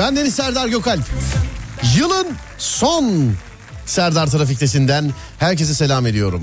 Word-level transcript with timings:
Ben 0.00 0.16
Deniz 0.16 0.34
Serdar 0.34 0.68
Gökalp. 0.68 1.04
Yılın 1.96 2.26
son 2.58 3.32
Serdar 3.86 4.26
Trafik'tesinden 4.26 5.10
herkese 5.38 5.74
selam 5.74 6.06
ediyorum. 6.06 6.42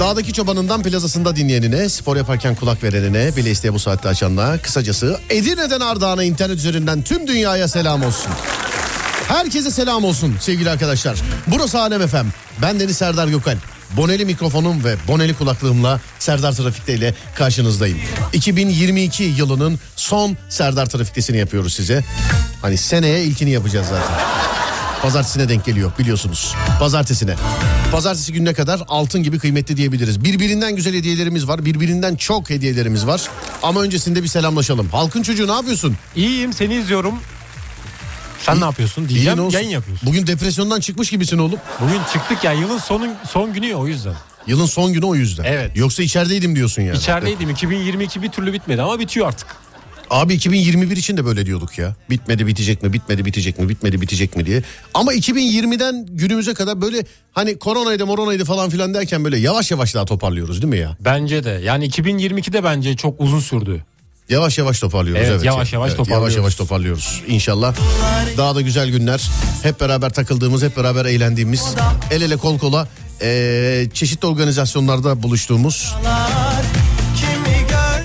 Dağdaki 0.00 0.32
çobanından 0.32 0.82
plazasında 0.82 1.36
dinleyenine, 1.36 1.88
spor 1.88 2.16
yaparken 2.16 2.54
kulak 2.54 2.82
verenine, 2.82 3.36
bile 3.36 3.50
isteye 3.50 3.74
bu 3.74 3.78
saatte 3.78 4.08
açanına, 4.08 4.58
kısacası 4.58 5.20
Edirne'den 5.30 5.80
Ardahan'a 5.80 6.22
internet 6.24 6.56
üzerinden 6.56 7.02
tüm 7.02 7.26
dünyaya 7.26 7.68
selam 7.68 8.02
olsun. 8.02 8.32
Herkese 9.28 9.70
selam 9.70 10.04
olsun 10.04 10.36
sevgili 10.40 10.70
arkadaşlar. 10.70 11.18
Burası 11.46 11.80
Alem 11.80 12.02
Efem. 12.02 12.26
Ben 12.62 12.80
Deniz 12.80 12.96
Serdar 12.96 13.28
Gökalp. 13.28 13.58
Boneli 13.96 14.24
mikrofonum 14.24 14.84
ve 14.84 14.96
boneli 15.08 15.34
kulaklığımla 15.34 16.00
Serdar 16.18 16.52
Trafik'te 16.52 16.94
ile 16.94 17.14
karşınızdayım. 17.34 17.98
2022 18.32 19.22
yılının 19.22 19.78
son 19.96 20.36
Serdar 20.48 20.86
Trafik'tesini 20.86 21.36
yapıyoruz 21.36 21.74
size. 21.74 22.04
Hani 22.62 22.76
seneye 22.76 23.24
ilkini 23.24 23.50
yapacağız 23.50 23.86
zaten. 23.86 24.16
Pazartesine 25.02 25.48
denk 25.48 25.64
geliyor 25.64 25.92
biliyorsunuz. 25.98 26.54
Pazartesine. 26.78 27.34
Pazartesi 27.92 28.32
gününe 28.32 28.54
kadar 28.54 28.80
altın 28.88 29.22
gibi 29.22 29.38
kıymetli 29.38 29.76
diyebiliriz. 29.76 30.24
Birbirinden 30.24 30.76
güzel 30.76 30.94
hediyelerimiz 30.94 31.48
var. 31.48 31.64
Birbirinden 31.64 32.16
çok 32.16 32.50
hediyelerimiz 32.50 33.06
var. 33.06 33.22
Ama 33.62 33.80
öncesinde 33.80 34.22
bir 34.22 34.28
selamlaşalım. 34.28 34.88
Halkın 34.88 35.22
çocuğu 35.22 35.48
ne 35.48 35.52
yapıyorsun? 35.52 35.96
İyiyim 36.16 36.52
seni 36.52 36.74
izliyorum. 36.74 37.14
Sen 38.40 38.60
ne 38.60 38.64
yapıyorsun? 38.64 39.08
Diyeceğim 39.08 39.48
yayın 39.50 39.68
yapıyorsun. 39.68 40.08
Bugün 40.08 40.26
depresyondan 40.26 40.80
çıkmış 40.80 41.10
gibisin 41.10 41.38
oğlum. 41.38 41.58
Bugün 41.80 42.00
çıktık 42.12 42.44
ya 42.44 42.52
yılın 42.52 42.78
sonun 42.78 43.10
son 43.30 43.52
günü 43.52 43.66
ya 43.66 43.76
o 43.76 43.86
yüzden. 43.86 44.14
Yılın 44.46 44.66
son 44.66 44.92
günü 44.92 45.04
o 45.04 45.14
yüzden. 45.14 45.44
Evet. 45.44 45.76
Yoksa 45.76 46.02
içerideydim 46.02 46.56
diyorsun 46.56 46.82
yani. 46.82 46.96
İçerideydim 46.98 47.50
2022 47.50 48.22
bir 48.22 48.28
türlü 48.28 48.52
bitmedi 48.52 48.82
ama 48.82 48.98
bitiyor 48.98 49.28
artık. 49.28 49.46
Abi 50.10 50.34
2021 50.34 50.96
için 50.96 51.16
de 51.16 51.24
böyle 51.24 51.46
diyorduk 51.46 51.78
ya. 51.78 51.94
Bitmedi 52.10 52.46
bitecek 52.46 52.82
mi, 52.82 52.92
bitmedi 52.92 53.24
bitecek 53.24 53.58
mi, 53.58 53.68
bitmedi 53.68 54.00
bitecek 54.00 54.36
mi 54.36 54.46
diye. 54.46 54.62
Ama 54.94 55.14
2020'den 55.14 56.06
günümüze 56.10 56.54
kadar 56.54 56.80
böyle 56.80 57.04
hani 57.32 57.58
koronaydı 57.58 58.06
moronaydı 58.06 58.44
falan 58.44 58.70
filan 58.70 58.94
derken 58.94 59.24
böyle 59.24 59.38
yavaş 59.38 59.70
yavaş 59.70 59.94
daha 59.94 60.04
toparlıyoruz 60.04 60.62
değil 60.62 60.70
mi 60.70 60.78
ya? 60.78 60.96
Bence 61.00 61.44
de 61.44 61.50
yani 61.64 61.88
2022'de 61.88 62.64
bence 62.64 62.96
çok 62.96 63.20
uzun 63.20 63.40
sürdü. 63.40 63.84
Yavaş 64.30 64.58
yavaş 64.58 64.80
toparlıyoruz. 64.80 65.22
Evet, 65.22 65.32
Evet, 65.32 65.44
yavaş 65.44 65.72
yavaş 65.72 65.94
toparlıyoruz. 65.94 66.22
Yavaş 66.22 66.36
yavaş 66.36 66.54
toparlıyoruz 66.54 67.22
inşallah. 67.26 67.74
Daha 68.36 68.54
da 68.54 68.60
güzel 68.60 68.90
günler. 68.90 69.30
Hep 69.62 69.80
beraber 69.80 70.10
takıldığımız, 70.10 70.62
hep 70.62 70.76
beraber 70.76 71.04
eğlendiğimiz, 71.04 71.64
el 72.10 72.22
ele 72.22 72.36
kol 72.36 72.58
kola 72.58 72.88
eee, 73.20 73.88
çeşitli 73.94 74.26
organizasyonlarda 74.26 75.22
buluştuğumuz 75.22 75.94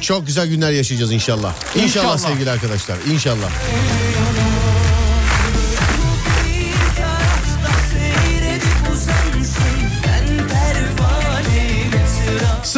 çok 0.01 0.27
güzel 0.27 0.47
günler 0.47 0.71
yaşayacağız 0.71 1.11
inşallah. 1.11 1.53
İnşallah, 1.75 1.85
İnşallah. 1.85 2.17
sevgili 2.17 2.51
arkadaşlar. 2.51 2.97
İnşallah. 3.13 3.49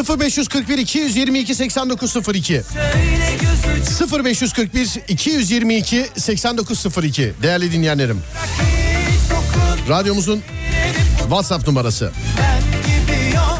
0541 0.03 0.77
222 0.77 1.55
8902 1.55 2.61
Şöyle 2.73 3.37
gözü 3.41 4.23
0541 4.23 4.89
222 5.07 6.07
8902 6.17 7.33
değerli 7.43 7.71
dinleyenlerim. 7.71 8.21
Radyomuzun 9.89 10.41
WhatsApp 11.19 11.67
numarası. 11.67 12.11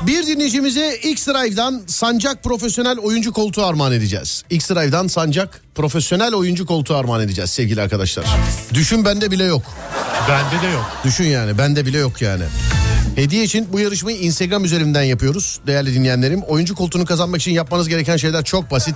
Bir 0.08 0.28
dinleyicimize 0.28 0.96
X-Drive'dan 0.96 1.84
Sancak 1.88 2.44
Profesyonel 2.44 2.98
Oyuncu 2.98 3.34
Koltuğu 3.34 3.66
armağan 3.66 3.92
edeceğiz. 3.92 4.44
X-Drive'dan 4.50 5.08
Sancak 5.08 5.62
Profesyonel 5.76 6.34
Oyuncu 6.34 6.66
Koltuğu 6.66 6.96
armağan 6.96 7.22
edeceğiz 7.22 7.50
sevgili 7.50 7.82
arkadaşlar. 7.82 8.26
Düşün 8.74 9.06
bende 9.06 9.32
bile 9.32 9.44
yok. 9.44 9.64
Bende 10.30 10.68
de 10.68 10.68
yok. 10.68 10.86
Düşün 11.06 11.24
yani 11.24 11.58
bende 11.58 11.86
bile 11.86 11.98
yok 11.98 12.22
yani. 12.22 12.44
Hediye 13.18 13.44
için 13.44 13.68
bu 13.74 13.80
yarışmayı 13.80 14.18
Instagram 14.18 14.66
üzerinden 14.66 15.04
yapıyoruz 15.04 15.60
değerli 15.68 15.94
dinleyenlerim. 15.94 16.42
Oyuncu 16.42 16.76
koltuğunu 16.76 17.06
kazanmak 17.06 17.42
için 17.42 17.52
yapmanız 17.52 17.88
gereken 17.88 18.18
şeyler 18.18 18.44
çok 18.44 18.72
basit. 18.72 18.96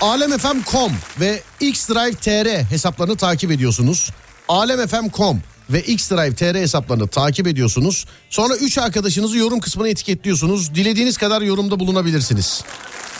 alemfm.com 0.00 0.92
ve 1.20 1.42
xdrive 1.60 2.12
tr 2.12 2.70
hesaplarını 2.70 3.16
takip 3.16 3.50
ediyorsunuz. 3.50 4.10
alemfm.com 4.48 5.42
ve 5.70 5.80
xdrive 5.80 6.34
tr 6.34 6.54
hesaplarını 6.54 7.08
takip 7.08 7.46
ediyorsunuz. 7.46 8.06
Sonra 8.30 8.56
3 8.56 8.78
arkadaşınızı 8.78 9.38
yorum 9.38 9.60
kısmına 9.60 9.88
etiketliyorsunuz. 9.88 10.74
Dilediğiniz 10.74 11.16
kadar 11.16 11.42
yorumda 11.42 11.80
bulunabilirsiniz. 11.80 12.64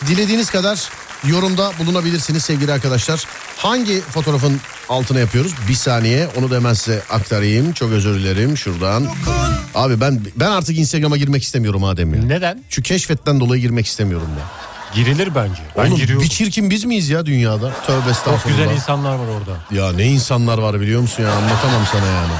Dilediğiniz 0.07 0.49
kadar 0.49 0.89
yorumda 1.27 1.71
bulunabilirsiniz 1.79 2.43
sevgili 2.43 2.71
arkadaşlar. 2.73 3.23
Hangi 3.57 4.01
fotoğrafın 4.01 4.61
altına 4.89 5.19
yapıyoruz? 5.19 5.53
Bir 5.69 5.73
saniye 5.73 6.27
onu 6.37 6.51
da 6.51 6.55
hemen 6.55 6.73
size 6.73 7.01
aktarayım. 7.09 7.73
Çok 7.73 7.91
özür 7.91 8.13
dilerim 8.19 8.57
şuradan. 8.57 9.07
Abi 9.75 10.01
ben 10.01 10.21
ben 10.35 10.51
artık 10.51 10.77
Instagram'a 10.77 11.17
girmek 11.17 11.43
istemiyorum 11.43 11.83
Adem 11.83 12.13
ya. 12.13 12.21
Neden? 12.23 12.63
Şu 12.69 12.81
keşfetten 12.81 13.39
dolayı 13.39 13.61
girmek 13.61 13.85
istemiyorum 13.87 14.29
ya. 14.39 14.45
Girilir 14.95 15.35
bence. 15.35 15.61
Ben 15.77 15.87
Oğlum 15.87 15.97
giriyorum. 15.97 16.23
bir 16.25 16.29
çirkin 16.29 16.69
biz 16.69 16.83
miyiz 16.83 17.09
ya 17.09 17.25
dünyada? 17.25 17.73
Tövbe 17.87 18.01
Çok 18.01 18.11
estağfurullah. 18.11 18.57
güzel 18.59 18.75
insanlar 18.75 19.15
var 19.15 19.25
orada. 19.27 19.81
Ya 19.81 19.91
ne 19.93 20.05
insanlar 20.05 20.57
var 20.57 20.81
biliyor 20.81 21.01
musun 21.01 21.23
ya 21.23 21.31
anlatamam 21.31 21.81
sana 21.91 22.05
yani. 22.05 22.33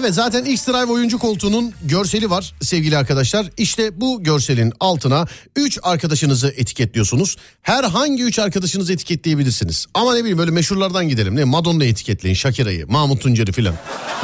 Evet 0.00 0.14
zaten 0.14 0.44
X-Drive 0.44 0.92
oyuncu 0.92 1.18
koltuğunun 1.18 1.72
görseli 1.82 2.30
var 2.30 2.54
sevgili 2.60 2.96
arkadaşlar. 2.96 3.46
İşte 3.56 4.00
bu 4.00 4.22
görselin 4.22 4.72
altına 4.80 5.26
3 5.56 5.78
arkadaşınızı 5.82 6.48
etiketliyorsunuz. 6.56 7.36
Herhangi 7.62 8.22
3 8.22 8.38
arkadaşınızı 8.38 8.92
etiketleyebilirsiniz. 8.92 9.86
Ama 9.94 10.14
ne 10.14 10.20
bileyim 10.20 10.38
böyle 10.38 10.50
meşhurlardan 10.50 11.08
gidelim. 11.08 11.36
Ne 11.36 11.44
Madonna'yı 11.44 11.90
etiketleyin, 11.90 12.34
Shakira'yı, 12.34 12.86
Mahmut 12.88 13.20
Tuncer'i 13.20 13.52
filan. 13.52 13.74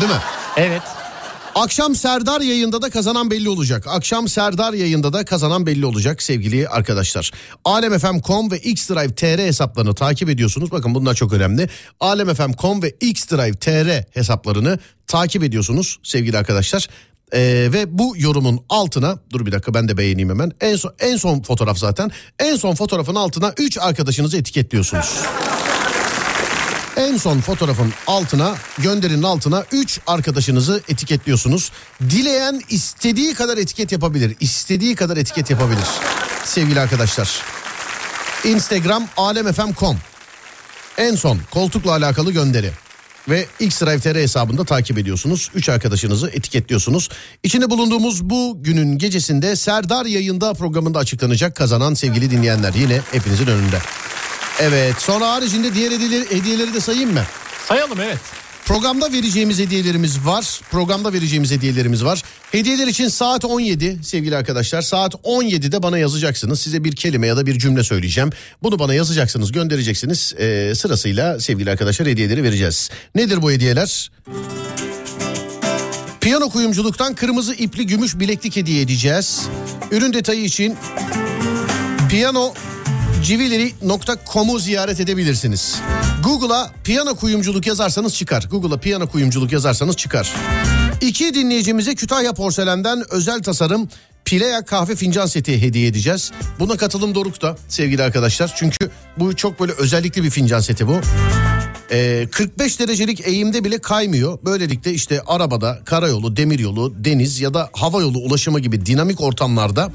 Değil 0.00 0.12
mi? 0.12 0.18
Evet. 0.56 0.82
Akşam 1.56 1.94
Serdar 1.94 2.40
yayında 2.40 2.82
da 2.82 2.90
kazanan 2.90 3.30
belli 3.30 3.48
olacak. 3.48 3.84
Akşam 3.86 4.28
Serdar 4.28 4.72
yayında 4.72 5.12
da 5.12 5.24
kazanan 5.24 5.66
belli 5.66 5.86
olacak 5.86 6.22
sevgili 6.22 6.68
arkadaşlar. 6.68 7.30
alemfm.com 7.64 8.50
ve 8.50 8.58
xdrive 8.58 9.14
tr 9.14 9.38
hesaplarını 9.38 9.94
takip 9.94 10.28
ediyorsunuz. 10.28 10.70
Bakın 10.70 10.94
bunlar 10.94 11.14
çok 11.14 11.32
önemli. 11.32 11.68
alemfm.com 12.00 12.82
ve 12.82 12.90
xdrive 13.00 13.52
tr 13.52 14.18
hesaplarını 14.18 14.78
takip 15.06 15.42
ediyorsunuz 15.42 15.98
sevgili 16.02 16.38
arkadaşlar. 16.38 16.88
Ee, 17.32 17.68
ve 17.72 17.98
bu 17.98 18.14
yorumun 18.16 18.60
altına 18.68 19.18
dur 19.32 19.46
bir 19.46 19.52
dakika 19.52 19.74
ben 19.74 19.88
de 19.88 19.96
beğeneyim 19.96 20.30
hemen. 20.30 20.52
En 20.60 20.76
son 20.76 20.94
en 21.00 21.16
son 21.16 21.42
fotoğraf 21.42 21.78
zaten. 21.78 22.10
En 22.38 22.56
son 22.56 22.74
fotoğrafın 22.74 23.14
altına 23.14 23.54
3 23.58 23.78
arkadaşınızı 23.78 24.36
etiketliyorsunuz. 24.36 25.22
En 26.96 27.16
son 27.16 27.40
fotoğrafın 27.40 27.92
altına 28.06 28.54
gönderinin 28.78 29.22
altına 29.22 29.64
3 29.72 30.00
arkadaşınızı 30.06 30.82
etiketliyorsunuz. 30.88 31.72
Dileyen 32.00 32.62
istediği 32.70 33.34
kadar 33.34 33.58
etiket 33.58 33.92
yapabilir. 33.92 34.36
İstediği 34.40 34.94
kadar 34.94 35.16
etiket 35.16 35.50
yapabilir. 35.50 35.84
Sevgili 36.44 36.80
arkadaşlar. 36.80 37.42
Instagram 38.44 39.08
alemfm.com 39.16 39.96
En 40.98 41.14
son 41.14 41.40
koltukla 41.50 41.92
alakalı 41.92 42.32
gönderi. 42.32 42.70
Ve 43.28 43.46
X-Drive 43.60 44.00
TR 44.00 44.16
hesabında 44.16 44.64
takip 44.64 44.98
ediyorsunuz. 44.98 45.50
3 45.54 45.68
arkadaşınızı 45.68 46.28
etiketliyorsunuz. 46.28 47.08
İçinde 47.42 47.70
bulunduğumuz 47.70 48.30
bu 48.30 48.56
günün 48.60 48.98
gecesinde 48.98 49.56
Serdar 49.56 50.06
yayında 50.06 50.54
programında 50.54 50.98
açıklanacak 50.98 51.56
kazanan 51.56 51.94
sevgili 51.94 52.30
dinleyenler. 52.30 52.74
Yine 52.74 53.00
hepinizin 53.12 53.46
önünde. 53.46 53.78
Evet 54.60 54.94
sonra 54.98 55.32
haricinde 55.32 55.74
diğer 55.74 55.92
hediyeleri, 55.92 56.30
hediyeleri 56.30 56.74
de 56.74 56.80
sayayım 56.80 57.12
mı? 57.12 57.22
Sayalım 57.68 58.00
evet. 58.00 58.18
Programda 58.64 59.12
vereceğimiz 59.12 59.58
hediyelerimiz 59.58 60.26
var. 60.26 60.60
Programda 60.70 61.12
vereceğimiz 61.12 61.50
hediyelerimiz 61.50 62.04
var. 62.04 62.22
Hediyeler 62.52 62.86
için 62.86 63.08
saat 63.08 63.44
17 63.44 63.98
sevgili 64.02 64.36
arkadaşlar. 64.36 64.82
Saat 64.82 65.14
17'de 65.14 65.82
bana 65.82 65.98
yazacaksınız. 65.98 66.60
Size 66.60 66.84
bir 66.84 66.96
kelime 66.96 67.26
ya 67.26 67.36
da 67.36 67.46
bir 67.46 67.58
cümle 67.58 67.84
söyleyeceğim. 67.84 68.30
Bunu 68.62 68.78
bana 68.78 68.94
yazacaksınız, 68.94 69.52
göndereceksiniz. 69.52 70.34
Ee, 70.38 70.72
sırasıyla 70.74 71.40
sevgili 71.40 71.70
arkadaşlar 71.70 72.08
hediyeleri 72.08 72.42
vereceğiz. 72.42 72.90
Nedir 73.14 73.42
bu 73.42 73.50
hediyeler? 73.50 74.10
Piyano 76.20 76.50
kuyumculuktan 76.50 77.14
kırmızı 77.14 77.54
ipli 77.54 77.86
gümüş 77.86 78.18
bileklik 78.18 78.56
hediye 78.56 78.82
edeceğiz. 78.82 79.42
Ürün 79.90 80.12
detayı 80.12 80.44
için 80.44 80.76
piyano 82.10 82.54
civileri.com'u 83.26 84.58
ziyaret 84.58 85.00
edebilirsiniz. 85.00 85.80
Google'a 86.24 86.70
piyano 86.84 87.14
kuyumculuk 87.14 87.66
yazarsanız 87.66 88.14
çıkar. 88.14 88.48
Google'a 88.50 88.76
piyano 88.76 89.06
kuyumculuk 89.08 89.52
yazarsanız 89.52 89.96
çıkar. 89.96 90.34
İki 91.00 91.34
dinleyicimize 91.34 91.94
Kütahya 91.94 92.32
Porselen'den 92.32 93.02
özel 93.10 93.42
tasarım 93.42 93.88
Pileya 94.24 94.64
kahve 94.64 94.96
fincan 94.96 95.26
seti 95.26 95.62
hediye 95.62 95.86
edeceğiz. 95.86 96.32
Buna 96.58 96.76
katılım 96.76 97.14
dorukta 97.14 97.56
sevgili 97.68 98.02
arkadaşlar. 98.02 98.52
Çünkü 98.56 98.90
bu 99.16 99.36
çok 99.36 99.60
böyle 99.60 99.72
özellikli 99.72 100.22
bir 100.22 100.30
fincan 100.30 100.60
seti 100.60 100.88
bu. 100.88 101.00
Ee, 101.90 102.28
45 102.32 102.80
derecelik 102.80 103.26
eğimde 103.26 103.64
bile 103.64 103.78
kaymıyor. 103.78 104.38
Böylelikle 104.44 104.92
işte 104.92 105.20
arabada, 105.26 105.78
karayolu, 105.84 106.36
demiryolu, 106.36 107.04
deniz 107.04 107.40
ya 107.40 107.54
da 107.54 107.70
hava 107.72 108.00
yolu 108.00 108.18
ulaşımı 108.18 108.60
gibi 108.60 108.86
dinamik 108.86 109.20
ortamlarda 109.20 109.92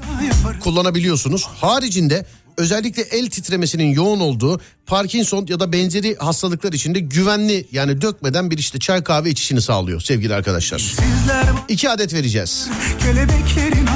kullanabiliyorsunuz. 0.60 1.44
Haricinde 1.44 2.26
özellikle 2.56 3.02
el 3.02 3.30
titremesinin 3.30 3.92
yoğun 3.92 4.20
olduğu 4.20 4.60
Parkinson 4.86 5.46
ya 5.48 5.60
da 5.60 5.72
benzeri 5.72 6.16
hastalıklar 6.16 6.72
içinde 6.72 7.00
güvenli 7.00 7.66
yani 7.72 8.00
dökmeden 8.02 8.50
bir 8.50 8.58
işte 8.58 8.78
çay 8.78 9.04
kahve 9.04 9.30
içişini 9.30 9.60
sağlıyor 9.62 10.00
sevgili 10.00 10.34
arkadaşlar. 10.34 10.78
Sizler 10.78 11.46
İki 11.68 11.90
adet 11.90 12.14
vereceğiz. 12.14 12.68
kelebeklerin 13.02 13.86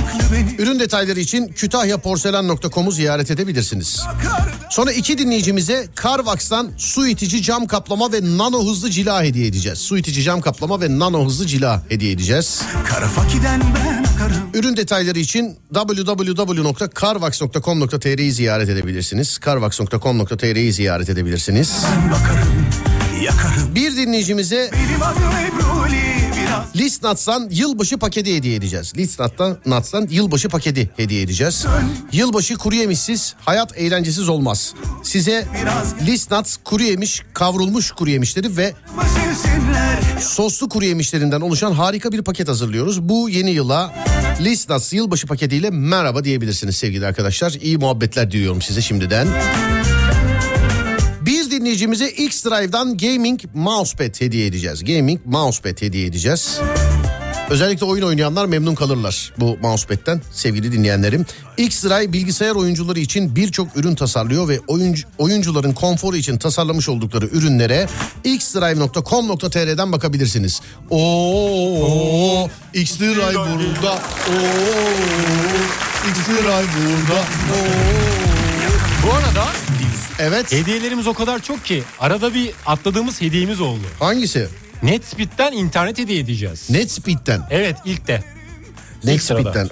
Ürün 0.59 0.81
detayları 0.81 1.21
için 1.21 1.49
kütahyaporselen.com'u 1.49 2.93
ziyaret 2.93 3.31
edebilirsiniz. 3.31 4.03
Sonra 4.71 4.93
iki 4.93 5.19
dinleyicimize 5.19 5.89
Carvax'tan 6.03 6.71
su 6.77 7.07
itici 7.07 7.43
cam 7.43 7.67
kaplama 7.67 8.13
ve 8.13 8.21
nano 8.23 8.67
hızlı 8.71 8.91
cila 8.91 9.23
hediye 9.23 9.47
edeceğiz. 9.47 9.79
Su 9.79 9.99
itici 9.99 10.23
cam 10.23 10.41
kaplama 10.41 10.81
ve 10.81 10.99
nano 10.99 11.27
hızlı 11.27 11.47
cila 11.47 11.83
hediye 11.89 12.13
edeceğiz. 12.13 12.63
Ürün 14.55 14.77
detayları 14.77 15.19
için 15.19 15.57
www.carvax.com.tr'yi 15.75 18.33
ziyaret 18.33 18.69
edebilirsiniz. 18.69 19.39
carvax.com.tr'yi 19.45 20.73
ziyaret 20.73 21.09
edebilirsiniz. 21.09 21.73
Bakarım, 22.13 22.49
yakarım. 23.25 23.75
Bir 23.75 23.97
dinleyicimize 23.97 24.71
Benim 24.73 25.03
adım 25.03 25.23
biraz. 25.59 25.67
Listnats'tan 26.77 27.49
yılbaşı 27.51 27.99
paketi 27.99 28.37
hediye 28.37 28.55
edeceğiz. 28.55 28.93
Listnats'tan 28.97 29.59
Nats'tan 29.67 30.07
yılbaşı 30.11 30.49
paketi 30.49 30.91
hediye 30.97 31.23
edeceğiz. 31.23 31.67
Yılbaşı 32.13 32.55
kuru 32.55 32.75
yemişsiz, 32.75 33.35
hayat 33.41 33.79
eğlencesiz 33.79 34.29
olmaz. 34.29 34.75
Size 35.03 35.47
Listnats 36.07 36.57
kuru 36.65 36.83
yemiş, 36.83 37.23
kavrulmuş 37.35 37.91
kuru 37.91 38.11
yemişleri 38.11 38.57
ve 38.57 38.75
soslu 40.21 40.69
kuru 40.69 40.85
yemişlerinden 40.85 41.41
oluşan 41.41 41.73
harika 41.73 42.13
bir 42.13 42.23
paket 42.23 42.49
hazırlıyoruz. 42.49 43.09
Bu 43.09 43.29
yeni 43.29 43.51
yıla 43.51 43.95
Listnats 44.41 44.93
yılbaşı 44.93 45.27
paketiyle 45.27 45.71
merhaba 45.71 46.25
diyebilirsiniz 46.25 46.77
sevgili 46.77 47.07
arkadaşlar. 47.07 47.53
İyi 47.53 47.79
muhabbetler 47.79 48.31
diliyorum 48.31 48.63
size 48.63 48.81
şimdiden. 48.81 49.29
Dinleyicimize 51.67 52.11
X-Drive'dan 52.11 52.97
Gaming 52.97 53.41
Mousepad 53.55 54.21
hediye 54.21 54.47
edeceğiz. 54.47 54.85
Gaming 54.85 55.21
Mousepad 55.25 55.83
hediye 55.83 56.07
edeceğiz. 56.07 56.61
Özellikle 57.51 57.87
oyun 57.87 58.03
oynayanlar 58.03 58.47
memnun 58.47 58.75
kalırlar 58.75 59.33
bu 59.39 59.59
mousepad'den 59.63 60.21
sevgili 60.33 60.73
dinleyenlerim. 60.73 61.27
X-Drive 61.57 62.13
bilgisayar 62.13 62.55
oyuncuları 62.55 62.99
için 62.99 63.37
birçok 63.37 63.77
ürün 63.77 63.95
tasarlıyor 63.95 64.49
ve 64.49 64.61
oyuncu, 64.67 65.09
oyuncuların 65.19 65.73
konforu 65.73 66.17
için 66.17 66.39
tasarlamış 66.39 66.89
oldukları 66.89 67.27
ürünlere 67.27 67.89
xdrive.com.tr'den 68.25 69.93
bakabilirsiniz. 69.93 70.61
Oo, 70.91 72.49
X-Drive 72.75 73.35
burada. 73.35 73.93
Oo, 73.93 74.89
X-Drive 76.11 76.69
burada. 76.77 77.21
Oo. 77.21 78.26
Bu 79.07 79.13
arada 79.13 79.45
Evet. 80.19 80.53
hediyelerimiz 80.53 81.07
o 81.07 81.15
kadar 81.15 81.43
çok 81.43 81.65
ki 81.65 81.83
arada 82.01 82.35
bir 82.35 82.51
atladığımız 82.67 83.21
hediyemiz 83.21 83.61
oldu. 83.61 83.81
Hangisi? 83.99 84.49
Netspeed'den 84.83 85.53
internet 85.53 85.99
hediye 85.99 86.19
edeceğiz. 86.19 86.71
Netspeed'den. 86.71 87.43
Evet 87.51 87.77
ilk 87.85 88.07
de. 88.07 88.23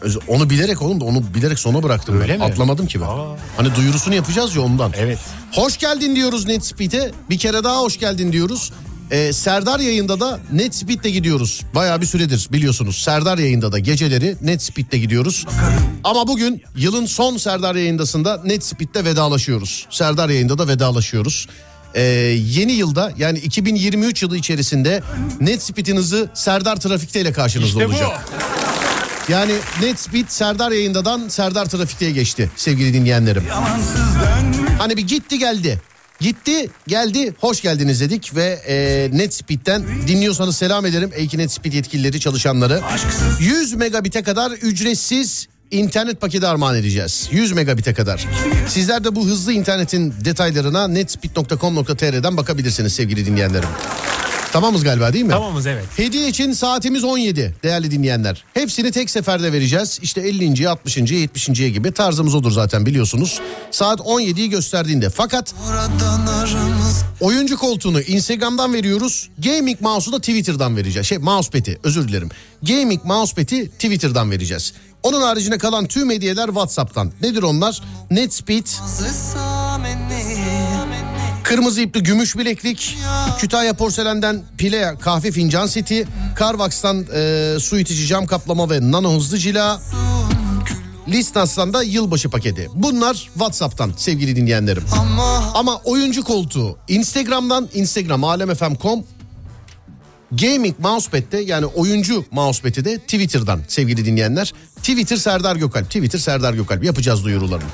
Öz- 0.03 0.19
Onu 0.29 0.51
bilerek 0.51 0.83
oğlum 0.83 1.01
da 1.01 1.05
onu 1.05 1.35
bilerek 1.35 1.59
sona 1.59 1.83
bıraktım 1.83 2.21
Öyle 2.21 2.33
ben. 2.33 2.39
mi? 2.39 2.45
Atlamadım 2.45 2.87
ki 2.87 3.01
ben. 3.01 3.07
Aa. 3.07 3.37
Hani 3.57 3.75
duyurusunu 3.77 4.15
yapacağız 4.15 4.57
ya 4.57 4.63
ondan. 4.63 4.93
Evet. 4.97 5.19
Hoş 5.53 5.79
geldin 5.79 6.17
diyoruz 6.17 6.47
Netspeed'e. 6.47 7.11
Bir 7.31 7.39
kere 7.39 7.65
daha 7.65 7.81
hoş 7.81 7.99
geldin 7.99 8.33
diyoruz. 8.33 8.73
Ee, 9.11 9.33
Serdar 9.33 9.81
yayında 9.81 10.21
da 10.21 10.41
Netspeed'le 10.53 11.13
gidiyoruz. 11.13 11.63
Bayağı 11.75 12.01
bir 12.01 12.07
süredir 12.07 12.49
biliyorsunuz. 12.53 12.97
Serdar 13.03 13.39
yayında 13.39 13.73
da 13.73 13.79
geceleri 13.79 14.37
Netspeed'le 14.43 15.01
gidiyoruz. 15.01 15.47
Ama 16.05 16.27
bugün 16.29 16.63
yılın 16.77 17.07
son 17.07 17.37
Serdar 17.37 17.75
yayındasında 17.75 18.41
Netspeed'le 18.45 19.05
vedalaşıyoruz. 19.05 19.87
Serdar 19.91 20.29
yayında 20.29 20.59
da 20.59 20.69
vedalaşıyoruz. 20.69 21.47
Ee, 21.95 22.03
yeni 22.49 22.73
yılda 22.73 23.13
yani 23.19 23.39
2023 23.39 24.23
yılı 24.23 24.37
içerisinde 24.37 25.03
Netspeed'in 25.41 25.97
hızı 25.97 26.29
Serdar 26.35 26.77
Trafik'te 26.77 27.21
ile 27.21 27.33
karşınızda 27.33 27.85
İşte 27.85 27.89
bu. 27.89 27.93
olacak. 28.05 28.29
Yani 29.29 29.53
Netspeed 29.83 30.25
Serdar 30.29 30.71
yayındadan 30.73 31.29
Serdar 31.29 31.67
Trafik'te 31.67 32.11
geçti 32.11 32.51
sevgili 32.57 32.95
dinleyenlerim. 32.95 33.45
Hani 34.79 34.97
bir 34.97 35.07
gitti 35.07 35.39
geldi. 35.39 35.81
Gitti 36.25 36.71
geldi 36.87 37.35
hoş 37.41 37.61
geldiniz 37.63 38.01
dedik 38.01 38.37
ve 38.37 38.61
e, 38.69 39.09
Netspeed'den 39.19 39.85
dinliyorsanız 40.09 40.57
selam 40.57 40.87
ederim. 40.87 41.11
Eki 41.15 41.39
Netspeed 41.39 41.73
yetkilileri 41.73 42.21
çalışanları. 42.21 42.85
Aşksız 42.85 43.41
100 43.41 43.75
megabite 43.75 44.23
kadar 44.23 44.51
ücretsiz 44.51 45.49
internet 45.71 46.21
paketi 46.21 46.47
armağan 46.47 46.77
edeceğiz. 46.77 47.29
100 47.33 47.53
megabite 47.53 47.95
kadar. 47.95 48.27
Sizler 48.69 49.05
de 49.05 49.15
bu 49.15 49.27
hızlı 49.27 49.53
internetin 49.53 50.15
detaylarına 50.25 50.89
netspeed.com.tr'den 50.89 52.37
bakabilirsiniz 52.37 52.93
sevgili 52.93 53.27
dinleyenlerim. 53.27 53.69
Tamamız 54.55 54.85
galiba 54.85 55.13
değil 55.13 55.25
mi? 55.25 55.31
Tamamız 55.31 55.67
evet. 55.67 55.85
Hediye 55.97 56.29
için 56.29 56.53
saatimiz 56.53 57.05
17 57.05 57.55
değerli 57.63 57.91
dinleyenler. 57.91 58.45
Hepsini 58.55 58.93
tek 58.93 59.11
seferde 59.11 59.53
vereceğiz. 59.53 59.99
İşte 60.03 60.21
50. 60.21 60.69
60. 60.69 60.97
70. 60.97 61.47
gibi 61.47 61.93
tarzımız 61.93 62.35
odur 62.35 62.51
zaten 62.51 62.87
biliyorsunuz. 62.87 63.41
Saat 63.71 64.01
17'yi 64.01 64.51
gösterdiğinde. 64.51 65.11
Fakat 65.11 65.55
oyuncu 67.21 67.57
koltuğunu 67.57 68.01
Instagram'dan 68.01 68.75
veriyoruz. 68.75 69.31
Gaming 69.45 69.81
mouse'u 69.81 70.13
da 70.13 70.19
Twitter'dan 70.19 70.77
vereceğiz. 70.77 71.07
Şey 71.07 71.19
mousepad'i 71.19 71.79
özür 71.85 72.09
dilerim. 72.09 72.29
Gaming 72.63 73.05
mousepad'i 73.05 73.69
Twitter'dan 73.69 74.31
vereceğiz. 74.31 74.73
Onun 75.03 75.23
haricinde 75.23 75.59
kalan 75.59 75.87
tüm 75.87 76.11
hediyeler 76.11 76.47
WhatsApp'tan. 76.47 77.13
Nedir 77.23 77.43
onlar? 77.43 77.83
Netspeed, 78.11 78.67
Kırmızı 81.45 81.81
ipli 81.81 82.03
gümüş 82.03 82.39
bileklik, 82.39 82.97
Kütahya 83.39 83.75
porselenden 83.75 84.43
pile 84.59 84.95
kahve 85.01 85.31
fincan 85.31 85.67
seti, 85.67 86.09
Carvax'tan 86.39 87.07
e, 87.15 87.57
su 87.61 87.79
itici 87.79 88.07
cam 88.07 88.27
kaplama 88.27 88.71
ve 88.71 88.91
nano 88.91 89.17
hızlı 89.17 89.39
cila, 89.39 89.81
Lisnas'tan 91.09 91.75
da 91.75 91.83
yılbaşı 91.83 92.31
paketi. 92.31 92.69
Bunlar 92.75 93.15
WhatsApp'tan 93.15 93.93
sevgili 93.97 94.37
dinleyenlerim. 94.37 94.85
Ama 94.93 95.53
Ama 95.55 95.81
oyuncu 95.85 96.25
koltuğu 96.25 96.79
Instagram'dan 96.89 97.69
Instagram 97.75 98.25
alemfm.com 98.25 99.05
Gaming 100.33 100.79
Mousepad'de 100.79 101.39
yani 101.39 101.67
oyuncu 101.67 102.25
Mousepad'i 102.31 102.85
de 102.85 102.99
Twitter'dan 102.99 103.61
sevgili 103.69 104.05
dinleyenler. 104.05 104.53
Twitter 104.77 105.17
Serdar 105.17 105.57
Gökalp. 105.57 105.87
Twitter 105.87 106.19
Serdar 106.19 106.55
Gökalp. 106.55 106.85
Yapacağız 106.85 107.25
duyurularını. 107.25 107.69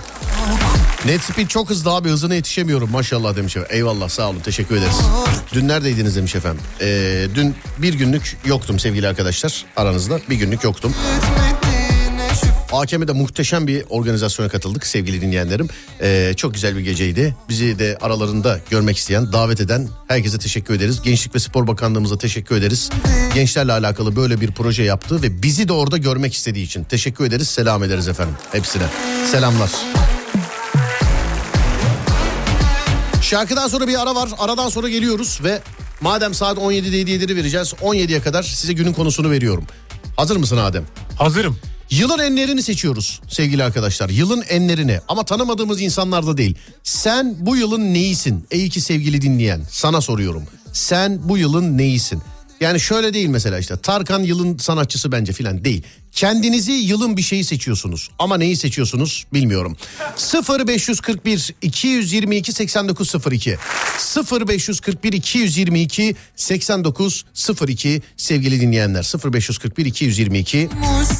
Netspeed 1.04 1.46
çok 1.46 1.70
hızlı 1.70 1.90
abi 1.90 2.08
hızına 2.08 2.34
yetişemiyorum 2.34 2.90
maşallah 2.90 3.36
demiş 3.36 3.56
efendim. 3.56 3.76
Eyvallah 3.76 4.08
sağ 4.08 4.30
olun 4.30 4.40
teşekkür 4.40 4.76
ederiz. 4.76 5.00
Dün 5.52 5.68
neredeydiniz 5.68 6.16
demiş 6.16 6.34
efendim. 6.34 6.62
Ee, 6.80 7.26
dün 7.34 7.54
bir 7.78 7.94
günlük 7.94 8.36
yoktum 8.44 8.78
sevgili 8.78 9.08
arkadaşlar 9.08 9.64
aranızda. 9.76 10.20
Bir 10.30 10.36
günlük 10.36 10.64
yoktum. 10.64 10.94
AKM'de 12.72 13.12
muhteşem 13.12 13.66
bir 13.66 13.84
organizasyona 13.88 14.48
katıldık 14.48 14.86
sevgili 14.86 15.20
dinleyenlerim. 15.20 15.68
Ee, 16.00 16.32
çok 16.36 16.54
güzel 16.54 16.76
bir 16.76 16.80
geceydi. 16.80 17.36
Bizi 17.48 17.78
de 17.78 17.98
aralarında 18.00 18.60
görmek 18.70 18.96
isteyen, 18.96 19.32
davet 19.32 19.60
eden 19.60 19.88
herkese 20.08 20.38
teşekkür 20.38 20.74
ederiz. 20.74 21.02
Gençlik 21.02 21.34
ve 21.34 21.38
Spor 21.38 21.66
Bakanlığımıza 21.66 22.18
teşekkür 22.18 22.56
ederiz. 22.56 22.90
Gençlerle 23.34 23.72
alakalı 23.72 24.16
böyle 24.16 24.40
bir 24.40 24.50
proje 24.50 24.82
yaptı 24.82 25.22
ve 25.22 25.42
bizi 25.42 25.68
de 25.68 25.72
orada 25.72 25.96
görmek 25.96 26.34
istediği 26.34 26.64
için 26.64 26.84
teşekkür 26.84 27.24
ederiz. 27.24 27.48
Selam 27.48 27.84
ederiz 27.84 28.08
efendim 28.08 28.34
hepsine. 28.52 28.84
Selamlar. 29.32 29.70
Şarkıdan 33.30 33.68
sonra 33.68 33.88
bir 33.88 34.02
ara 34.02 34.14
var. 34.14 34.30
Aradan 34.38 34.68
sonra 34.68 34.88
geliyoruz 34.88 35.40
ve 35.44 35.62
madem 36.00 36.34
saat 36.34 36.58
17'de 36.58 37.00
hediyeleri 37.00 37.36
vereceğiz. 37.36 37.74
17'ye 37.82 38.22
kadar 38.22 38.42
size 38.42 38.72
günün 38.72 38.92
konusunu 38.92 39.30
veriyorum. 39.30 39.64
Hazır 40.16 40.36
mısın 40.36 40.56
Adem? 40.56 40.84
Hazırım. 41.18 41.58
Yılın 41.90 42.18
enlerini 42.18 42.62
seçiyoruz 42.62 43.20
sevgili 43.28 43.64
arkadaşlar. 43.64 44.08
Yılın 44.08 44.42
enlerini 44.48 45.00
ama 45.08 45.24
tanımadığımız 45.24 45.80
insanlarda 45.80 46.36
değil. 46.36 46.58
Sen 46.82 47.36
bu 47.40 47.56
yılın 47.56 47.94
neyisin? 47.94 48.46
Ey 48.50 48.68
ki 48.68 48.80
sevgili 48.80 49.22
dinleyen 49.22 49.62
sana 49.70 50.00
soruyorum. 50.00 50.42
Sen 50.72 51.28
bu 51.28 51.38
yılın 51.38 51.78
neyisin? 51.78 52.22
Yani 52.60 52.80
şöyle 52.80 53.14
değil 53.14 53.28
mesela 53.28 53.58
işte 53.58 53.76
Tarkan 53.76 54.22
yılın 54.22 54.58
sanatçısı 54.58 55.12
bence 55.12 55.32
filan 55.32 55.64
değil. 55.64 55.82
Kendinizi 56.12 56.72
yılın 56.72 57.16
bir 57.16 57.22
şeyi 57.22 57.44
seçiyorsunuz 57.44 58.10
ama 58.18 58.36
neyi 58.36 58.56
seçiyorsunuz 58.56 59.26
bilmiyorum. 59.32 59.76
0541 60.48 61.54
222 61.62 62.52
8902 62.52 63.56
0541 64.32 65.12
222 65.12 66.16
8902 66.36 68.02
sevgili 68.16 68.60
dinleyenler 68.60 69.12
0541 69.32 69.86
222 69.86 70.68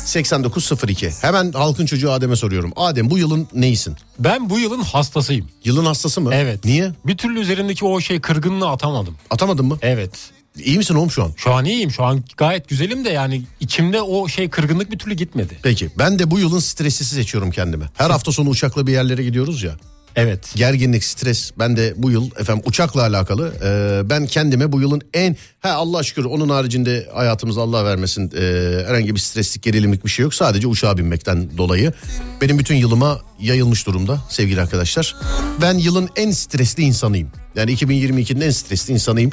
8902 0.05 1.11
hemen 1.21 1.53
halkın 1.53 1.87
çocuğu 1.87 2.13
Adem'e 2.13 2.37
soruyorum. 2.37 2.73
Adem 2.77 3.11
bu 3.11 3.19
yılın 3.19 3.49
neyisin? 3.55 3.97
Ben 4.19 4.51
bu 4.51 4.59
yılın 4.59 4.81
hastasıyım. 4.81 5.49
Yılın 5.65 5.87
hastası 5.87 6.21
mı? 6.21 6.31
Evet. 6.35 6.65
Niye? 6.65 6.93
Bir 7.07 7.17
türlü 7.17 7.41
üzerimdeki 7.41 7.85
o 7.85 8.01
şey 8.01 8.21
kırgınlığı 8.21 8.69
atamadım. 8.69 9.17
Atamadın 9.31 9.67
mı? 9.67 9.79
Evet. 9.83 10.31
İyi 10.59 10.79
misin 10.79 10.95
oğlum 10.95 11.11
şu 11.11 11.25
an? 11.25 11.33
Şu 11.37 11.53
an 11.55 11.65
iyiyim. 11.65 11.91
Şu 11.91 12.05
an 12.05 12.25
gayet 12.37 12.69
güzelim 12.69 13.05
de 13.05 13.11
yani 13.11 13.43
içimde 13.61 14.03
o 14.03 14.29
şey 14.29 14.51
kırgınlık 14.51 14.91
bir 14.93 14.99
türlü 14.99 15.15
gitmedi. 15.15 15.59
Peki 15.63 15.91
ben 15.99 16.19
de 16.19 16.31
bu 16.31 16.39
yılın 16.39 16.59
streslisi 16.59 17.15
seçiyorum 17.15 17.51
kendime. 17.51 17.85
Her 17.95 18.11
hafta 18.11 18.33
sonu 18.33 18.49
uçakla 18.49 18.87
bir 18.87 18.93
yerlere 18.93 19.23
gidiyoruz 19.25 19.63
ya. 19.63 19.77
Evet. 20.17 20.53
Gerginlik, 20.57 21.05
stres. 21.05 21.53
Ben 21.59 21.77
de 21.77 21.95
bu 21.97 22.11
yıl 22.11 22.31
efendim 22.39 22.63
uçakla 22.67 23.03
alakalı. 23.03 23.53
e, 23.65 24.11
ben 24.11 24.27
kendime 24.27 24.73
bu 24.73 24.81
yılın 24.81 25.01
en 25.15 25.37
ha 25.61 25.71
Allah 25.71 26.03
şükür 26.03 26.25
onun 26.25 26.49
haricinde 26.49 27.09
hayatımızı 27.15 27.61
Allah 27.61 27.85
vermesin 27.85 28.33
e, 28.37 28.41
herhangi 28.87 29.15
bir 29.15 29.21
streslik, 29.21 29.63
gerilimlik 29.63 30.05
bir 30.05 30.11
şey 30.11 30.23
yok. 30.23 30.35
Sadece 30.35 30.67
uçağa 30.67 30.99
binmekten 30.99 31.59
dolayı 31.59 31.93
benim 32.41 32.59
bütün 32.59 32.75
yılıma 32.75 33.21
yayılmış 33.41 33.87
durumda 33.87 34.21
sevgili 34.29 34.61
arkadaşlar. 34.61 35.17
Ben 35.63 35.75
yılın 35.79 36.09
en 36.17 36.31
stresli 36.31 36.83
insanıyım. 36.83 37.29
Yani 37.55 37.75
2022'nin 37.75 38.41
en 38.41 38.51
stresli 38.51 38.95
insanıyım. 38.95 39.31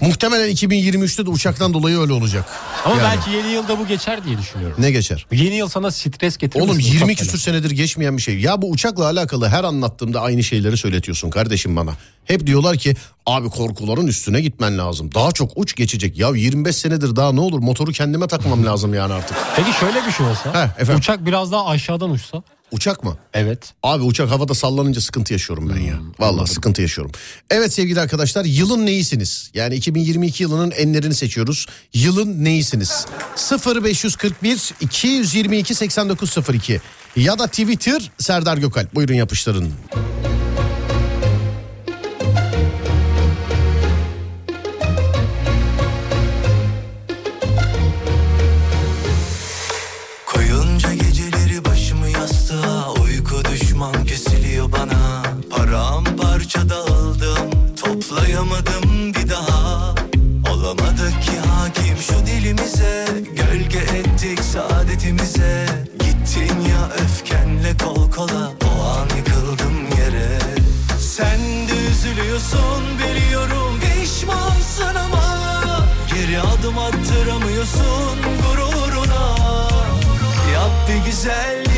Muhtemelen 0.00 0.50
2023'te 0.50 1.26
de 1.26 1.30
uçaktan 1.30 1.74
dolayı 1.74 1.98
öyle 2.00 2.12
olacak. 2.12 2.44
Ama 2.84 2.94
Yani. 2.96 3.02
belki 3.04 3.30
yeni 3.30 3.52
yılda 3.52 3.78
bu 3.78 3.86
geçer 3.86 4.24
diye 4.24 4.38
düşünüyorum. 4.38 4.76
Ne 4.78 4.90
geçer? 4.90 5.26
Yeni 5.32 5.54
yıl 5.54 5.68
sana 5.68 5.90
stres 5.90 6.36
getirmesin. 6.36 6.70
Oğlum 6.70 6.80
20 6.80 6.96
uçakla. 6.96 7.14
küsür 7.14 7.38
senedir 7.38 7.70
geçmeyen 7.70 8.16
bir 8.16 8.22
şey. 8.22 8.38
Ya 8.40 8.62
bu 8.62 8.70
uçakla 8.70 9.04
alakalı 9.04 9.48
her 9.48 9.64
anlattığımda 9.64 10.20
aynı 10.20 10.42
şeyleri 10.42 10.76
söyletiyorsun 10.76 11.30
kardeşim 11.30 11.76
bana. 11.76 11.92
Hep 12.24 12.46
diyorlar 12.46 12.76
ki 12.76 12.96
abi 13.26 13.48
korkuların 13.48 14.06
üstüne 14.06 14.40
gitmen 14.40 14.78
lazım. 14.78 15.10
Daha 15.14 15.32
çok 15.32 15.50
uç 15.56 15.74
geçecek. 15.76 16.18
Ya 16.18 16.28
25 16.28 16.76
senedir 16.76 17.16
daha 17.16 17.32
ne 17.32 17.40
olur 17.40 17.58
motoru 17.58 17.92
kendime 17.92 18.26
takmam 18.26 18.66
lazım 18.66 18.94
yani 18.94 19.12
artık. 19.12 19.36
Peki 19.56 19.72
şöyle 19.80 20.06
bir 20.06 20.12
şey 20.12 20.26
olsa. 20.26 20.54
Heh, 20.64 20.68
efendim. 20.80 20.96
Uçak 20.98 21.26
biraz 21.26 21.52
daha 21.52 21.66
aşağıdan 21.66 22.10
uçsa. 22.10 22.42
Uçak 22.72 23.04
mı? 23.04 23.16
Evet. 23.34 23.72
Abi 23.82 24.04
uçak 24.04 24.30
havada 24.30 24.54
sallanınca 24.54 25.00
sıkıntı 25.00 25.32
yaşıyorum 25.32 25.72
ben 25.76 25.80
ya. 25.80 26.00
Vallahi 26.18 26.50
sıkıntı 26.50 26.82
yaşıyorum. 26.82 27.12
Evet 27.50 27.72
sevgili 27.72 28.00
arkadaşlar 28.00 28.44
yılın 28.44 28.86
neyisiniz? 28.86 29.50
Yani 29.54 29.74
2022 29.74 30.42
yılının 30.42 30.70
enlerini 30.70 31.14
seçiyoruz. 31.14 31.66
Yılın 31.94 32.44
neyisiniz? 32.44 33.06
0541 33.84 34.70
222 34.80 35.74
8902 35.74 36.80
ya 37.16 37.38
da 37.38 37.46
Twitter 37.46 38.10
Serdar 38.18 38.58
Gökalp. 38.58 38.94
Buyurun 38.94 39.14
yapıştırın. 39.14 39.72
Koyunca 39.92 40.29
Toplayamadım 58.40 59.14
bir 59.14 59.30
daha. 59.30 59.94
Olamadık 60.52 61.22
ki 61.22 61.30
hakim 61.48 61.96
şu 61.96 62.26
dilimize. 62.26 63.06
Gölge 63.36 63.78
ettik 63.78 64.40
saadetimize. 64.40 65.66
Gittin 65.98 66.60
ya 66.60 66.90
öfkenle 67.04 67.76
kol 67.84 68.10
kola. 68.10 68.52
O 68.64 68.84
an 68.84 69.16
yıkıldım 69.16 69.98
yere. 69.98 70.38
Sen 70.98 71.40
de 71.68 71.72
üzülüyorsun 71.90 72.82
biliyorum. 72.98 73.80
Pişmansın 73.80 74.94
ama 74.94 75.50
Geri 76.14 76.40
adım 76.40 76.78
attıramıyorsun 76.78 78.16
gururuna. 78.42 79.36
Yap 80.54 80.70
bir 80.88 81.06
güzellik 81.06 81.69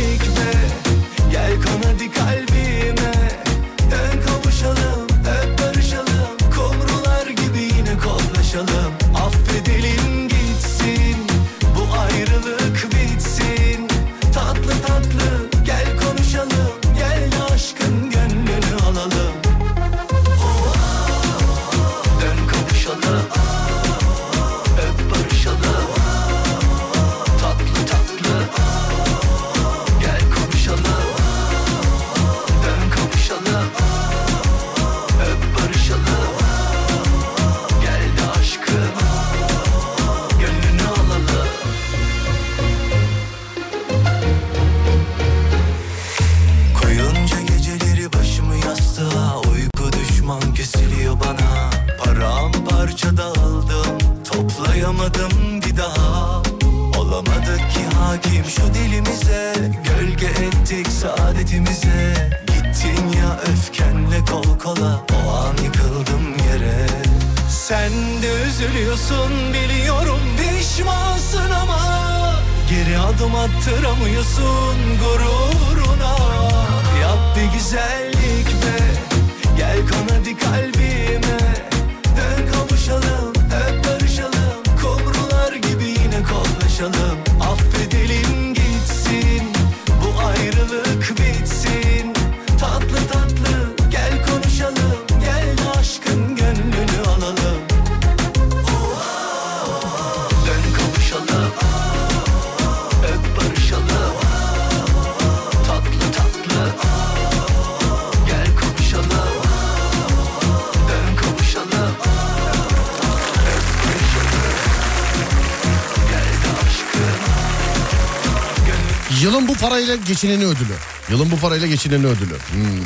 geçineni 120.12 120.46
ödülü. 120.46 120.74
Yılın 121.10 121.30
bu 121.30 121.36
parayla 121.36 121.66
geçineni 121.66 122.06
ödülü. 122.06 122.34
Hmm. 122.34 122.84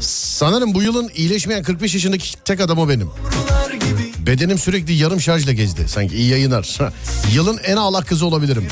Sanırım 0.00 0.74
bu 0.74 0.82
yılın 0.82 1.10
iyileşmeyen 1.14 1.62
45 1.62 1.94
yaşındaki 1.94 2.44
tek 2.44 2.60
adam 2.60 2.78
o 2.78 2.88
benim. 2.88 3.10
Bedenim 4.18 4.58
sürekli 4.58 4.92
yarım 4.92 5.20
şarjla 5.20 5.52
gezdi. 5.52 5.88
Sanki 5.88 6.16
iyi 6.16 6.30
yayınlar. 6.30 6.78
Yılın 7.32 7.58
en 7.64 7.76
ağlak 7.76 8.08
kızı 8.08 8.26
olabilirim. 8.26 8.68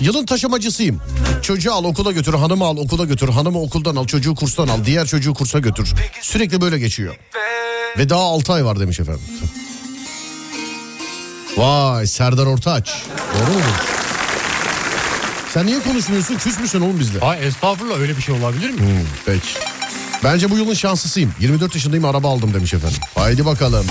Yılın 0.00 0.26
taşımacısıyım. 0.26 1.00
Çocuğu 1.42 1.72
al 1.72 1.84
okula 1.84 2.12
götür, 2.12 2.34
hanımı 2.34 2.64
al 2.64 2.76
okula 2.76 3.04
götür, 3.04 3.28
hanımı 3.28 3.60
okuldan 3.60 3.96
al, 3.96 4.06
çocuğu 4.06 4.34
kurstan 4.34 4.68
al, 4.68 4.84
diğer 4.84 5.06
çocuğu 5.06 5.34
kursa 5.34 5.58
götür. 5.58 5.94
Sürekli 6.22 6.60
böyle 6.60 6.78
geçiyor. 6.78 7.16
Ve 7.98 8.08
daha 8.08 8.20
6 8.20 8.52
ay 8.52 8.64
var 8.64 8.80
demiş 8.80 9.00
efendim. 9.00 9.22
Vay 11.56 12.06
Serdar 12.06 12.46
Ortaç. 12.46 13.02
Doğru 13.34 13.54
mu? 13.54 13.60
Sen 15.58 15.66
niye 15.66 15.82
konuşmuyorsun? 15.82 16.36
Küs 16.36 16.60
müsün 16.60 16.80
oğlum 16.80 17.00
bizle? 17.00 17.20
Ay 17.20 17.46
estağfurullah 17.46 17.98
öyle 17.98 18.16
bir 18.16 18.22
şey 18.22 18.34
olabilir 18.34 18.70
mi? 18.70 18.80
Hmm, 18.80 19.06
peki. 19.26 19.48
Bence 20.24 20.50
bu 20.50 20.58
yılın 20.58 20.74
şanslısıyım. 20.74 21.34
24 21.40 21.74
yaşındayım 21.74 22.04
araba 22.04 22.28
aldım 22.28 22.54
demiş 22.54 22.74
efendim. 22.74 22.98
Haydi 23.14 23.46
bakalım. 23.46 23.86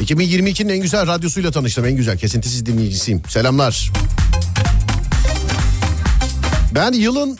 2022'nin 0.00 0.68
en 0.68 0.78
güzel 0.78 1.06
radyosuyla 1.06 1.50
tanıştım. 1.50 1.84
En 1.84 1.96
güzel 1.96 2.18
kesintisiz 2.18 2.66
dinleyicisiyim. 2.66 3.22
Selamlar. 3.28 3.92
Ben 6.74 6.92
yılın 6.92 7.38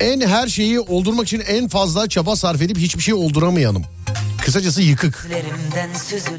en 0.00 0.20
her 0.20 0.48
şeyi 0.48 0.80
oldurmak 0.80 1.26
için 1.26 1.40
en 1.40 1.68
fazla 1.68 2.08
çaba 2.08 2.36
sarf 2.36 2.62
edip 2.62 2.78
hiçbir 2.78 3.02
şey 3.02 3.14
olduramayanım. 3.14 3.84
Kısacası 4.44 4.82
yıkık. 4.82 5.28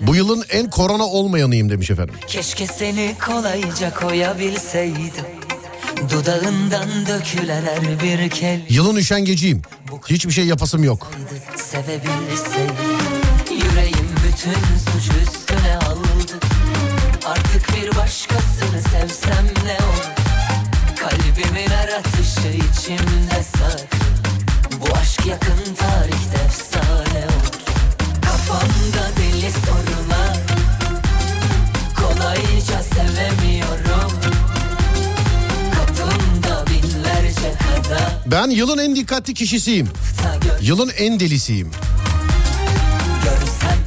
Bu 0.01 0.15
yılın 0.15 0.43
en 0.49 0.69
korona 0.69 1.03
olmayanıyım 1.03 1.69
demiş 1.69 1.91
efendim. 1.91 2.15
Keşke 2.27 2.67
seni 2.67 3.15
kolayca 3.25 3.93
koyabilseydim 3.93 5.42
Dudağından 6.11 6.89
dökülen 7.07 7.63
her 7.65 7.99
bir 7.99 8.29
kelime 8.29 8.65
Yılın 8.69 8.95
üşengeciyim. 8.95 9.61
Hiçbir 10.09 10.31
şey 10.31 10.45
yapasım 10.45 10.83
yok. 10.83 11.11
Sevebilseydim 11.55 12.75
Yüreğim 13.51 14.09
bütün 14.27 14.53
suç 14.91 15.11
üstüne 15.23 15.77
aldı. 15.77 16.39
Artık 17.25 17.69
bir 17.75 17.95
başkasını 17.95 18.81
sevsem 18.91 19.45
ne 19.65 19.73
olur? 19.73 20.13
Kalbimin 20.99 21.67
her 21.69 21.87
atışı 21.87 22.47
içimde 22.47 23.43
saklı 23.43 24.07
Bu 24.81 24.95
aşk 24.97 25.25
yakın 25.25 25.75
tarihte 25.75 26.45
efsane 26.45 27.25
olur. 27.25 27.53
Kafamda 28.21 29.09
deli 29.17 29.51
sorular 29.51 30.37
Kolayca 31.95 32.83
sevemiyorum 32.83 33.92
Ben 38.25 38.49
yılın 38.49 38.77
en 38.77 38.95
dikkatli 38.95 39.33
kişisiyim. 39.33 39.89
Yılın 40.61 40.91
en 40.97 41.19
delisiyim. 41.19 41.71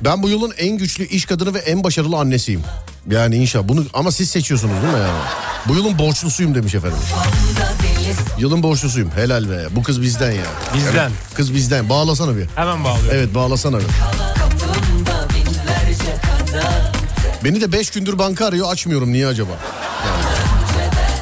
Ben 0.05 0.23
bu 0.23 0.29
yılın 0.29 0.53
en 0.59 0.79
güçlü 0.79 1.07
iş 1.07 1.25
kadını 1.25 1.55
ve 1.55 1.59
en 1.59 1.85
başarılı 1.85 2.17
annesiyim. 2.17 2.63
Yani 3.11 3.37
inşallah 3.37 3.69
bunu 3.69 3.85
ama 3.95 4.13
siz 4.13 4.31
seçiyorsunuz 4.31 4.83
değil 4.83 4.95
mi 4.95 5.01
yani? 5.01 5.21
Bu 5.69 5.75
yılın 5.75 5.99
borçlusuyum 5.99 6.55
demiş 6.55 6.75
efendim. 6.75 6.99
Yılın 8.39 8.63
borçlusuyum. 8.63 9.11
Helal 9.11 9.51
be. 9.51 9.67
Bu 9.71 9.83
kız 9.83 10.03
bizden 10.03 10.33
ya. 10.33 10.45
Bizden. 10.75 11.11
Kız 11.35 11.55
bizden. 11.55 11.89
Bağlasana 11.89 12.37
bir. 12.37 12.47
Hemen 12.57 12.85
bağlıyorum. 12.85 13.11
Evet 13.13 13.35
bağlasana 13.35 13.79
bir. 13.79 13.87
Beni 17.45 17.61
de 17.61 17.73
5 17.73 17.91
gündür 17.91 18.19
banka 18.19 18.47
arıyor 18.47 18.73
açmıyorum. 18.73 19.13
Niye 19.13 19.27
acaba? 19.27 19.53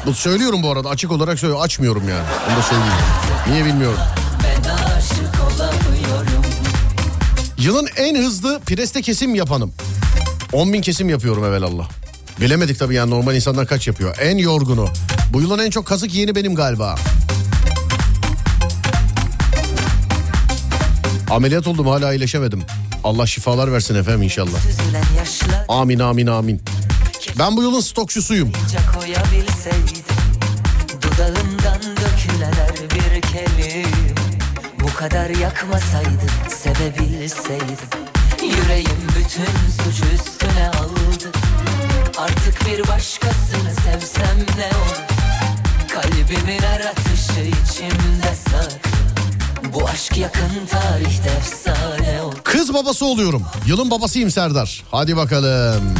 Bu 0.05 0.13
söylüyorum 0.13 0.63
bu 0.63 0.71
arada 0.71 0.89
açık 0.89 1.11
olarak 1.11 1.39
söylüyorum. 1.39 1.63
Açmıyorum 1.65 2.09
yani. 2.09 2.23
Onu 2.49 2.57
da 2.57 2.61
söyleyeyim. 2.61 2.93
Niye 3.49 3.65
bilmiyorum. 3.65 3.99
Yılın 7.57 7.87
en 7.97 8.15
hızlı 8.15 8.59
preste 8.65 9.01
kesim 9.01 9.35
yapanım. 9.35 9.73
10 10.53 10.73
bin 10.73 10.81
kesim 10.81 11.09
yapıyorum 11.09 11.45
evelallah. 11.45 11.89
Bilemedik 12.41 12.79
tabii 12.79 12.95
yani 12.95 13.09
normal 13.11 13.35
insanlar 13.35 13.67
kaç 13.67 13.87
yapıyor. 13.87 14.15
En 14.21 14.37
yorgunu. 14.37 14.87
Bu 15.33 15.41
yılın 15.41 15.59
en 15.59 15.69
çok 15.69 15.85
kazık 15.87 16.13
yeni 16.15 16.35
benim 16.35 16.55
galiba. 16.55 16.95
Ameliyat 21.31 21.67
oldum 21.67 21.87
hala 21.87 22.13
iyileşemedim. 22.13 22.63
Allah 23.03 23.27
şifalar 23.27 23.71
versin 23.73 23.95
efendim 23.95 24.21
inşallah. 24.21 24.59
Amin 25.67 25.99
amin 25.99 26.27
amin. 26.27 26.61
Ben 27.39 27.57
bu 27.57 27.61
yılın 27.61 27.79
stokçusuyum. 27.79 28.51
Kadar 35.09 35.29
yakmasaydı 35.29 36.25
Sevebilseydim 36.49 37.77
Yüreğim 38.43 39.07
bütün 39.19 39.83
suç 39.83 40.03
üstüne 40.13 40.69
aldı 40.69 41.31
Artık 42.17 42.65
bir 42.65 42.87
başkasını 42.87 43.73
sevsem 43.85 44.37
ne 44.57 44.65
olur 44.65 45.05
Kalbimin 45.93 46.59
her 46.59 46.79
atışı 46.79 47.41
içimde 47.41 48.35
saklı 48.49 48.89
Bu 49.73 49.87
aşk 49.87 50.17
yakın 50.17 50.65
tarihte 50.69 51.29
efsane 51.29 52.21
olur 52.21 52.35
Kız 52.43 52.73
babası 52.73 53.05
oluyorum. 53.05 53.43
Yılın 53.67 53.91
babasıyım 53.91 54.31
Serdar. 54.31 54.83
Hadi 54.91 55.17
bakalım. 55.17 55.95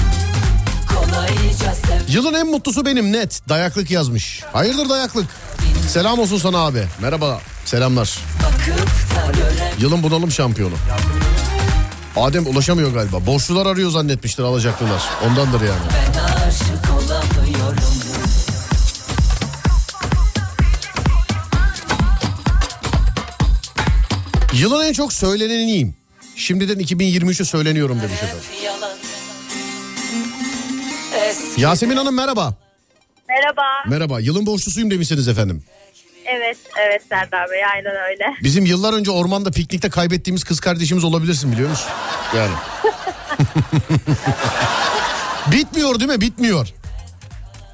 Yılın 2.08 2.34
en 2.34 2.48
mutlusu 2.48 2.86
benim 2.86 3.12
net. 3.12 3.42
Dayaklık 3.50 3.92
yazmış. 3.92 4.44
Hayırdır 4.54 4.90
dayaklık? 4.90 5.26
Selam 5.90 6.20
olsun 6.20 6.38
sana 6.38 6.58
abi. 6.58 6.84
Merhaba. 7.02 7.40
Selamlar. 7.66 8.20
Yılın 9.80 10.04
bunalım 10.04 10.32
şampiyonu. 10.32 10.76
Adem 12.16 12.48
ulaşamıyor 12.48 12.94
galiba. 12.94 13.26
Borçlular 13.26 13.66
arıyor 13.66 13.90
zannetmiştir 13.90 14.44
alacaklılar. 14.44 15.04
Ondandır 15.26 15.62
yani. 15.62 15.82
Ben 15.94 16.48
aşık 16.48 16.94
olamıyorum 16.94 17.78
Yılın 24.54 24.86
en 24.86 24.94
çok 24.94 25.14
söyleneniyim. 25.14 25.96
Şimdiden 26.36 26.80
2023'ü 26.80 27.46
söyleniyorum 27.46 28.02
demiş 28.02 28.24
efendim. 28.24 28.44
Yasemin 31.58 31.96
Hanım 31.98 32.16
merhaba. 32.16 32.54
Merhaba. 33.30 33.62
Merhaba. 33.88 34.20
Yılın 34.20 34.46
borçlusuyum 34.46 34.92
demişsiniz 34.92 35.28
efendim. 35.28 35.64
Evet, 36.26 36.58
evet 36.88 37.02
Serdar 37.10 37.52
Bey 37.52 37.66
aynen 37.66 37.96
öyle. 38.10 38.26
Bizim 38.44 38.66
yıllar 38.66 38.94
önce 38.94 39.12
ormanda 39.12 39.52
piknikte 39.52 39.90
kaybettiğimiz 39.90 40.44
kız 40.44 40.60
kardeşimiz 40.60 41.04
olabilirsin 41.04 41.52
biliyor 41.52 41.70
musun? 41.70 41.90
Yani. 42.36 42.54
Bitmiyor 45.52 46.00
değil 46.00 46.12
mi? 46.12 46.22
Bitmiyor. 46.22 46.68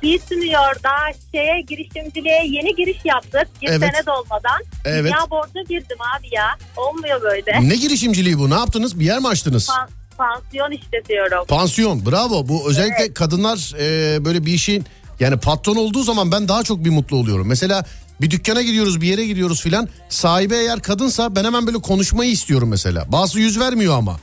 Bitmiyor 0.02 0.76
daha 0.84 1.08
şeye 1.32 1.62
girişimciliğe 1.62 2.42
yeni 2.46 2.76
giriş 2.76 2.98
yaptık. 3.06 3.48
Bir 3.62 3.68
Evet. 3.68 3.80
sene 3.80 4.06
dolmadan. 4.06 4.62
Evet. 4.86 5.12
Ya 5.12 5.30
borca 5.32 5.62
girdim 5.70 5.98
abi 6.18 6.28
ya. 6.36 6.48
Olmuyor 6.78 7.22
böyle. 7.22 7.70
Ne 7.70 7.76
girişimciliği 7.76 8.40
bu? 8.40 8.50
Ne 8.50 8.54
yaptınız? 8.54 9.00
Bir 9.00 9.06
yer 9.06 9.20
mi 9.20 9.28
açtınız? 9.28 9.70
Pan- 9.70 9.90
pansiyon 10.18 10.72
işletiyorum. 10.72 11.46
Pansiyon. 11.48 12.06
Bravo. 12.06 12.48
Bu 12.48 12.70
özellikle 12.70 13.14
kadınlar 13.14 13.74
e, 13.80 14.26
böyle 14.26 14.46
bir 14.46 14.54
işin 14.54 14.86
yani 15.22 15.38
patron 15.38 15.76
olduğu 15.76 16.04
zaman 16.04 16.32
ben 16.32 16.48
daha 16.48 16.64
çok 16.64 16.86
bir 16.86 16.90
mutlu 16.90 17.18
oluyorum. 17.18 17.48
Mesela 17.48 17.86
bir 18.22 18.32
dükkana 18.32 18.62
gidiyoruz 18.62 19.02
bir 19.02 19.08
yere 19.08 19.26
gidiyoruz 19.26 19.62
filan. 19.62 19.90
Sahibi 20.10 20.56
eğer 20.56 20.80
kadınsa 20.82 21.36
ben 21.36 21.44
hemen 21.44 21.68
böyle 21.68 21.78
konuşmayı 21.82 22.32
istiyorum 22.32 22.70
mesela. 22.70 23.12
Bazısı 23.12 23.40
yüz 23.40 23.60
vermiyor 23.60 23.98
ama. 23.98 24.20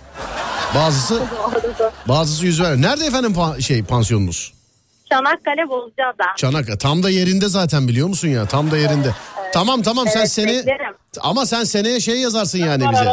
Bazısı 0.75 1.23
bazısı 2.09 2.47
yüz 2.47 2.61
vermiyor. 2.63 2.91
Nerede 2.91 3.07
efendim 3.07 3.33
pa- 3.33 3.63
şey 3.63 3.83
pansiyonunuz? 3.83 4.53
Çanakkale 5.09 5.69
Bozcaada. 5.69 6.25
Çanak. 6.37 6.81
Tam 6.81 7.03
da 7.03 7.11
yerinde 7.11 7.49
zaten 7.49 7.89
biliyor 7.89 8.09
musun 8.09 8.29
ya? 8.29 8.47
Tam 8.47 8.71
da 8.71 8.77
yerinde. 8.79 9.15
Tamam 9.53 9.83
tamam 9.83 10.07
sen 10.09 10.21
Evet, 10.21 10.33
sene 10.33 10.49
beklerim. 10.59 10.95
ama 11.21 11.47
sen 11.47 11.65
seneye 11.65 12.01
şey 12.01 12.21
yazarsın 12.21 12.59
yani 12.59 12.85
bize. 12.93 13.05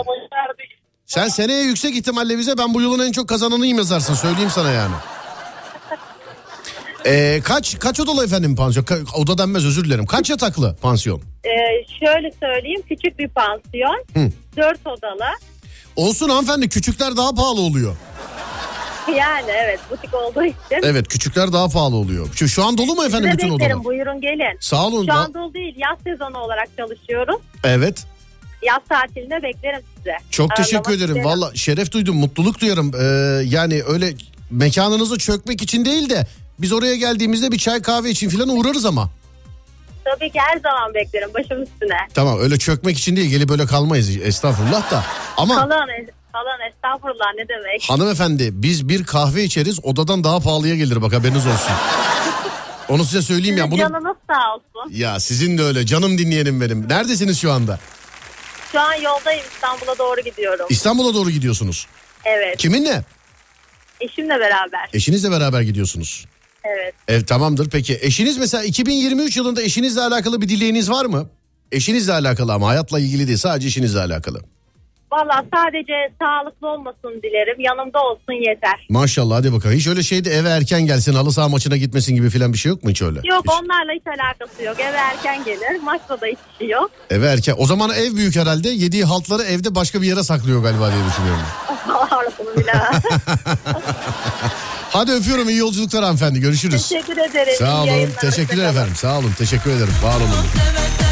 Sen 1.05 1.27
seneye 1.27 1.61
yüksek 1.63 1.95
ihtimalle 1.95 2.37
bize 2.37 2.57
ben 2.57 2.73
bu 2.73 2.81
yılın 2.81 3.07
en 3.07 3.11
çok 3.11 3.29
kazananıyım 3.29 3.77
yazarsın 3.77 4.13
söyleyeyim 4.13 4.49
sana 4.55 4.71
yani. 4.71 4.93
Ee, 7.05 7.41
kaç 7.43 7.79
kaç 7.79 7.99
odalı 7.99 8.25
efendim 8.25 8.55
pansiyon? 8.55 8.85
Ka- 8.85 9.15
oda 9.15 9.37
denmez 9.37 9.65
özür 9.65 9.85
dilerim. 9.85 10.05
Kaç 10.05 10.29
yataklı 10.29 10.75
pansiyon? 10.81 11.21
Ee, 11.45 11.49
şöyle 11.99 12.31
söyleyeyim 12.39 12.81
küçük 12.89 13.19
bir 13.19 13.27
pansiyon. 13.27 14.03
Hı. 14.13 14.31
Dört 14.57 14.87
odalı. 14.87 15.25
Olsun 15.95 16.29
hanımefendi 16.29 16.69
küçükler 16.69 17.17
daha 17.17 17.35
pahalı 17.35 17.61
oluyor. 17.61 17.95
Yani 19.17 19.51
evet 19.65 19.79
butik 19.91 20.13
olduğu 20.13 20.43
için. 20.43 20.55
Evet 20.83 21.07
küçükler 21.07 21.53
daha 21.53 21.67
pahalı 21.69 21.95
oluyor. 21.95 22.27
Şu, 22.35 22.47
şu 22.47 22.63
an 22.65 22.77
dolu 22.77 22.95
mu 22.95 23.05
efendim 23.05 23.29
Size 23.31 23.37
bütün 23.37 23.53
beklerim 23.53 23.71
odalar? 23.79 23.85
buyurun 23.85 24.21
gelin. 24.21 24.57
Sağ 24.59 24.87
olun. 24.87 25.05
Şu 25.05 25.13
an 25.13 25.33
dolu 25.33 25.53
değil 25.53 25.75
yaz 25.77 25.97
sezonu 26.03 26.37
olarak 26.37 26.67
çalışıyoruz. 26.77 27.35
Evet. 27.63 28.03
Yaz 28.63 28.79
tatilinde 28.89 29.43
beklerim 29.43 29.81
size. 29.97 30.17
Çok 30.31 30.51
Ağırlamak 30.51 30.85
teşekkür 30.85 30.93
ederim. 30.93 31.25
Valla 31.25 31.51
şeref 31.55 31.91
duydum, 31.91 32.15
mutluluk 32.17 32.61
duyarım. 32.61 32.91
Ee, 32.95 33.03
yani 33.45 33.83
öyle 33.87 34.13
mekanınızı 34.51 35.17
çökmek 35.17 35.61
için 35.61 35.85
değil 35.85 36.09
de 36.09 36.27
biz 36.59 36.71
oraya 36.73 36.95
geldiğimizde 36.95 37.51
bir 37.51 37.57
çay 37.57 37.81
kahve 37.81 38.09
için 38.09 38.29
falan 38.29 38.49
uğrarız 38.49 38.85
ama. 38.85 39.09
Tabii 40.05 40.31
ki 40.31 40.39
her 40.39 40.59
zaman 40.59 40.93
beklerim 40.93 41.29
başım 41.33 41.63
üstüne. 41.63 41.97
Tamam 42.13 42.39
öyle 42.39 42.57
çökmek 42.59 42.97
için 42.97 43.15
değil 43.15 43.29
gelip 43.29 43.49
böyle 43.49 43.65
kalmayız 43.65 44.17
estağfurullah 44.17 44.91
da. 44.91 45.03
Ama 45.37 45.55
Kalan, 45.55 45.69
kalan 46.31 46.59
estağfurullah 46.69 47.33
ne 47.37 47.47
demek. 47.49 47.83
hanımefendi 47.89 48.49
biz 48.53 48.89
bir 48.89 49.03
kahve 49.03 49.43
içeriz 49.43 49.79
odadan 49.85 50.23
daha 50.23 50.39
pahalıya 50.39 50.75
gelir 50.75 51.01
bak 51.01 51.13
haberiniz 51.13 51.45
olsun. 51.47 51.73
Onu 52.89 53.05
size 53.05 53.21
söyleyeyim 53.21 53.57
ya. 53.57 53.71
Bunu... 53.71 53.79
Canınız 53.79 54.17
sağ 54.29 54.53
olsun. 54.55 54.91
Ya 54.93 55.19
sizin 55.19 55.57
de 55.57 55.63
öyle 55.63 55.85
canım 55.85 56.17
dinleyenim 56.17 56.61
benim. 56.61 56.89
Neredesiniz 56.89 57.39
şu 57.41 57.51
anda? 57.51 57.79
Şu 58.71 58.79
an 58.79 58.93
yoldayım 58.93 59.43
İstanbul'a 59.55 59.97
doğru 59.97 60.21
gidiyorum. 60.21 60.65
İstanbul'a 60.69 61.13
doğru 61.13 61.29
gidiyorsunuz. 61.29 61.87
Evet. 62.25 62.57
Kiminle? 62.57 63.01
Eşimle 64.01 64.39
beraber. 64.39 64.89
Eşinizle 64.93 65.31
beraber 65.31 65.61
gidiyorsunuz. 65.61 66.25
Evet. 66.65 66.93
Ev 67.07 67.21
tamamdır 67.25 67.69
peki. 67.69 67.99
Eşiniz 68.01 68.37
mesela 68.37 68.63
2023 68.63 69.37
yılında 69.37 69.61
eşinizle 69.61 70.01
alakalı 70.01 70.41
bir 70.41 70.49
dileğiniz 70.49 70.91
var 70.91 71.05
mı? 71.05 71.29
Eşinizle 71.71 72.13
alakalı 72.13 72.53
ama 72.53 72.67
hayatla 72.67 72.99
ilgili 72.99 73.27
değil 73.27 73.37
sadece 73.37 73.67
eşinizle 73.67 73.99
alakalı. 73.99 74.41
Valla 75.11 75.45
sadece 75.53 75.93
sağlıklı 76.21 76.67
olmasını 76.67 77.23
dilerim. 77.23 77.59
Yanımda 77.59 77.99
olsun 78.03 78.33
yeter. 78.49 78.85
Maşallah 78.89 79.35
hadi 79.35 79.53
bakalım. 79.53 79.75
Hiç 79.75 79.87
öyle 79.87 80.03
şeyde 80.03 80.29
eve 80.31 80.49
erken 80.49 80.85
gelsin 80.85 81.13
halı 81.13 81.31
saha 81.31 81.49
maçına 81.49 81.77
gitmesin 81.77 82.15
gibi 82.15 82.29
falan 82.29 82.53
bir 82.53 82.57
şey 82.57 82.69
yok 82.69 82.83
mu 82.83 82.89
hiç 82.89 83.01
öyle? 83.01 83.19
Yok 83.23 83.43
Hiç. 83.45 83.53
onlarla 83.53 83.91
hiç 83.95 84.03
alakası 84.07 84.63
yok. 84.63 84.79
Eve 84.79 84.97
erken 84.97 85.43
gelir. 85.45 85.81
Maçta 85.83 86.21
da 86.21 86.25
hiçbir 86.25 86.57
şey 86.59 86.67
yok. 86.69 86.91
Eve 87.09 87.25
erken. 87.27 87.55
O 87.57 87.65
zaman 87.65 87.89
ev 87.89 88.15
büyük 88.15 88.35
herhalde. 88.35 88.69
Yediği 88.69 89.03
haltları 89.05 89.43
evde 89.43 89.75
başka 89.75 90.01
bir 90.01 90.07
yere 90.07 90.23
saklıyor 90.23 90.63
galiba 90.63 90.91
diye 90.91 91.01
düşünüyorum. 91.09 91.45
Orasını 92.17 92.61
bilemem. 92.63 92.91
Hadi 94.95 95.11
öpüyorum 95.11 95.49
iyi 95.49 95.57
yolculuklar 95.57 96.03
hanımefendi. 96.03 96.39
Görüşürüz. 96.39 96.89
Teşekkür 96.89 97.17
ederim. 97.17 97.53
Sağ 97.59 97.83
olun. 97.83 98.09
Teşekkürler 98.21 98.69
efendim. 98.69 98.95
Sağ 98.95 99.19
olun. 99.19 99.31
Teşekkür 99.37 99.71
ederim. 99.71 99.93
Var 100.03 100.15
olun. 100.15 101.04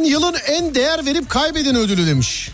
Ben 0.00 0.04
yılın 0.04 0.34
en 0.48 0.74
değer 0.74 1.06
verip 1.06 1.28
kaybeden 1.28 1.76
ödülü 1.76 2.06
demiş. 2.06 2.50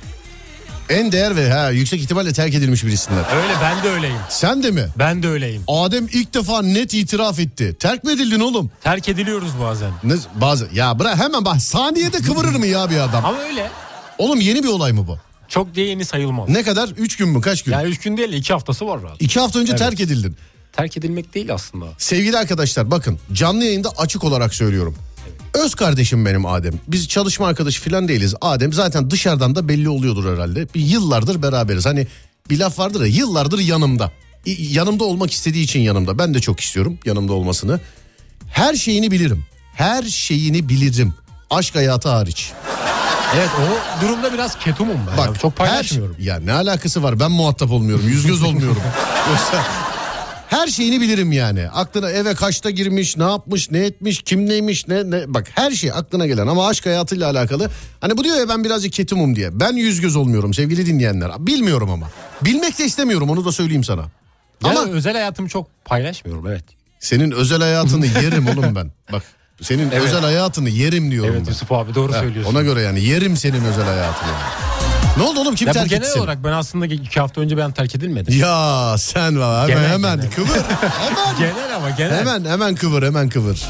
En 0.89 1.13
değer 1.13 1.37
ve 1.37 1.51
ha 1.51 1.71
yüksek 1.71 2.01
ihtimalle 2.01 2.33
terk 2.33 2.55
edilmiş 2.55 2.85
birisinden. 2.85 3.25
Öyle 3.37 3.55
ben 3.63 3.85
de 3.85 3.91
öyleyim. 3.91 4.17
Sen 4.29 4.63
de 4.63 4.71
mi? 4.71 4.89
Ben 4.99 5.23
de 5.23 5.29
öyleyim. 5.29 5.63
Adem 5.69 6.07
ilk 6.13 6.35
defa 6.35 6.63
net 6.63 6.95
itiraf 6.95 7.39
etti. 7.39 7.77
Terk 7.81 8.05
mi 8.05 8.13
edildin 8.13 8.41
oğlum? 8.41 8.71
Terk 8.83 9.09
ediliyoruz 9.09 9.51
bazen. 9.63 9.91
Ne, 10.05 10.15
bazı 10.35 10.69
ya 10.73 10.99
bırak 10.99 11.17
hemen 11.19 11.45
bak 11.45 11.63
saniyede 11.63 12.19
kıvırır 12.19 12.55
mı 12.55 12.67
ya 12.67 12.91
bir 12.91 12.99
adam? 12.99 13.25
Ama 13.25 13.39
öyle. 13.39 13.71
Oğlum 14.19 14.41
yeni 14.41 14.63
bir 14.63 14.69
olay 14.69 14.93
mı 14.93 15.07
bu? 15.07 15.19
Çok 15.49 15.75
diye 15.75 15.87
yeni 15.87 16.05
sayılmaz. 16.05 16.49
Ne 16.49 16.63
kadar? 16.63 16.89
Üç 16.89 17.17
gün 17.17 17.29
mü? 17.29 17.41
Kaç 17.41 17.63
gün? 17.63 17.73
Yani 17.73 17.89
üç 17.89 18.01
gün 18.01 18.17
değil 18.17 18.33
iki 18.33 18.53
haftası 18.53 18.87
var 18.87 19.03
rahat. 19.03 19.23
İki 19.23 19.41
hafta 19.41 19.59
önce 19.59 19.73
Evet. 19.73 19.79
terk 19.79 20.01
edildin. 20.01 20.37
Terk 20.73 20.97
edilmek 20.97 21.35
değil 21.35 21.55
aslında. 21.55 21.87
Sevgili 21.99 22.39
arkadaşlar 22.39 22.91
bakın 22.91 23.19
canlı 23.33 23.65
yayında 23.65 23.91
açık 23.99 24.25
olarak 24.25 24.55
söylüyorum. 24.55 24.97
Öz 25.55 25.75
kardeşim 25.75 26.27
benim 26.27 26.47
Adem. 26.47 26.73
Biz 26.89 27.09
çalışma 27.09 27.47
arkadaşı 27.47 27.83
falan 27.91 28.09
değiliz. 28.09 28.35
Adem 28.41 28.73
zaten 28.73 29.11
dışarıdan 29.11 29.55
da 29.55 29.69
belli 29.69 29.89
oluyordur 29.89 30.35
herhalde. 30.37 30.69
Bir 30.75 30.81
yıllardır 30.81 31.43
beraberiz. 31.43 31.87
Hani 31.87 32.07
bir 32.51 32.59
laf 32.59 32.79
vardır 32.79 33.01
ya 33.01 33.07
yıllardır 33.07 33.59
yanımda. 33.59 34.13
Yanımda 34.59 35.05
olmak 35.05 35.31
istediği 35.33 35.65
için 35.65 35.81
yanımda. 35.81 36.19
Ben 36.19 36.35
de 36.35 36.41
çok 36.41 36.61
istiyorum 36.61 36.99
yanımda 37.05 37.33
olmasını. 37.33 37.81
Her 38.51 38.75
şeyini 38.75 39.11
bilirim. 39.11 39.45
Her 39.75 40.03
şeyini 40.03 40.69
bilirim. 40.69 41.15
Aşk 41.51 41.75
hayatı 41.75 42.09
hariç. 42.09 42.53
Evet 43.37 43.49
o 43.61 44.03
durumda 44.05 44.33
biraz 44.33 44.59
ketumum 44.59 44.97
ben. 45.11 45.17
Bak 45.19 45.29
Bak, 45.29 45.41
çok 45.41 45.57
paylaşmıyorum. 45.57 46.17
her- 46.19 46.25
ya 46.25 46.39
ne 46.41 46.53
alakası 46.53 47.03
var 47.03 47.21
ben 47.21 47.31
muhatap 47.31 47.71
olmuyorum 47.71 48.09
yüz 48.09 48.27
göz 48.27 48.43
olmuyorum. 48.43 48.83
Yoksa 49.31 49.65
her 50.49 50.67
şeyini 50.67 51.01
bilirim 51.01 51.33
yani. 51.33 51.69
Aklına 51.69 52.11
eve 52.11 52.35
kaçta 52.35 52.71
girmiş, 52.71 53.17
ne 53.17 53.23
yapmış, 53.23 53.71
ne 53.71 53.79
etmiş, 53.79 54.23
kim 54.23 54.49
neymiş, 54.49 54.89
ne 54.89 55.11
ne 55.11 55.35
bak 55.35 55.47
her 55.55 55.71
şey 55.71 55.91
aklına 55.91 56.27
gelen 56.27 56.47
ama 56.47 56.69
aşk 56.69 56.87
hayatıyla 56.87 57.31
alakalı. 57.31 57.71
Hani 58.01 58.17
bu 58.17 58.25
diyor 58.25 58.37
ya 58.37 58.49
ben 58.49 58.65
birazcık 58.65 58.93
ketumum 58.93 59.37
diye. 59.37 59.61
Ben 59.61 59.73
yüz 59.73 60.01
göz 60.01 60.17
olmuyorum 60.17 60.55
sevgili 60.55 60.87
dinleyenler. 60.87 61.31
Bilmiyorum 61.39 61.91
ama. 61.91 62.11
Bilmek 62.45 62.79
de 62.79 62.85
istemiyorum 62.85 63.31
onu 63.31 63.45
da 63.45 63.53
söyleyeyim 63.53 63.85
sana. 63.85 64.05
Yani 64.65 64.79
Ama 64.79 64.91
özel 64.91 65.13
hayatımı 65.13 65.49
çok 65.49 65.85
paylaşmıyorum 65.85 66.47
evet. 66.47 66.65
senin 67.01 67.31
özel 67.31 67.59
hayatını 67.59 68.07
yerim 68.07 68.47
oğlum 68.49 68.75
ben. 68.75 68.93
Bak 69.13 69.23
senin 69.63 69.91
Evet. 69.91 70.03
özel 70.03 70.21
hayatını 70.21 70.69
yerim 70.69 71.11
diyorum 71.11 71.31
Evet 71.33 71.43
ben. 71.47 71.51
Yusuf 71.51 71.73
abi 71.73 71.95
doğru 71.95 72.13
Ha, 72.13 72.19
söylüyorsun. 72.21 72.53
Ona 72.55 72.63
göre 72.63 72.83
yani 72.83 73.05
yerim 73.05 73.37
senin 73.37 73.65
özel 73.65 73.85
hayatını. 73.85 74.31
Ne 75.17 75.23
oldu 75.23 75.41
oğlum 75.41 75.55
kim 75.55 75.67
ya 75.69 75.73
terk 75.73 75.87
etti 75.87 75.95
genel 75.95 76.09
seni? 76.13 76.23
olarak 76.23 76.45
ben 76.45 76.53
aslında 76.53 76.87
iki 76.87 77.21
hafta 77.21 77.41
önce 77.41 77.57
ben 77.57 77.73
terk 77.73 77.95
edilmedim. 77.95 78.39
Ya 78.41 78.95
sen 78.99 79.39
var 79.41 79.63
hemen 79.63 79.77
Genel, 79.83 79.93
hemen 79.93 80.17
genel. 80.17 80.31
kıvır. 80.33 80.49
hemen. 80.99 81.39
Genel 81.39 81.77
ama 81.77 81.91
genel. 81.91 82.19
hemen 82.19 82.45
hemen 82.45 82.75
kıvır 82.75 83.03
hemen 83.03 83.29
kıvır. 83.29 83.63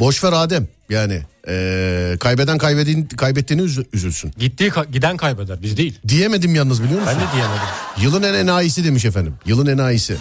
Boş 0.00 0.24
ver 0.24 0.32
Adem 0.32 0.68
yani 0.90 1.22
eee, 1.48 2.16
kaybeden 2.20 2.58
kaybedin, 2.58 3.04
kaybettiğini 3.06 3.62
üzü- 3.62 3.86
üzülsün. 3.92 4.32
Gittiği 4.38 4.68
ka- 4.70 4.90
giden 4.92 5.16
kaybeder 5.16 5.62
biz 5.62 5.76
değil. 5.76 5.98
Diyemedim 6.08 6.54
yalnız 6.54 6.82
biliyor 6.82 7.00
musun? 7.00 7.14
Ben 7.20 7.28
de 7.28 7.32
diyemedim. 7.32 7.62
Yılın 8.02 8.22
en 8.22 8.34
enayisi 8.34 8.84
demiş 8.84 9.04
efendim. 9.04 9.34
Yılın 9.46 9.66
enayisi. 9.66 10.16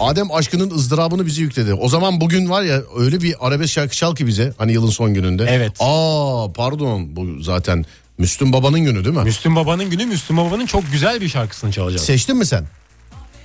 Adem 0.00 0.32
aşkının 0.32 0.70
ızdırabını 0.70 1.26
bizi 1.26 1.42
yükledi. 1.42 1.74
O 1.74 1.88
zaman 1.88 2.20
bugün 2.20 2.50
var 2.50 2.62
ya 2.62 2.80
öyle 2.98 3.20
bir 3.20 3.34
arabesk 3.46 3.72
şarkı 3.72 3.96
çal 3.96 4.14
ki 4.14 4.26
bize 4.26 4.52
hani 4.58 4.72
yılın 4.72 4.90
son 4.90 5.14
gününde. 5.14 5.46
Evet. 5.50 5.72
Aa 5.80 6.46
pardon 6.54 7.16
bu 7.16 7.42
zaten 7.42 7.84
Müslüm 8.20 8.52
Baba'nın 8.52 8.80
günü 8.80 9.04
değil 9.04 9.16
mi? 9.16 9.22
Müslüm 9.22 9.56
Baba'nın 9.56 9.90
günü 9.90 10.06
Müslüm 10.06 10.36
Baba'nın 10.36 10.66
çok 10.66 10.92
güzel 10.92 11.20
bir 11.20 11.28
şarkısını 11.28 11.72
çalacağız. 11.72 12.04
Seçtin 12.04 12.36
mi 12.36 12.46
sen? 12.46 12.64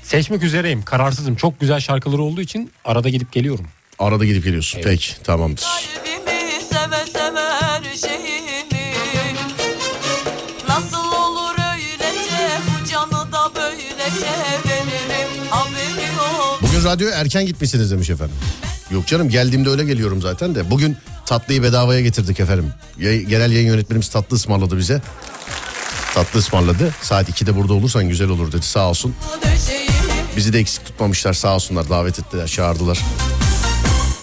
Seçmek 0.04 0.44
üzereyim. 0.44 0.84
Kararsızım. 0.84 1.36
Çok 1.36 1.60
güzel 1.60 1.80
şarkıları 1.80 2.22
olduğu 2.22 2.42
için 2.42 2.72
arada 2.86 3.10
gidip 3.10 3.32
geliyorum. 3.32 3.68
Arada 4.00 4.26
gidip 4.26 4.44
geliyorsun. 4.44 4.78
Evet. 4.78 4.88
Peki 4.88 5.24
tamamdır. 5.24 5.64
Kalbimi 5.64 6.15
radyoya 16.86 17.16
erken 17.16 17.46
gitmişsiniz 17.46 17.92
demiş 17.92 18.10
efendim. 18.10 18.36
Yok 18.92 19.08
canım 19.08 19.30
geldiğimde 19.30 19.70
öyle 19.70 19.84
geliyorum 19.84 20.22
zaten 20.22 20.56
de. 20.56 20.72
Bugün 20.72 20.98
tatlıyı 21.26 21.64
bedavaya 21.64 22.02
getirdik 22.02 22.40
efendim. 22.40 22.74
Genel 23.00 23.52
yayın 23.52 23.68
yönetmenimiz 23.68 24.10
tatlı 24.10 24.36
ısmarladı 24.36 24.78
bize. 24.78 25.02
Tatlı 26.14 26.40
ısmarladı. 26.40 26.96
Saat 27.02 27.30
2'de 27.30 27.56
burada 27.56 27.74
olursan 27.74 28.10
güzel 28.10 28.30
olur 28.30 28.52
dedi 28.52 28.66
sağ 28.66 28.90
olsun. 28.90 29.16
Bizi 30.38 30.54
de 30.54 30.60
eksik 30.60 30.86
tutmamışlar 30.86 31.34
sağ 31.34 31.56
olsunlar 31.56 31.90
davet 31.90 32.20
ettiler 32.20 32.48
çağırdılar. 32.48 33.00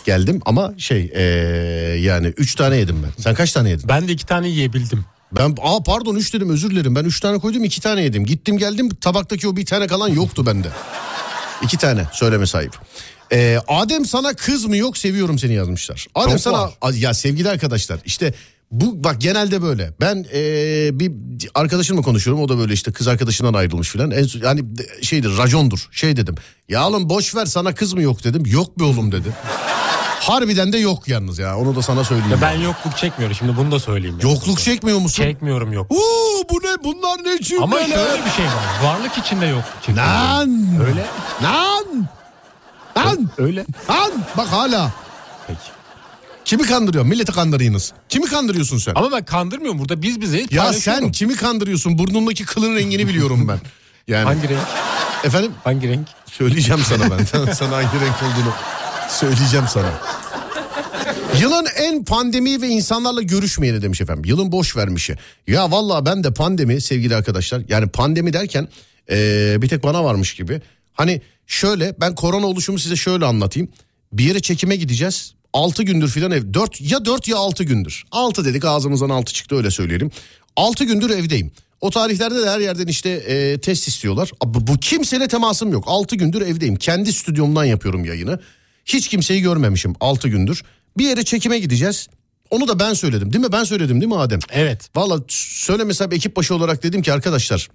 Geldim 0.05 0.41
ama 0.47 0.73
şey 0.79 1.01
eee, 1.15 1.21
yani 2.01 2.27
3 2.27 2.55
tane 2.55 2.77
yedim 2.77 2.97
ben. 3.03 3.23
Sen 3.23 3.35
kaç 3.35 3.53
tane 3.53 3.71
yedin? 3.71 3.89
Ben 3.89 4.09
de 4.09 4.13
iki 4.13 4.27
tane 4.27 4.49
yiyebildim. 4.49 5.05
Ben 5.33 5.55
aa 5.63 5.83
pardon 5.83 6.15
3 6.17 6.35
dedim 6.35 6.51
özür 6.51 6.71
dilerim. 6.71 6.95
Ben 6.95 7.05
3 7.05 7.21
tane 7.21 7.39
koydum 7.39 7.65
2 7.65 7.81
tane 7.81 8.03
yedim. 8.03 8.25
Gittim 8.27 8.59
geldim 8.59 8.89
tabaktaki 8.89 9.49
o 9.49 9.57
bir 9.57 9.67
tane 9.67 9.87
kalan 9.87 10.09
yoktu 10.09 10.47
bende. 10.47 10.69
2 11.63 11.77
tane 11.77 12.07
söyleme 12.13 12.47
sahip. 12.47 12.73
Ee, 13.33 13.59
Adem 13.69 14.05
sana 14.05 14.35
kız 14.35 14.65
mı 14.65 14.77
yok 14.77 14.99
seviyorum 14.99 15.39
seni 15.39 15.55
yazmışlar. 15.55 16.07
Adem 16.15 16.31
Çok 16.31 16.41
sana 16.41 16.63
var. 16.63 16.93
Ya 16.95 17.15
sevgili 17.15 17.49
arkadaşlar 17.49 18.01
işte 18.05 18.35
bu 18.71 19.05
bak 19.05 19.21
genelde 19.21 19.63
böyle. 19.63 19.91
Ben 20.01 20.27
ee, 20.35 21.01
bir 21.01 21.13
arkadaşımla 21.55 22.03
konuşuyorum 22.03 22.43
o 22.43 22.49
da 22.49 22.59
böyle 22.59 22.73
işte 22.73 22.93
kız 22.93 23.09
arkadaşından 23.09 23.55
ayrılmış 23.55 23.89
filan. 23.91 24.11
En 24.11 24.27
yani 24.43 24.65
şeydir 25.03 25.39
racondur 25.39 25.89
şey 25.93 26.17
dedim. 26.17 26.35
Ya 26.69 26.89
oğlum 26.89 27.09
boş 27.09 27.35
ver 27.35 27.47
sana 27.47 27.75
kız 27.75 27.95
mı 27.95 28.03
yok 28.03 28.25
dedim. 28.25 28.43
Yok 28.47 28.79
be 28.79 28.85
oğlum 28.85 29.13
dedi. 29.13 29.29
Harbiden 30.23 30.73
de 30.73 30.79
yok 30.79 31.09
yalnız 31.09 31.39
ya 31.39 31.57
onu 31.59 31.77
da 31.77 31.83
sana 31.83 32.05
söyleyeyim. 32.05 32.31
Ya 32.31 32.41
ben 32.41 32.53
yokluk 32.53 32.97
çekmiyorum. 32.97 33.37
Şimdi 33.37 33.57
bunu 33.57 33.73
da 33.73 33.81
söyleyeyim. 33.81 34.19
yani. 34.23 34.33
Yokluk 34.33 34.59
çekmiyor 34.59 34.99
musun? 34.99 35.23
Çekmiyorum 35.23 35.73
yok. 35.73 35.87
Oo 35.91 36.43
bu 36.51 36.55
ne 36.55 36.85
bunlar 36.85 37.19
ne 37.25 37.39
cümleler? 37.43 37.65
Ama 37.65 37.79
şöyle 37.79 38.25
bir 38.25 38.31
şey 38.31 38.45
var. 38.45 38.53
Varlık 38.85 39.19
içinde 39.19 39.47
yok. 39.47 39.65
Lan! 39.97 40.67
Öyle. 40.87 41.07
Lan! 41.43 42.09
Lan! 42.97 43.31
Öyle. 43.39 43.67
Lan! 43.91 44.13
Bak 44.37 44.47
hala. 44.49 44.91
Peki. 45.47 45.61
Kimi 46.45 46.63
kandırıyor? 46.63 47.05
Milleti 47.05 47.33
kandırıyorsunuz. 47.33 47.93
Kimi 48.09 48.27
kandırıyorsun 48.27 48.79
sen? 48.79 48.93
Ama 48.95 49.13
ben 49.13 49.25
kandırmıyorum. 49.25 49.79
Burada 49.81 50.03
biz 50.03 50.21
bize 50.21 50.47
ya 50.51 50.73
sen 50.73 51.13
kimi 51.13 51.37
kandırıyorsun? 51.37 51.99
Burnundaki 51.99 52.45
kılın 52.45 52.77
rengini 52.77 53.09
biliyorum 53.09 53.49
ben. 53.49 53.59
Yani 54.09 54.25
Hangi 54.25 54.49
renk? 54.49 54.59
efendim 55.25 55.53
Hangi 55.65 55.89
renk? 55.89 56.07
söyleyeceğim 56.33 56.83
sana 56.89 57.11
ben. 57.19 57.25
sana 57.53 57.77
hangi 57.77 58.01
renk 58.01 58.17
olduğunu 58.23 58.53
söyleyeceğim 59.13 59.67
sana. 59.69 59.93
Yılın 61.41 61.67
en 61.77 62.05
pandemi 62.05 62.63
ve 62.63 62.69
insanlarla 62.69 63.23
görüşmeyeni 63.23 63.83
demiş 63.83 64.01
efendim. 64.01 64.25
Yılın 64.25 64.53
boş 64.53 64.77
vermişi. 64.77 65.17
Ya 65.47 65.71
vallahi 65.71 66.05
ben 66.05 66.25
de 66.25 66.35
pandemi 66.35 66.81
sevgili 66.81 67.17
arkadaşlar. 67.17 67.63
Yani 67.69 67.89
pandemi 67.89 68.33
derken 68.33 68.69
eee, 69.11 69.57
bir 69.63 69.69
tek 69.69 69.83
bana 69.83 70.05
varmış 70.05 70.35
gibi. 70.35 70.61
Hani 70.93 71.21
şöyle 71.47 71.95
ben 72.01 72.15
korona 72.15 72.47
oluşumu 72.47 72.79
size 72.79 72.97
şöyle 72.97 73.25
anlatayım. 73.25 73.69
Bir 74.13 74.25
yere 74.25 74.41
çekime 74.41 74.77
gideceğiz. 74.77 75.35
6 75.53 75.83
gündür 75.83 76.09
filan 76.09 76.31
ev. 76.31 76.55
4 76.55 76.81
ya 76.81 77.05
4 77.05 77.29
ya 77.29 77.37
6 77.37 77.65
gündür. 77.65 78.05
6 78.11 78.45
dedik 78.45 78.65
ağzımızdan 78.65 79.11
6 79.11 79.33
çıktı 79.33 79.57
öyle 79.57 79.71
söyleyelim. 79.71 80.11
6 80.57 80.85
gündür 80.85 81.11
evdeyim. 81.11 81.53
O 81.81 81.91
tarihlerde 81.91 82.43
de 82.43 82.51
her 82.51 82.61
yerden 82.61 82.87
işte 82.87 83.11
e, 83.11 83.59
test 83.61 83.89
istiyorlar. 83.89 84.31
Abi 84.41 84.67
bu 84.67 84.77
kimseyle 84.77 85.29
temasım 85.29 85.73
yok. 85.73 85.85
6 85.87 86.17
gündür 86.17 86.43
evdeyim. 86.43 86.77
Kendi 86.77 87.13
stüdyomdan 87.13 87.65
yapıyorum 87.65 88.05
yayını. 88.05 88.39
Hiç 88.85 89.09
kimseyi 89.09 89.43
görmemişim 89.43 89.95
6 90.01 90.29
gündür. 90.29 90.63
Bir 90.99 91.05
yere 91.05 91.25
çekime 91.25 91.59
gideceğiz. 91.59 92.09
Onu 92.51 92.69
da 92.69 92.79
ben 92.79 92.95
söyledim 92.95 93.33
değil 93.33 93.45
mi? 93.45 93.53
Ben 93.53 93.65
söyledim 93.65 94.01
değil 94.01 94.13
mi 94.13 94.19
Adem? 94.19 94.41
Evet. 94.51 94.89
Valla 94.97 95.21
söylemesem 95.29 96.13
ekip 96.13 96.37
başı 96.37 96.55
olarak 96.55 96.83
dedim 96.83 97.03
ki 97.03 97.13
arkadaşlar 97.13 97.69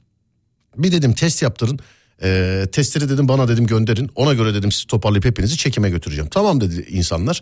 bir 0.77 0.91
dedim 0.91 1.13
test 1.13 1.41
yaptırın. 1.41 1.79
Ee, 2.23 2.65
testleri 2.71 3.09
dedim 3.09 3.27
bana 3.27 3.47
dedim 3.47 3.67
gönderin. 3.67 4.09
Ona 4.15 4.33
göre 4.33 4.53
dedim 4.53 4.71
sizi 4.71 4.87
toparlayıp 4.87 5.25
hepinizi 5.25 5.57
çekime 5.57 5.89
götüreceğim. 5.89 6.29
Tamam 6.29 6.61
dedi 6.61 6.85
insanlar. 6.89 7.41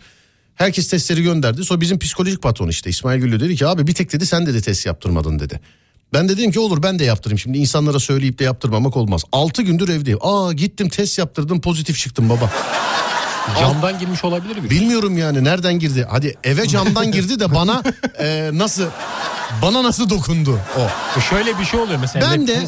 Herkes 0.54 0.88
testleri 0.88 1.22
gönderdi. 1.22 1.64
Sonra 1.64 1.80
bizim 1.80 1.98
psikolojik 1.98 2.42
patron 2.42 2.68
işte 2.68 2.90
İsmail 2.90 3.20
Güllü 3.20 3.40
dedi 3.40 3.56
ki 3.56 3.66
abi 3.66 3.86
bir 3.86 3.94
tek 3.94 4.12
dedi 4.12 4.26
sen 4.26 4.46
dedi 4.46 4.62
test 4.62 4.86
yaptırmadın 4.86 5.38
dedi. 5.38 5.60
Ben 6.12 6.28
de 6.28 6.36
dedim 6.36 6.50
ki 6.50 6.60
olur 6.60 6.82
ben 6.82 6.98
de 6.98 7.04
yaptırayım. 7.04 7.38
Şimdi 7.38 7.58
insanlara 7.58 7.98
söyleyip 7.98 8.38
de 8.38 8.44
yaptırmamak 8.44 8.96
olmaz. 8.96 9.22
6 9.32 9.62
gündür 9.62 9.88
evdeyim. 9.88 10.18
Aa 10.22 10.52
gittim 10.52 10.88
test 10.88 11.18
yaptırdım 11.18 11.60
pozitif 11.60 11.98
çıktım 11.98 12.28
baba. 12.28 12.52
Camdan 13.60 13.98
girmiş 13.98 14.24
olabilir 14.24 14.56
mi? 14.58 14.70
Bilmiyorum 14.70 15.18
yani 15.18 15.44
nereden 15.44 15.78
girdi. 15.78 16.06
Hadi 16.10 16.34
eve 16.44 16.68
camdan 16.68 17.12
girdi 17.12 17.40
de 17.40 17.54
bana 17.54 17.82
e, 18.18 18.50
nasıl 18.52 18.84
bana 19.62 19.82
nasıl 19.82 20.10
dokundu 20.10 20.60
o. 20.78 20.80
E 21.18 21.20
Şöyle 21.20 21.58
bir 21.58 21.64
şey 21.64 21.80
oluyor 21.80 21.98
mesela. 22.00 22.30
Ben 22.30 22.46
de 22.46 22.66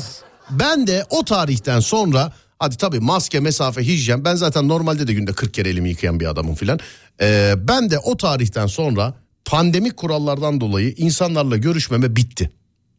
ben 0.51 0.87
de 0.87 1.05
o 1.11 1.25
tarihten 1.25 1.81
sonra 1.81 2.33
hadi 2.59 2.77
tabii 2.77 3.01
maske, 3.01 3.41
mesafe, 3.41 3.87
hijyen 3.87 4.25
ben 4.25 4.35
zaten 4.35 4.69
normalde 4.69 5.07
de 5.07 5.13
günde 5.13 5.33
40 5.33 5.55
kere 5.55 5.69
elimi 5.69 5.89
yıkayan 5.89 6.21
bir 6.21 6.27
adamım 6.27 6.55
filan. 6.55 6.79
Ee, 7.21 7.55
ben 7.59 7.91
de 7.91 7.99
o 7.99 8.17
tarihten 8.17 8.67
sonra 8.67 9.15
pandemik 9.45 9.97
kurallardan 9.97 10.61
dolayı 10.61 10.95
insanlarla 10.97 11.57
görüşmeme 11.57 12.17
bitti. 12.17 12.51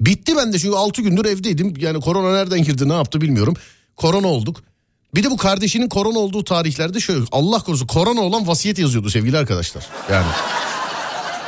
Bitti 0.01 0.35
ben 0.37 0.53
de 0.53 0.59
çünkü 0.59 0.75
6 0.75 1.01
gündür 1.01 1.25
evdeydim. 1.25 1.73
Yani 1.77 2.01
korona 2.01 2.33
nereden 2.33 2.63
girdi 2.63 2.89
ne 2.89 2.93
yaptı 2.93 3.21
bilmiyorum. 3.21 3.53
Korona 3.95 4.27
olduk. 4.27 4.63
Bir 5.15 5.23
de 5.23 5.31
bu 5.31 5.37
kardeşinin 5.37 5.89
korona 5.89 6.19
olduğu 6.19 6.43
tarihlerde 6.43 6.99
şöyle 6.99 7.25
Allah 7.31 7.59
korusun 7.59 7.87
korona 7.87 8.21
olan 8.21 8.47
vasiyet 8.47 8.79
yazıyordu 8.79 9.09
sevgili 9.09 9.37
arkadaşlar. 9.37 9.85
Yani 10.11 10.25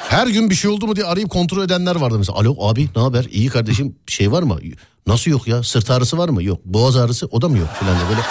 her 0.10 0.28
gün 0.28 0.50
bir 0.50 0.56
şey 0.56 0.72
oldu 0.72 0.88
mu 0.88 0.96
diye 0.96 1.06
arayıp 1.06 1.30
kontrol 1.30 1.64
edenler 1.64 1.96
vardı 1.96 2.18
mesela. 2.18 2.40
Alo 2.40 2.56
abi 2.60 2.90
ne 2.96 3.02
haber? 3.02 3.26
İyi 3.32 3.50
kardeşim 3.50 3.96
şey 4.08 4.32
var 4.32 4.44
mı? 4.44 4.60
Nasıl 5.08 5.32
yok 5.32 5.48
ya? 5.48 5.64
Sırt 5.64 5.92
ağrısı 5.92 6.18
var 6.18 6.30
mı? 6.30 6.44
Yok. 6.44 6.60
Boğaz 6.66 6.96
ağrısı 6.96 7.28
o 7.32 7.42
da 7.42 7.50
mı 7.50 7.58
yok? 7.58 7.70
Diye 7.82 7.92
böyle 8.10 8.22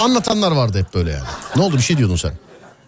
anlatanlar 0.00 0.52
vardı 0.52 0.78
hep 0.78 0.94
böyle 0.94 1.10
yani. 1.10 1.26
Ne 1.56 1.62
oldu 1.62 1.76
bir 1.76 1.82
şey 1.82 1.98
diyordun 1.98 2.16
sen? 2.16 2.32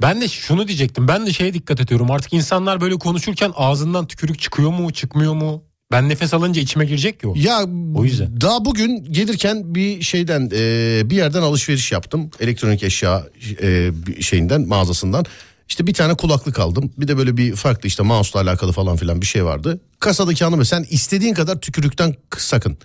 Ben 0.03 0.21
de 0.21 0.29
şunu 0.29 0.69
diyecektim. 0.69 1.09
Ben 1.09 1.27
de 1.27 1.33
şeye 1.33 1.55
dikkat 1.55 1.81
ediyorum. 1.81 2.11
Artık 2.11 2.33
insanlar 2.33 2.81
böyle 2.81 2.99
konuşurken 2.99 3.53
ağzından 3.57 4.07
tükürük 4.07 4.41
çıkıyor 4.41 4.71
mu, 4.71 4.93
çıkmıyor 4.93 5.35
mu? 5.35 5.63
Ben 5.93 6.09
nefes 6.09 6.35
alınca 6.35 6.63
içime 6.63 6.85
girecek 6.85 7.21
ki 7.21 7.29
o. 7.29 7.35
Ya 7.37 7.65
O 7.95 8.05
yüzden. 8.05 8.41
daha 8.41 8.65
bugün 8.65 9.05
gelirken 9.13 9.75
bir 9.75 10.03
şeyden 10.03 10.51
e, 10.53 11.11
bir 11.11 11.17
yerden 11.17 11.43
alışveriş 11.43 11.93
yaptım. 11.93 12.31
Elektronik 12.41 12.83
eşya 12.83 13.27
e, 13.63 13.91
şeyinden 14.21 14.69
mağazasından. 14.69 15.25
İşte 15.69 15.87
bir 15.87 15.95
tane 15.95 16.15
kulaklık 16.15 16.59
aldım. 16.59 16.93
Bir 16.99 17.09
de 17.09 17.17
böyle 17.19 17.37
bir 17.37 17.57
farklı 17.57 17.87
işte 17.87 18.03
mouse'la 18.03 18.41
alakalı 18.43 18.73
falan 18.73 18.97
filan 18.97 19.21
bir 19.21 19.27
şey 19.27 19.45
vardı. 19.45 19.81
Kasadaki 20.01 20.45
hanım 20.45 20.65
sen 20.65 20.87
istediğin 20.91 21.35
kadar 21.35 21.61
tükürükten 21.61 22.15
sakın. 22.39 22.79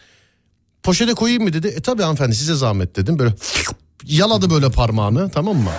Poşete 0.84 1.14
koyayım 1.14 1.44
mı 1.44 1.54
dedi. 1.54 1.68
E 1.68 1.82
tabii 1.82 2.02
hanımefendi 2.02 2.36
size 2.36 2.56
zahmet 2.56 2.96
dedim. 2.96 3.20
Böyle 3.20 3.34
yaladı 4.06 4.50
böyle 4.50 4.70
parmağını 4.72 5.30
tamam 5.30 5.58
mı? 5.58 5.72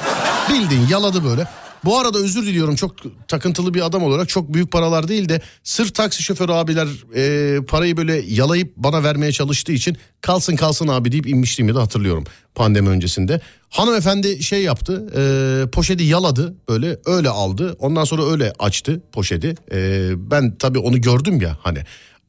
Bildiğin 0.50 0.86
yaladı 0.88 1.24
böyle. 1.24 1.46
Bu 1.84 1.98
arada 1.98 2.18
özür 2.18 2.46
diliyorum 2.46 2.74
çok 2.74 2.96
takıntılı 3.28 3.74
bir 3.74 3.86
adam 3.86 4.02
olarak 4.02 4.28
çok 4.28 4.54
büyük 4.54 4.72
paralar 4.72 5.08
değil 5.08 5.28
de 5.28 5.40
sırf 5.64 5.94
taksi 5.94 6.22
şoförü 6.22 6.52
abiler 6.52 6.88
e, 7.16 7.64
parayı 7.64 7.96
böyle 7.96 8.22
yalayıp 8.28 8.76
bana 8.76 9.02
vermeye 9.02 9.32
çalıştığı 9.32 9.72
için 9.72 9.96
kalsın 10.20 10.56
kalsın 10.56 10.88
abi 10.88 11.12
deyip 11.12 11.26
inmişliğimi 11.26 11.74
de 11.74 11.78
hatırlıyorum 11.78 12.24
pandemi 12.54 12.88
öncesinde. 12.88 13.40
Hanımefendi 13.70 14.42
şey 14.42 14.62
yaptı 14.62 15.06
e, 15.16 15.70
poşeti 15.70 16.04
yaladı 16.04 16.54
böyle 16.68 16.98
öyle 17.06 17.28
aldı 17.28 17.76
ondan 17.78 18.04
sonra 18.04 18.30
öyle 18.30 18.52
açtı 18.58 19.02
poşeti. 19.12 19.54
E, 19.72 20.10
ben 20.30 20.56
tabii 20.58 20.78
onu 20.78 21.00
gördüm 21.00 21.40
ya 21.40 21.58
hani 21.62 21.78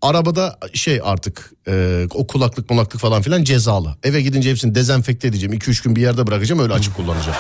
Arabada 0.02 0.60
şey 0.74 1.02
artık 1.04 1.52
e, 1.68 2.06
o 2.13 2.28
kulaklık 2.28 2.70
mulaklık 2.70 3.02
falan 3.02 3.22
filan 3.22 3.44
cezalı. 3.44 3.96
Eve 4.04 4.22
gidince 4.22 4.50
hepsini 4.50 4.76
dezenfekte 4.76 5.28
edeceğim. 5.28 5.54
2-3 5.54 5.84
gün 5.84 5.96
bir 5.96 6.02
yerde 6.02 6.28
bırakacağım 6.28 6.62
öyle 6.62 6.74
açık 6.74 6.96
kullanacağım. 6.96 7.38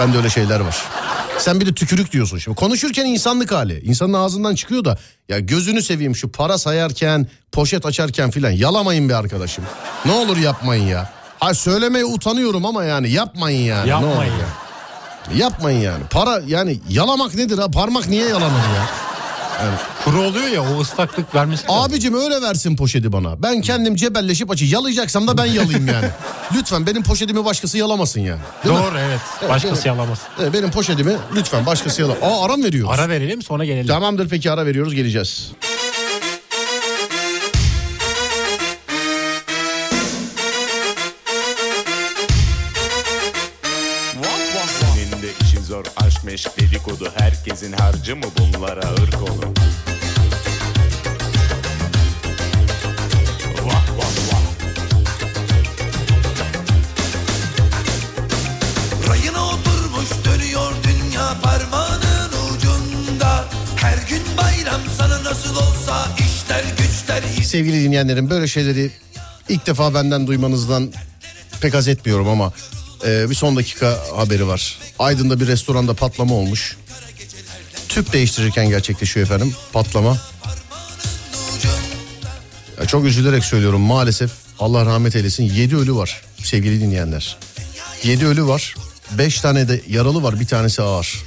Ben 0.00 0.12
de 0.12 0.16
öyle 0.16 0.30
şeyler 0.30 0.60
var. 0.60 0.84
Sen 1.38 1.60
bir 1.60 1.66
de 1.66 1.74
tükürük 1.74 2.12
diyorsun 2.12 2.38
şimdi. 2.38 2.56
Konuşurken 2.56 3.04
insanlık 3.06 3.52
hali. 3.52 3.80
İnsanın 3.80 4.12
ağzından 4.12 4.54
çıkıyor 4.54 4.84
da 4.84 4.98
ya 5.28 5.38
gözünü 5.38 5.82
seveyim 5.82 6.16
şu 6.16 6.32
para 6.32 6.58
sayarken, 6.58 7.26
poşet 7.52 7.86
açarken 7.86 8.30
filan 8.30 8.50
yalamayın 8.50 9.08
be 9.08 9.16
arkadaşım. 9.16 9.64
Ne 10.04 10.12
olur 10.12 10.36
yapmayın 10.36 10.86
ya. 10.86 11.10
Ha 11.38 11.54
söylemeye 11.54 12.04
utanıyorum 12.04 12.66
ama 12.66 12.84
yani 12.84 13.10
yapmayın 13.10 13.64
yani. 13.64 13.88
Yapmayın. 13.88 14.32
ya. 14.32 14.46
Yapmayın 15.36 15.80
yani. 15.80 16.04
Para 16.10 16.40
yani 16.46 16.80
yalamak 16.88 17.34
nedir 17.34 17.58
ha? 17.58 17.70
Parmak 17.70 18.08
niye 18.08 18.24
yalanır 18.28 18.74
ya? 18.76 18.86
Kuru 20.04 20.22
oluyor 20.22 20.48
ya 20.48 20.62
o 20.62 20.80
ıslaklık 20.80 21.34
vermesi 21.34 21.68
lazım. 21.68 21.82
Abicim 21.82 22.14
öyle 22.14 22.42
versin 22.42 22.76
poşeti 22.76 23.12
bana. 23.12 23.42
Ben 23.42 23.60
kendim 23.60 23.96
cebelleşip 23.96 24.50
açı 24.50 24.64
yalayacaksam 24.64 25.28
da 25.28 25.38
ben 25.38 25.44
yalayayım 25.44 25.88
yani. 25.88 26.08
Lütfen 26.54 26.86
benim 26.86 27.02
poşetimi 27.02 27.44
başkası 27.44 27.78
yalamasın 27.78 28.20
yani. 28.20 28.40
Değil 28.64 28.74
mi? 28.74 28.80
Doğru 28.82 28.98
evet. 28.98 29.20
Başkası 29.48 29.88
yalamaz. 29.88 30.18
Evet, 30.40 30.52
benim 30.52 30.70
poşetimi 30.70 31.16
lütfen 31.34 31.66
başkası 31.66 32.02
yala. 32.02 32.12
Aa 32.12 32.44
aram 32.44 32.62
veriyoruz. 32.64 32.98
Ara 32.98 33.08
verelim 33.08 33.42
sonra 33.42 33.64
gelelim. 33.64 33.86
Tamamdır 33.86 34.28
peki 34.28 34.50
ara 34.50 34.66
veriyoruz 34.66 34.94
geleceğiz. 34.94 35.50
Meşk 46.36 46.58
dedikodu 46.58 47.12
Herkesin 47.16 47.72
harcı 47.72 48.16
mı 48.16 48.24
bunlara? 48.38 48.80
Irk 48.80 49.22
olur 49.22 49.46
Vah 53.64 53.86
vah 53.98 54.14
vah. 54.28 54.42
Rayına 59.08 59.46
oturmuş 59.46 60.10
dönüyor 60.24 60.72
dünya 60.84 61.36
parmağının 61.42 62.30
ucunda. 62.54 63.44
Her 63.76 63.98
gün 64.08 64.22
bayram 64.36 64.80
sana 64.98 65.24
nasıl 65.24 65.56
olsa 65.56 66.08
işler 66.18 66.64
güçler 66.78 67.44
Sevgili 67.44 67.84
dinleyenlerim 67.84 68.30
böyle 68.30 68.46
şeyleri 68.46 68.90
ilk 69.48 69.66
defa 69.66 69.94
benden 69.94 70.26
duymanızdan 70.26 70.92
pek 71.60 71.74
haz 71.74 71.88
etmiyorum 71.88 72.28
ama 72.28 72.52
e, 73.06 73.30
bir 73.30 73.34
son 73.34 73.56
dakika 73.56 73.98
haberi 74.16 74.46
var. 74.46 74.78
Aydın'da 74.98 75.40
bir 75.40 75.46
restoranda 75.46 75.94
patlama 75.94 76.34
olmuş. 76.34 76.76
Tüp 77.88 78.12
değiştirirken 78.12 78.68
gerçekleşiyor 78.68 79.26
efendim 79.26 79.54
patlama. 79.72 80.18
Ya 82.80 82.86
çok 82.86 83.04
üzülerek 83.04 83.44
söylüyorum 83.44 83.80
maalesef 83.80 84.30
Allah 84.58 84.86
rahmet 84.86 85.16
eylesin 85.16 85.44
7 85.44 85.76
ölü 85.76 85.94
var 85.94 86.22
sevgili 86.42 86.80
dinleyenler. 86.80 87.36
7 88.04 88.26
ölü 88.26 88.46
var 88.46 88.74
5 89.10 89.40
tane 89.40 89.68
de 89.68 89.80
yaralı 89.88 90.22
var 90.22 90.40
bir 90.40 90.46
tanesi 90.46 90.82
ağır. 90.82 91.22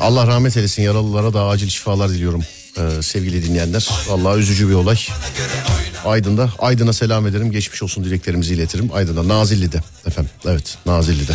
Allah 0.00 0.26
rahmet 0.26 0.56
eylesin 0.56 0.82
yaralılara 0.82 1.34
da 1.34 1.44
acil 1.44 1.68
şifalar 1.68 2.10
diliyorum 2.10 2.44
ee, 2.78 3.02
sevgili 3.02 3.44
dinleyenler. 3.44 3.88
Vallahi 4.08 4.38
üzücü 4.38 4.68
bir 4.68 4.74
olay. 4.74 4.98
Aydın'da 6.04 6.50
Aydın'a 6.58 6.92
selam 6.92 7.26
ederim 7.26 7.50
geçmiş 7.50 7.82
olsun 7.82 8.04
dileklerimizi 8.04 8.54
iletirim. 8.54 8.90
Aydın'da 8.92 9.28
Nazilli'de 9.28 9.80
efendim 10.06 10.30
evet 10.46 10.78
Nazilli'de. 10.86 11.32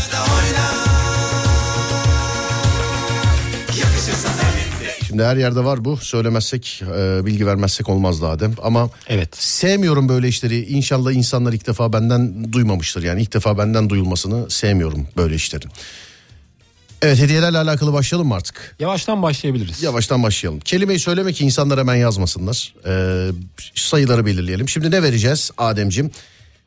Şimdi 5.08 5.24
her 5.24 5.38
yerde 5.38 5.64
var 5.64 5.86
bu 5.86 5.98
söylemezsek 5.98 6.82
e, 6.98 7.26
bilgi 7.26 7.48
vermezsek 7.48 7.90
olmaz 7.90 8.24
Adem 8.24 8.54
ama 8.64 8.90
Evet. 9.08 9.36
sevmiyorum 9.36 10.10
böyle 10.10 10.28
işleri 10.28 10.66
İnşallah 10.66 11.12
insanlar 11.12 11.54
ilk 11.54 11.68
defa 11.68 11.94
benden 11.94 12.54
duymamıştır 12.54 13.04
yani 13.04 13.22
ilk 13.22 13.34
defa 13.34 13.58
benden 13.58 13.90
duyulmasını 13.90 14.50
sevmiyorum 14.50 15.08
böyle 15.18 15.36
işlerin. 15.36 15.70
Evet 17.04 17.20
hediyelerle 17.20 17.58
alakalı 17.58 17.94
başlayalım 17.94 18.28
mı 18.28 18.36
artık? 18.36 18.76
Yavaştan 18.80 19.22
başlayabiliriz. 19.24 19.84
Yavaştan 19.84 20.24
başlayalım. 20.24 20.60
Kelimeyi 20.60 21.00
söyleme 21.00 21.34
ki 21.34 21.46
insanlar 21.46 21.80
hemen 21.80 21.96
yazmasınlar. 21.96 22.74
Ee, 22.88 23.30
sayıları 23.76 24.26
belirleyelim. 24.26 24.70
Şimdi 24.70 24.92
ne 24.92 25.04
vereceğiz 25.04 25.52
Ademcim? 25.58 26.12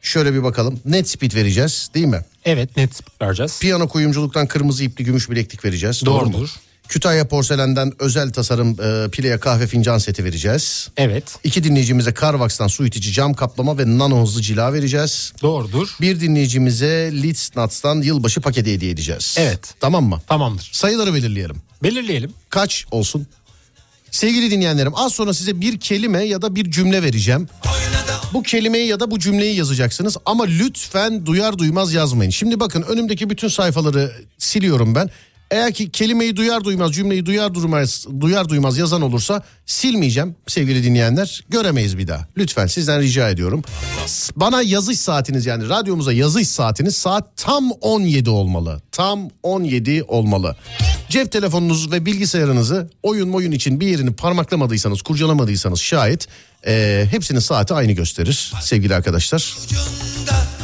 Şöyle 0.03 0.35
bir 0.35 0.43
bakalım. 0.43 0.81
Net 0.85 1.09
speed 1.09 1.35
vereceğiz 1.35 1.91
değil 1.95 2.07
mi? 2.07 2.21
Evet 2.45 2.77
net 2.77 3.01
vereceğiz. 3.23 3.59
Piyano 3.61 3.89
kuyumculuktan 3.89 4.47
kırmızı 4.47 4.85
ipli 4.85 5.05
gümüş 5.05 5.31
bileklik 5.31 5.65
vereceğiz. 5.65 6.03
Doğru 6.07 6.27
mu? 6.27 6.47
Kütahya 6.89 7.29
porselenden 7.29 7.93
özel 7.99 8.33
tasarım 8.33 8.77
e, 8.81 9.11
pileye 9.11 9.41
kahve 9.41 9.67
fincan 9.67 9.99
seti 9.99 10.25
vereceğiz. 10.25 10.89
Evet 10.97 11.25
İki 11.45 11.65
dinleyicimize 11.65 12.15
Carvax'tan 12.21 12.67
su 12.67 12.87
itici 12.87 13.13
cam 13.13 13.35
kaplama 13.35 13.79
ve 13.79 13.99
nano 13.99 14.23
hızlı 14.23 14.43
cila 14.43 14.73
vereceğiz. 14.73 15.33
doğrudur. 15.43 15.89
Bir 16.01 16.21
dinleyicimize 16.21 17.11
Leeds 17.23 17.57
Nuts'tan 17.57 18.03
yılbaşı 18.03 18.41
paketi 18.41 18.73
hediye 18.73 18.91
edeceğiz. 18.91 19.35
Evet. 19.39 19.75
Tamam 19.81 20.05
mı? 20.05 20.21
Tamamdır. 20.27 20.71
Sayıları 20.73 21.15
belirleyelim. 21.15 21.57
Belirleyelim. 21.83 22.33
Kaç 22.51 22.85
olsun? 22.91 23.27
Sevgili 24.11 24.51
dinleyenlerim 24.51 24.93
az 24.95 25.13
sonra 25.13 25.35
size 25.35 25.61
bir 25.61 25.81
kelime 25.81 26.23
ya 26.25 26.43
da 26.43 26.55
bir 26.57 26.71
cümle 26.71 27.03
vereceğim. 27.03 27.49
Bu 28.33 28.43
kelimeyi 28.43 28.87
ya 28.89 29.01
da 29.01 29.11
bu 29.11 29.19
cümleyi 29.19 29.57
yazacaksınız 29.57 30.17
ama 30.27 30.45
lütfen 30.45 31.27
duyar 31.27 31.59
duymaz 31.59 31.93
yazmayın. 31.93 32.31
Şimdi 32.31 32.61
bakın 32.61 32.83
önümdeki 32.83 33.31
bütün 33.31 33.49
sayfaları 33.49 34.13
siliyorum 34.39 34.95
ben. 34.95 35.11
Eğer 35.51 35.73
ki 35.75 35.91
kelimeyi 35.91 36.37
duyar 36.37 36.65
duymaz 36.65 36.93
cümleyi 36.93 37.27
duyar 37.27 37.55
duymaz 37.55 38.07
duyar 38.21 38.49
duymaz 38.49 38.79
yazan 38.79 39.03
olursa 39.03 39.43
silmeyeceğim 39.67 40.37
sevgili 40.47 40.85
dinleyenler. 40.85 41.45
Göremeyiz 41.49 41.99
bir 41.99 42.09
daha. 42.09 42.27
Lütfen 42.37 42.67
sizden 42.67 43.01
rica 43.03 43.29
ediyorum. 43.31 43.63
Bana 44.37 44.63
yazış 44.63 44.99
saatiniz 45.01 45.47
yani 45.47 45.69
radyomuza 45.69 46.13
yazış 46.13 46.49
saatiniz 46.49 46.97
saat 46.97 47.37
tam 47.37 47.71
17 47.71 48.31
olmalı. 48.31 48.83
Tam 48.93 49.29
17 49.43 50.03
olmalı. 50.09 50.57
Cep 51.09 51.33
telefonunuz 51.33 51.93
ve 51.93 52.07
bilgisayarınızı 52.07 52.91
oyun 53.03 53.33
oyun 53.33 53.53
için 53.53 53.81
bir 53.81 53.87
yerini 53.87 54.13
parmaklamadıysanız, 54.15 55.03
kurcalamadıysanız 55.03 55.81
şayet 55.81 56.27
eee, 56.67 57.09
hepsinin 57.11 57.39
saati 57.41 57.75
aynı 57.75 57.93
gösterir 57.93 58.53
sevgili 58.63 58.95
arkadaşlar. 58.95 59.57
ucunda 59.65 60.56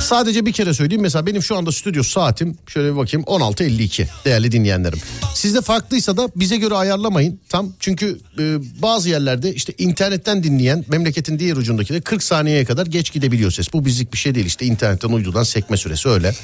Sadece 0.00 0.46
bir 0.46 0.52
kere 0.52 0.74
söyleyeyim 0.74 1.02
mesela 1.02 1.26
benim 1.26 1.42
şu 1.42 1.56
anda 1.56 1.72
stüdyo 1.72 2.02
saatim 2.02 2.58
şöyle 2.66 2.92
bir 2.92 2.96
bakayım 2.96 3.24
16.52 3.26 4.06
değerli 4.24 4.52
dinleyenlerim. 4.52 4.98
Sizde 5.34 5.60
farklıysa 5.60 6.16
da 6.16 6.28
bize 6.36 6.56
göre 6.56 6.74
ayarlamayın 6.74 7.40
tam 7.48 7.72
çünkü 7.80 8.18
e, 8.38 8.42
bazı 8.82 9.08
yerlerde 9.08 9.54
işte 9.54 9.72
internetten 9.78 10.42
dinleyen 10.42 10.84
memleketin 10.88 11.38
diğer 11.38 11.56
ucundaki 11.56 11.94
de 11.94 12.00
40 12.00 12.22
saniyeye 12.22 12.64
kadar 12.64 12.86
geç 12.86 13.12
gidebiliyor 13.12 13.50
ses. 13.50 13.72
Bu 13.72 13.84
bizlik 13.84 14.12
bir 14.12 14.18
şey 14.18 14.34
değil 14.34 14.46
işte 14.46 14.66
internetten 14.66 15.08
uydudan 15.08 15.42
sekme 15.42 15.76
süresi 15.76 16.08
öyle. 16.08 16.34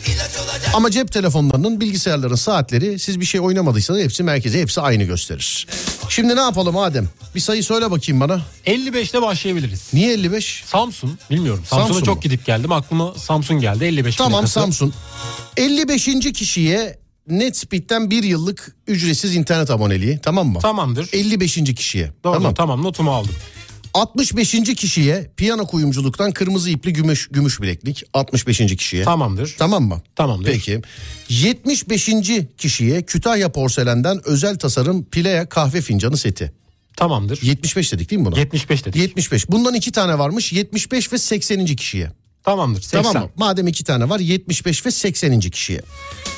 Ama 0.75 0.91
cep 0.91 1.13
telefonlarının 1.13 1.81
bilgisayarların 1.81 2.35
saatleri 2.35 2.99
siz 2.99 3.21
bir 3.21 3.25
şey 3.25 3.41
oynamadıysanız 3.41 4.01
hepsi 4.01 4.23
merkeze 4.23 4.61
hepsi 4.61 4.81
aynı 4.81 5.05
gösterir. 5.05 5.67
Şimdi 6.09 6.37
ne 6.37 6.41
yapalım 6.41 6.77
Adem? 6.77 7.09
Bir 7.35 7.41
sayı 7.41 7.65
söyle 7.65 7.91
bakayım 7.91 8.21
bana. 8.21 8.43
55'te 8.67 9.23
başlayabiliriz. 9.23 9.89
Niye 9.93 10.13
55? 10.13 10.63
Samsun 10.67 11.19
bilmiyorum. 11.31 11.65
Samsun'a 11.67 11.89
Samsun 11.89 12.05
çok 12.05 12.17
mu? 12.17 12.23
gidip 12.23 12.47
geldim. 12.47 12.73
Aklıma 12.73 13.15
Samsun 13.15 13.61
geldi 13.61 13.85
55 13.85 14.17
Tamam 14.17 14.33
plakası. 14.33 14.53
Samsun. 14.53 14.95
55. 15.57 16.05
kişiye 16.35 16.99
Netspeed'den 17.29 18.11
bir 18.11 18.23
yıllık 18.23 18.77
ücretsiz 18.87 19.35
internet 19.37 19.71
aboneliği 19.71 20.19
tamam 20.23 20.49
mı? 20.49 20.59
Tamamdır. 20.59 21.09
55. 21.13 21.55
kişiye. 21.55 22.11
Doğru 22.25 22.35
tamam. 22.35 22.55
tamam. 22.55 22.83
notumu 22.83 23.11
aldım. 23.11 23.35
65. 23.95 24.51
kişiye 24.77 25.31
piyano 25.37 25.67
kuyumculuktan 25.67 26.33
kırmızı 26.33 26.71
ipli 26.71 26.93
gümüş 26.93 27.29
gümüş 27.31 27.61
bileklik 27.63 28.05
65. 28.15 28.59
kişiye. 28.77 29.05
Tamamdır. 29.05 29.55
Tamam 29.59 29.83
mı? 29.85 30.03
Tamamdır. 30.17 30.53
Peki. 30.53 30.83
75. 31.29 32.11
kişiye 32.59 33.03
Kütahya 33.03 33.53
porselenden 33.53 34.21
özel 34.25 34.59
tasarım 34.59 35.05
Pilea 35.05 35.49
kahve 35.49 35.81
fincanı 35.81 36.17
seti. 36.17 36.53
Tamamdır. 36.97 37.43
75 37.43 37.93
dedik 37.93 38.11
değil 38.11 38.21
mi 38.21 38.27
buna? 38.27 38.39
75 38.39 38.85
dedik. 38.85 39.03
75. 39.03 39.51
Bundan 39.51 39.75
iki 39.75 39.93
tane 39.93 40.19
varmış. 40.19 40.53
75 40.53 41.13
ve 41.13 41.19
80. 41.19 41.67
kişiye. 41.67 42.13
Tamamdır. 42.43 42.81
80. 42.83 43.03
Tamam 43.03 43.23
mı? 43.23 43.31
Madem 43.37 43.67
iki 43.67 43.85
tane 43.85 44.09
var 44.09 44.21
75 44.21 44.87
ve 44.87 44.91
80. 44.91 45.41
kişiye. 45.41 45.81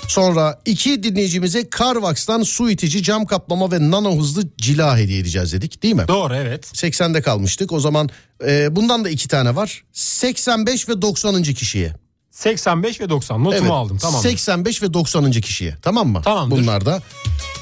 Sonra 0.09 0.61
iki 0.65 1.03
dinleyicimize 1.03 1.69
Carvax'tan 1.79 2.43
su 2.43 2.71
itici 2.71 3.03
cam 3.03 3.27
kaplama 3.27 3.73
ve 3.73 3.91
nano 3.91 4.19
hızlı 4.19 4.43
cila 4.59 4.99
hediye 4.99 5.19
edeceğiz 5.19 5.53
dedik 5.53 5.83
değil 5.83 5.95
mi? 5.95 6.05
Doğru 6.09 6.37
evet. 6.37 6.65
80'de 6.75 7.23
kalmıştık. 7.23 7.73
O 7.73 7.81
zaman 7.81 8.09
e, 8.47 8.77
bundan 8.77 9.05
da 9.05 9.09
iki 9.09 9.29
tane 9.29 9.57
var. 9.57 9.83
85 9.93 10.89
ve 10.89 11.03
90. 11.03 11.43
kişiye. 11.43 11.93
85 12.31 13.01
ve 13.01 13.09
90 13.09 13.45
notumu 13.45 13.61
Evet, 13.61 13.71
aldım. 13.71 13.99
Tamam. 13.99 14.23
85 14.23 14.83
ve 14.83 14.95
90. 14.95 15.31
kişiye. 15.31 15.77
Tamam 15.83 16.09
mı? 16.09 16.23
Tamamdır. 16.23 16.57
Bunlar 16.57 16.87
da. 16.87 17.03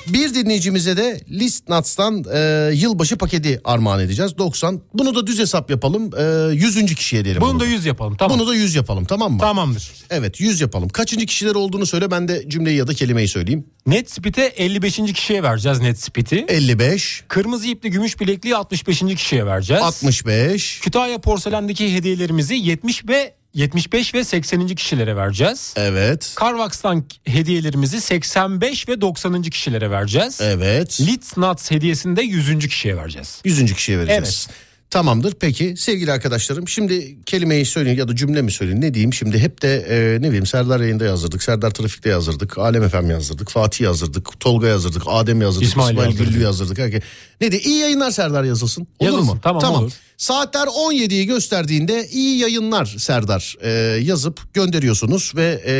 Bir 0.08 0.34
dinleyicimize 0.34 0.96
de 0.96 1.20
List 1.30 1.68
Nuts'tan 1.68 2.24
e, 2.34 2.70
yılbaşı 2.74 3.16
paketi 3.16 3.60
armağan 3.64 4.00
edeceğiz. 4.00 4.38
90. 4.38 4.80
Bunu 4.94 5.14
da 5.14 5.26
düz 5.26 5.38
hesap 5.38 5.70
yapalım. 5.70 6.10
E, 6.50 6.54
100. 6.54 6.94
kişiye 6.94 7.24
diyelim. 7.24 7.42
Bunu 7.42 7.60
da 7.60 7.66
100 7.66 7.86
yapalım. 7.86 8.16
Tamam. 8.16 8.38
Bunu 8.38 8.48
da 8.48 8.54
100 8.54 8.74
yapalım 8.74 9.04
tamam 9.04 9.32
mı? 9.32 9.38
Tamamdır. 9.38 9.92
Evet 10.10 10.40
100 10.40 10.60
yapalım. 10.60 10.88
Kaçıncı 10.88 11.26
kişiler 11.26 11.54
olduğunu 11.54 11.86
söyle 11.86 12.10
ben 12.10 12.28
de 12.28 12.44
cümleyi 12.48 12.76
ya 12.78 12.86
da 12.86 12.94
kelimeyi 12.94 13.28
söyleyeyim. 13.28 13.66
Netspeed'e 13.86 14.46
55. 14.46 14.96
kişiye 14.96 15.42
vereceğiz 15.42 15.80
Netspeed'i. 15.80 16.44
55, 16.48 17.24
Kırmızı 17.28 17.66
ipli 17.66 17.90
gümüş 17.90 18.20
bilekliği 18.20 18.56
65. 18.56 19.00
kişiye 19.00 19.46
vereceğiz. 19.46 19.82
65, 19.82 20.80
Kütahya 20.80 21.18
porselendeki 21.18 21.94
hediyelerimizi 21.94 22.54
70 22.54 23.08
ve 23.08 23.34
75 23.54 24.14
ve 24.14 24.24
80. 24.24 24.66
kişilere 24.68 25.16
vereceğiz. 25.16 25.74
evet, 25.76 26.34
Carvax'tan 26.40 27.04
hediyelerimizi 27.24 28.00
85 28.00 28.88
ve 28.88 29.00
90. 29.00 29.42
kişilere 29.42 29.90
vereceğiz. 29.90 30.38
evet. 30.42 31.00
Litz 31.00 31.36
Nuts 31.36 31.70
hediyesini 31.70 32.16
de 32.16 32.22
100. 32.22 32.58
kişiye 32.68 32.96
vereceğiz. 32.96 33.40
100. 33.44 33.74
kişiye 33.74 33.98
vereceğiz. 33.98 34.46
Evet. 34.48 34.72
Tamamdır 34.90 35.34
peki 35.40 35.74
sevgili 35.76 36.12
arkadaşlarım 36.12 36.68
şimdi 36.68 37.24
kelimeyi 37.24 37.66
söyleyin 37.66 37.98
ya 37.98 38.08
da 38.08 38.16
cümle 38.16 38.42
mi 38.42 38.52
söyleyin 38.52 38.80
ne 38.80 38.94
diyeyim 38.94 39.12
şimdi 39.12 39.38
hep 39.38 39.62
de 39.62 39.76
e, 39.76 40.22
ne 40.22 40.26
bileyim 40.26 40.46
Serdar 40.46 40.80
yayında 40.80 41.04
yazdırdık 41.04 41.42
Serdar 41.42 41.70
Trafik'te 41.70 42.08
yazdırdık 42.10 42.58
Alem 42.58 42.88
FM 42.88 43.10
yazdırdık 43.10 43.50
Fatih 43.50 43.84
yazdırdık 43.84 44.40
Tolga 44.40 44.68
yazdırdık 44.68 45.02
Adem 45.06 45.40
yazdırdık 45.42 45.68
İsmail 45.68 45.96
İsmail. 45.96 46.16
Güllü 46.16 46.42
yazdırdık 46.42 46.78
herkes. 46.78 47.02
Ne 47.40 47.52
de 47.52 47.60
iyi 47.60 47.78
yayınlar 47.78 48.10
Serdar 48.10 48.44
yazılsın 48.44 48.86
olur 48.98 49.10
Yazılsın, 49.10 49.34
mu? 49.34 49.40
tamam, 49.42 49.74
olur. 49.74 49.92
Saatler 50.22 50.66
17'yi 50.66 51.26
gösterdiğinde 51.26 52.08
iyi 52.08 52.38
yayınlar 52.38 52.94
Serdar 52.98 53.56
e, 53.60 53.70
yazıp 54.02 54.54
gönderiyorsunuz 54.54 55.32
ve 55.36 55.62
e, 55.66 55.72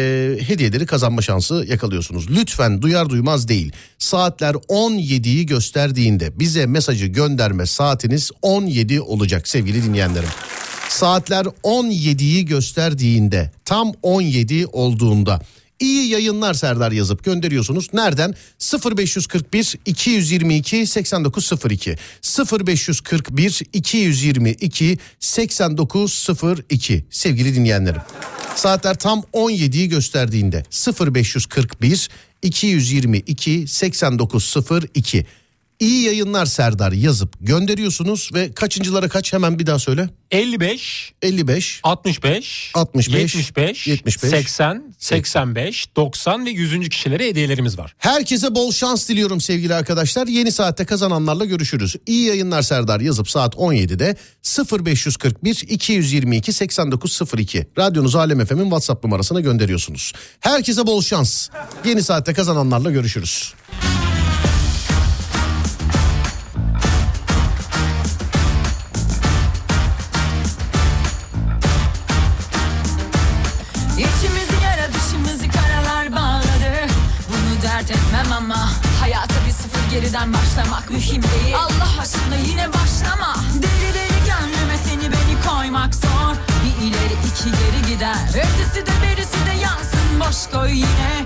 hediyeleri 0.48 0.86
kazanma 0.86 1.22
şansı 1.22 1.64
yakalıyorsunuz. 1.68 2.30
Lütfen 2.30 2.82
duyar 2.82 3.08
duymaz 3.10 3.48
değil. 3.48 3.72
Saatler 3.98 4.54
17'yi 4.54 5.46
gösterdiğinde 5.46 6.38
bize 6.40 6.66
mesajı 6.66 7.06
gönderme 7.06 7.66
saatiniz 7.66 8.30
17 8.42 9.00
olacak 9.00 9.48
sevgili 9.48 9.84
dinleyenlerim. 9.84 10.28
Saatler 10.88 11.44
17'yi 11.44 12.44
gösterdiğinde 12.44 13.52
tam 13.64 13.92
17 14.02 14.66
olduğunda 14.66 15.40
İyi 15.82 16.08
yayınlar 16.08 16.54
Serdar 16.54 16.92
yazıp 16.92 17.24
gönderiyorsunuz. 17.24 17.88
Nereden? 17.92 18.34
0541 18.96 19.74
222 19.86 20.86
8902 20.86 21.96
0541 22.66 23.62
222 23.72 24.98
8902 25.20 27.04
sevgili 27.10 27.54
dinleyenlerim. 27.54 28.00
Saatler 28.56 28.98
tam 28.98 29.24
17'yi 29.32 29.88
gösterdiğinde 29.88 30.64
0541 31.14 32.08
222 32.42 33.68
8902 33.68 35.26
İyi 35.82 36.04
yayınlar 36.04 36.46
Serdar 36.46 36.92
yazıp 36.92 37.36
gönderiyorsunuz 37.40 38.30
ve 38.34 38.52
kaçıncılara 38.52 39.08
kaç 39.08 39.32
hemen 39.32 39.58
bir 39.58 39.66
daha 39.66 39.78
söyle. 39.78 40.08
55, 40.30 41.12
55 41.22 41.80
65, 41.82 42.70
65, 42.74 43.34
75, 43.34 43.86
75, 43.86 44.30
80, 44.30 44.94
85, 44.98 45.96
90 45.96 46.46
ve 46.46 46.50
100. 46.50 46.88
kişilere 46.88 47.26
hediyelerimiz 47.26 47.78
var. 47.78 47.94
Herkese 47.98 48.54
bol 48.54 48.72
şans 48.72 49.08
diliyorum 49.08 49.40
sevgili 49.40 49.74
arkadaşlar. 49.74 50.26
Yeni 50.26 50.52
saatte 50.52 50.84
kazananlarla 50.84 51.44
görüşürüz. 51.44 51.96
İyi 52.06 52.26
yayınlar 52.26 52.62
Serdar 52.62 53.00
yazıp 53.00 53.30
saat 53.30 53.54
17'de 53.54 54.16
0541 54.84 55.64
222 55.68 56.52
8902 56.52 57.66
radyonuz 57.78 58.16
Alem 58.16 58.44
FM'in 58.44 58.62
WhatsApp 58.62 59.04
numarasına 59.04 59.40
gönderiyorsunuz. 59.40 60.12
Herkese 60.40 60.86
bol 60.86 61.02
şans. 61.02 61.48
Yeni 61.84 62.02
saatte 62.02 62.32
kazananlarla 62.32 62.90
görüşürüz. 62.90 63.54
Geriden 80.22 80.32
başlamak 80.32 80.90
mühim 80.90 81.22
değil. 81.22 81.56
Allah 81.56 82.00
aşkına 82.00 82.36
yine 82.36 82.68
başlama. 82.68 83.36
Deli 83.54 83.94
deli 83.94 84.18
gönlüme 84.26 84.76
seni 84.84 85.02
beni 85.02 85.42
koymak 85.48 85.94
zor. 85.94 86.36
Bir 86.64 86.86
ileri 86.86 87.14
iki 87.28 87.44
geri 87.44 87.94
gider. 87.94 88.28
Ötesi 88.28 88.86
de 88.86 88.90
berisi 89.02 89.46
de 89.46 89.58
yansın. 89.62 90.20
Boş 90.20 90.50
koy 90.52 90.70
yine 90.70 91.24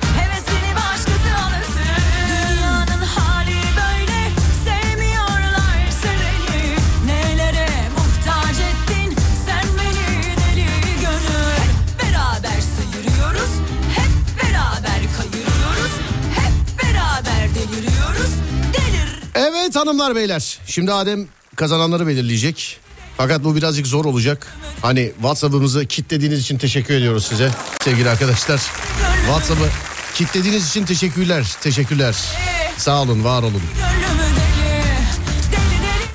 Evet 19.66 19.76
hanımlar 19.76 20.16
beyler 20.16 20.58
şimdi 20.66 20.92
Adem 20.92 21.26
kazananları 21.56 22.06
belirleyecek. 22.06 22.78
Fakat 23.16 23.44
bu 23.44 23.56
birazcık 23.56 23.86
zor 23.86 24.04
olacak. 24.04 24.56
Hani 24.82 25.12
WhatsApp'ımızı 25.16 25.86
kitlediğiniz 25.86 26.40
için 26.40 26.58
teşekkür 26.58 26.94
ediyoruz 26.94 27.26
size 27.26 27.50
sevgili 27.80 28.10
arkadaşlar. 28.10 28.60
WhatsApp'ı 29.26 29.68
kitlediğiniz 30.14 30.68
için 30.68 30.84
teşekkürler. 30.84 31.56
Teşekkürler. 31.60 32.16
Sağ 32.76 33.02
olun, 33.02 33.24
var 33.24 33.42
olun. 33.42 33.62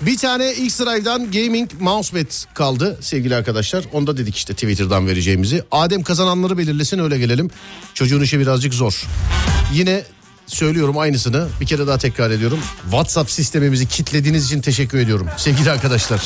Bir 0.02 0.18
tane 0.18 0.54
ilk 0.54 0.72
sıraydan 0.72 1.32
gaming 1.32 1.72
mousepad 1.80 2.54
kaldı 2.54 2.98
sevgili 3.02 3.36
arkadaşlar. 3.36 3.84
Onda 3.94 4.18
dedik 4.18 4.36
işte 4.36 4.54
Twitter'dan 4.54 5.08
vereceğimizi. 5.08 5.64
Adem 5.72 6.04
kazananları 6.04 6.58
belirlesin 6.58 7.00
öyle 7.00 7.18
gelelim. 7.18 7.50
Çocuğun 7.94 8.22
işi 8.22 8.40
birazcık 8.40 8.74
zor. 8.74 9.08
Yine 9.74 10.04
söylüyorum 10.48 10.98
aynısını. 10.98 11.48
Bir 11.62 11.66
kere 11.66 11.88
daha 11.88 11.98
tekrar 11.98 12.32
ediyorum. 12.32 12.60
WhatsApp 12.84 13.32
sistemimizi 13.32 13.88
kitlediğiniz 13.88 14.46
için 14.46 14.62
teşekkür 14.62 14.98
ediyorum 14.98 15.28
sevgili 15.38 15.72
arkadaşlar. 15.72 16.22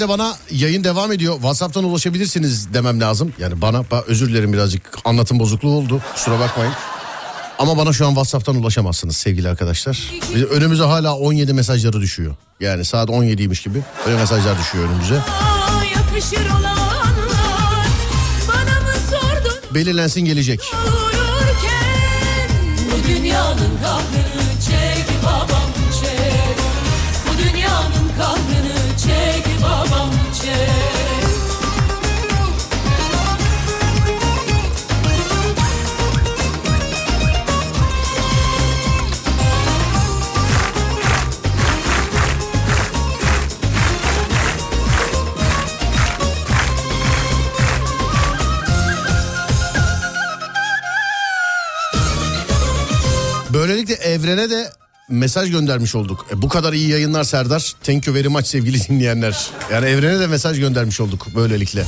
Normalde 0.00 0.22
bana 0.22 0.36
yayın 0.50 0.84
devam 0.84 1.12
ediyor. 1.12 1.34
WhatsApp'tan 1.34 1.84
ulaşabilirsiniz 1.84 2.74
demem 2.74 3.00
lazım. 3.00 3.32
Yani 3.38 3.60
bana 3.60 3.84
özür 4.06 4.28
dilerim 4.28 4.52
birazcık 4.52 4.98
anlatım 5.04 5.38
bozukluğu 5.38 5.70
oldu. 5.70 6.02
Kusura 6.14 6.40
bakmayın. 6.40 6.72
Ama 7.58 7.76
bana 7.76 7.92
şu 7.92 8.06
an 8.06 8.10
WhatsApp'tan 8.10 8.56
ulaşamazsınız 8.56 9.16
sevgili 9.16 9.48
arkadaşlar. 9.48 10.10
Biz 10.34 10.42
önümüze 10.44 10.84
hala 10.84 11.16
17 11.16 11.52
mesajları 11.52 12.00
düşüyor. 12.00 12.36
Yani 12.60 12.84
saat 12.84 13.08
17'ymiş 13.08 13.64
gibi 13.64 13.82
öyle 14.06 14.16
mesajlar 14.16 14.58
düşüyor 14.58 14.84
önümüze. 14.88 15.20
Belirlensin 19.74 20.20
gelecek. 20.20 20.60
Bu 22.86 23.08
dünyanın 23.08 23.78
kahve 23.82 24.19
dinleyenlere 54.30 54.50
de 54.50 54.70
mesaj 55.08 55.50
göndermiş 55.50 55.94
olduk. 55.94 56.26
E, 56.32 56.42
bu 56.42 56.48
kadar 56.48 56.72
iyi 56.72 56.88
yayınlar 56.88 57.24
Serdar. 57.24 57.72
Thank 57.84 58.06
you 58.06 58.16
very 58.16 58.28
much 58.28 58.46
sevgili 58.46 58.80
dinleyenler. 58.88 59.50
Yani 59.72 59.86
evrene 59.86 60.20
de 60.20 60.26
mesaj 60.26 60.58
göndermiş 60.58 61.00
olduk 61.00 61.26
böylelikle. 61.34 61.84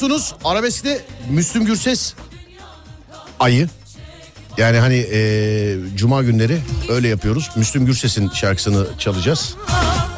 Biliyorsunuz 0.00 0.34
arabeskte 0.44 1.04
Müslüm 1.30 1.64
Gürses 1.64 2.14
ayı. 3.40 3.68
Yani 4.58 4.78
hani 4.78 5.06
e, 5.12 5.76
cuma 5.96 6.22
günleri 6.22 6.60
öyle 6.88 7.08
yapıyoruz. 7.08 7.50
Müslüm 7.56 7.86
Gürses'in 7.86 8.30
şarkısını 8.30 8.86
çalacağız. 8.98 9.54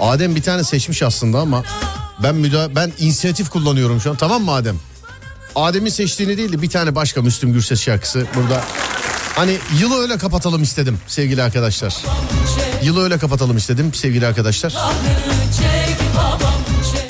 Adem 0.01 0.35
bir 0.35 0.43
tane 0.43 0.65
seçmiş 0.65 1.03
aslında 1.03 1.39
ama 1.39 1.65
ben 2.23 2.35
müda 2.35 2.75
ben 2.75 2.93
inisiyatif 2.99 3.51
kullanıyorum 3.51 4.01
şu 4.01 4.11
an. 4.11 4.17
Tamam 4.17 4.43
mı 4.43 4.53
Adem? 4.53 4.77
Adem'in 5.55 5.91
seçtiğini 5.91 6.37
değil 6.37 6.53
de 6.53 6.63
bir 6.63 6.71
tane 6.71 6.95
başka 6.95 7.23
Müslüm 7.23 7.53
Gürses 7.53 7.81
şarkısı 7.81 8.27
burada. 8.37 8.65
Hani 9.37 9.57
yılı 9.81 10.03
öyle 10.03 10.19
kapatalım 10.19 10.63
istedim 10.63 10.99
sevgili 11.07 11.43
arkadaşlar. 11.43 11.97
Yılı 12.83 13.03
öyle 13.03 13.19
kapatalım 13.19 13.57
istedim 13.57 13.95
sevgili 13.95 14.27
arkadaşlar. 14.27 14.75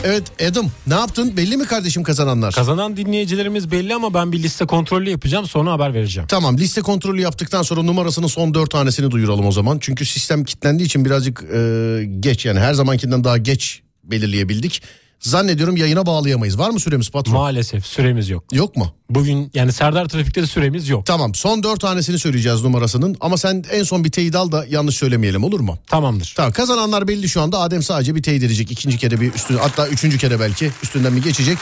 Evet 0.05 0.23
Adam 0.51 0.67
ne 0.87 0.95
yaptın 0.95 1.37
belli 1.37 1.57
mi 1.57 1.65
kardeşim 1.65 2.03
kazananlar? 2.03 2.55
Kazanan 2.55 2.97
dinleyicilerimiz 2.97 3.71
belli 3.71 3.95
ama 3.95 4.15
ben 4.15 4.33
bir 4.33 4.43
liste 4.43 4.67
kontrolü 4.67 5.11
yapacağım 5.11 5.47
sonra 5.47 5.73
haber 5.73 5.95
vereceğim. 5.95 6.27
Tamam 6.27 6.59
liste 6.59 6.81
kontrolü 6.81 7.21
yaptıktan 7.21 7.63
sonra 7.63 7.83
numarasının 7.83 8.27
son 8.27 8.55
dört 8.55 8.71
tanesini 8.71 9.11
duyuralım 9.11 9.47
o 9.47 9.53
zaman. 9.53 9.79
Çünkü 9.81 10.07
sistem 10.07 10.45
kilitlendiği 10.45 10.87
için 10.87 11.05
birazcık 11.05 11.45
e, 11.55 12.05
geç 12.21 12.47
yani 12.47 12.61
her 12.61 12.75
zamankinden 12.75 13.25
daha 13.25 13.39
geç 13.39 13.83
belirleyebildik. 14.05 14.83
Zannediyorum 15.23 15.77
yayına 15.77 16.07
bağlayamayız. 16.07 16.59
Var 16.59 16.71
mı 16.71 16.81
süremiz 16.81 17.11
patron? 17.11 17.35
Maalesef 17.35 17.87
süremiz 17.87 18.29
yok. 18.29 18.45
Yok 18.53 18.77
mu? 18.77 18.93
Bugün 19.11 19.51
yani 19.55 19.73
Serdar 19.73 20.09
Trafik'te 20.09 20.43
de 20.43 20.47
süremiz 20.47 20.89
yok. 20.89 21.07
Tamam 21.07 21.35
son 21.35 21.63
dört 21.63 21.81
tanesini 21.81 22.19
söyleyeceğiz 22.19 22.63
numarasının. 22.63 23.17
Ama 23.21 23.37
sen 23.39 23.65
en 23.73 23.83
son 23.83 24.05
bir 24.05 24.11
teyit 24.11 24.35
al 24.35 24.53
da 24.53 24.67
yanlış 24.69 24.97
söylemeyelim 24.97 25.45
olur 25.45 25.61
mu? 25.61 25.79
Tamamdır. 25.87 26.33
Tamam 26.37 26.53
kazananlar 26.53 27.09
belli 27.09 27.29
şu 27.29 27.43
anda. 27.43 27.59
Adem 27.59 27.83
sadece 27.83 28.15
bir 28.15 28.23
teyit 28.23 28.43
edecek. 28.43 28.71
İkinci 28.71 28.99
kere 28.99 29.21
bir 29.21 29.35
üstüne 29.35 29.59
hatta 29.59 29.89
üçüncü 29.89 30.19
kere 30.19 30.41
belki 30.41 30.71
üstünden 30.83 31.17
bir 31.17 31.23
geçecek. 31.23 31.59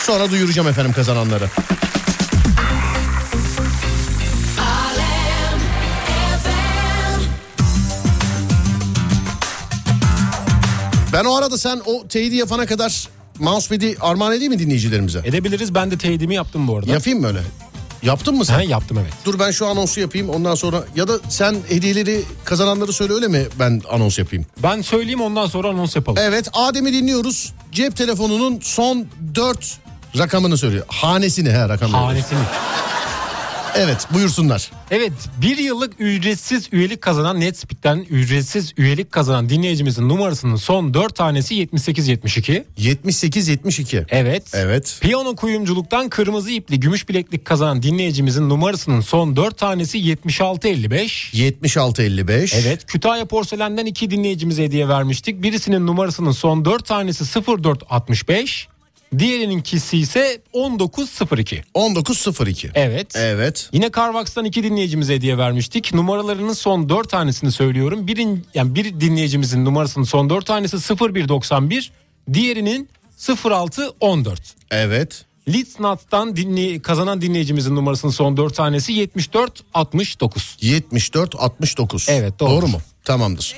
Sonra 0.00 0.30
duyuracağım 0.30 0.68
efendim 0.68 0.92
kazananları. 0.92 1.50
Ben 11.14 11.24
o 11.24 11.34
arada 11.36 11.58
sen 11.58 11.80
o 11.86 12.08
teyidi 12.08 12.36
yapana 12.36 12.66
kadar 12.66 13.08
mousepad'i 13.38 13.96
armağan 14.00 14.32
edeyim 14.32 14.52
mi 14.52 14.58
dinleyicilerimize? 14.58 15.18
Edebiliriz 15.24 15.74
ben 15.74 15.90
de 15.90 15.98
teyidimi 15.98 16.34
yaptım 16.34 16.68
bu 16.68 16.76
arada. 16.76 16.92
Yapayım 16.92 17.20
mı 17.20 17.26
öyle? 17.26 17.40
Yaptın 18.02 18.34
mı 18.36 18.44
sen? 18.44 18.54
Ha, 18.54 18.62
yaptım 18.62 18.98
evet. 19.02 19.12
Dur 19.24 19.38
ben 19.38 19.50
şu 19.50 19.66
anonsu 19.66 20.00
yapayım 20.00 20.30
ondan 20.30 20.54
sonra 20.54 20.84
ya 20.96 21.08
da 21.08 21.18
sen 21.28 21.56
hediyeleri 21.68 22.22
kazananları 22.44 22.92
söyle 22.92 23.12
öyle 23.12 23.28
mi 23.28 23.46
ben 23.58 23.82
anons 23.90 24.18
yapayım? 24.18 24.46
Ben 24.62 24.82
söyleyeyim 24.82 25.20
ondan 25.20 25.46
sonra 25.46 25.68
anons 25.68 25.96
yapalım. 25.96 26.18
Evet 26.22 26.48
Adem'i 26.52 26.92
dinliyoruz. 26.92 27.52
Cep 27.72 27.96
telefonunun 27.96 28.60
son 28.62 29.06
4 29.34 29.78
rakamını 30.18 30.56
söylüyor. 30.58 30.84
Hanesini 30.88 31.50
he 31.50 31.68
rakamını. 31.68 31.96
Hanesini. 31.96 32.38
Evet 33.76 34.06
buyursunlar. 34.14 34.70
Evet 34.90 35.12
bir 35.42 35.56
yıllık 35.58 35.92
ücretsiz 35.98 36.68
üyelik 36.72 37.02
kazanan 37.02 37.40
Netspeed'den 37.40 38.06
ücretsiz 38.10 38.72
üyelik 38.76 39.12
kazanan 39.12 39.48
dinleyicimizin 39.48 40.08
numarasının 40.08 40.56
son 40.56 40.94
4 40.94 41.14
tanesi 41.14 41.54
7872. 41.54 42.64
7872. 42.76 44.06
Evet. 44.08 44.42
Evet. 44.54 44.98
Piyano 45.00 45.36
kuyumculuktan 45.36 46.08
kırmızı 46.08 46.50
ipli 46.50 46.80
gümüş 46.80 47.08
bileklik 47.08 47.44
kazanan 47.44 47.82
dinleyicimizin 47.82 48.48
numarasının 48.48 49.00
son 49.00 49.36
4 49.36 49.58
tanesi 49.58 49.98
7655. 49.98 51.34
7655. 51.34 52.54
Evet 52.54 52.86
Kütahya 52.86 53.24
Porselen'den 53.24 53.86
iki 53.86 54.10
dinleyicimize 54.10 54.64
hediye 54.64 54.88
vermiştik. 54.88 55.42
Birisinin 55.42 55.86
numarasının 55.86 56.32
son 56.32 56.64
4 56.64 56.86
tanesi 56.86 57.24
0465. 57.24 58.68
Diğerininkisi 59.18 59.98
ise 59.98 60.40
1902. 60.54 61.62
1902. 61.76 62.70
Evet. 62.74 63.16
Evet. 63.16 63.68
Yine 63.72 63.90
Carvax'tan 63.96 64.44
iki 64.44 64.62
dinleyicimize 64.62 65.14
hediye 65.14 65.38
vermiştik. 65.38 65.94
Numaralarının 65.94 66.52
son 66.52 66.88
4 66.88 67.10
tanesini 67.10 67.52
söylüyorum. 67.52 68.06
Birin, 68.06 68.46
yani 68.54 68.74
bir 68.74 69.00
dinleyicimizin 69.00 69.64
numarasının 69.64 70.04
son 70.04 70.30
4 70.30 70.46
tanesi 70.46 70.76
0191, 70.76 71.92
diğerinin 72.32 72.88
0614. 73.28 74.40
Evet. 74.70 75.24
Leeds 75.48 75.80
Nuts'tan 75.80 76.36
dinley- 76.36 76.82
kazanan 76.82 77.20
dinleyicimizin 77.22 77.74
numarasının 77.76 78.12
son 78.12 78.36
4 78.36 78.54
tanesi 78.54 78.92
7469. 78.92 80.56
74 80.60 81.34
69. 81.38 82.06
Evet, 82.08 82.40
doğru. 82.40 82.50
Doğru 82.50 82.66
mu? 82.68 82.80
Tamamdır. 83.04 83.56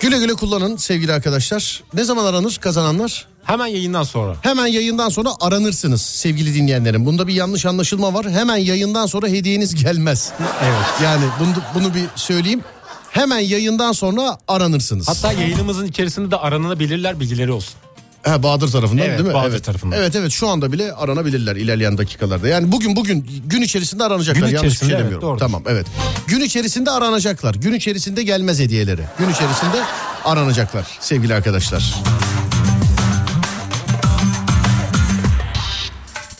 Güle 0.00 0.18
güle 0.18 0.34
kullanın 0.34 0.76
sevgili 0.76 1.12
arkadaşlar. 1.12 1.82
Ne 1.94 2.04
zaman 2.04 2.24
aranır 2.24 2.56
kazananlar? 2.60 3.26
Hemen 3.46 3.66
yayından 3.66 4.02
sonra. 4.02 4.36
Hemen 4.42 4.66
yayından 4.66 5.08
sonra 5.08 5.30
aranırsınız 5.40 6.02
sevgili 6.02 6.54
dinleyenlerim. 6.54 7.06
Bunda 7.06 7.26
bir 7.26 7.34
yanlış 7.34 7.66
anlaşılma 7.66 8.14
var. 8.14 8.30
Hemen 8.30 8.56
yayından 8.56 9.06
sonra 9.06 9.28
hediyeniz 9.28 9.84
gelmez. 9.84 10.32
Evet. 10.64 10.86
Yani 11.04 11.24
bunu, 11.40 11.54
bunu 11.74 11.94
bir 11.94 12.04
söyleyeyim. 12.16 12.60
Hemen 13.10 13.38
yayından 13.38 13.92
sonra 13.92 14.38
aranırsınız. 14.48 15.08
Hatta 15.08 15.32
yayınımızın 15.32 15.86
içerisinde 15.86 16.30
de 16.30 16.36
aranılabilirler 16.36 17.20
bilgileri 17.20 17.52
olsun. 17.52 17.74
Ha, 18.22 18.42
Bahadır 18.42 18.72
tarafından 18.72 19.06
Evet, 19.06 19.18
değil 19.18 19.28
mi? 19.28 19.34
Bahadır 19.34 19.50
evet. 19.50 19.64
tarafından. 19.64 19.98
Evet 19.98 20.14
evet 20.16 20.32
şu 20.32 20.48
anda 20.48 20.72
bile 20.72 20.92
aranabilirler 20.92 21.56
ilerleyen 21.56 21.98
dakikalarda. 21.98 22.48
Yani 22.48 22.72
bugün 22.72 22.96
bugün 22.96 23.26
gün 23.46 23.62
içerisinde 23.62 24.04
aranacaklar. 24.04 24.46
Gün 24.46 24.54
Yanlış 24.54 24.62
bir 24.62 24.66
içerisinde, 24.66 24.88
şey 24.90 24.94
evet, 24.94 25.04
demiyorum. 25.04 25.28
doğrudur. 25.28 25.40
tamam 25.40 25.62
evet. 25.68 25.86
Gün 26.26 26.40
içerisinde 26.40 26.90
aranacaklar. 26.90 27.54
Gün 27.54 27.72
içerisinde 27.72 28.22
gelmez 28.22 28.60
hediyeleri. 28.60 29.02
Gün 29.18 29.30
içerisinde 29.30 29.82
aranacaklar 30.24 30.86
sevgili 31.00 31.34
arkadaşlar. 31.34 31.94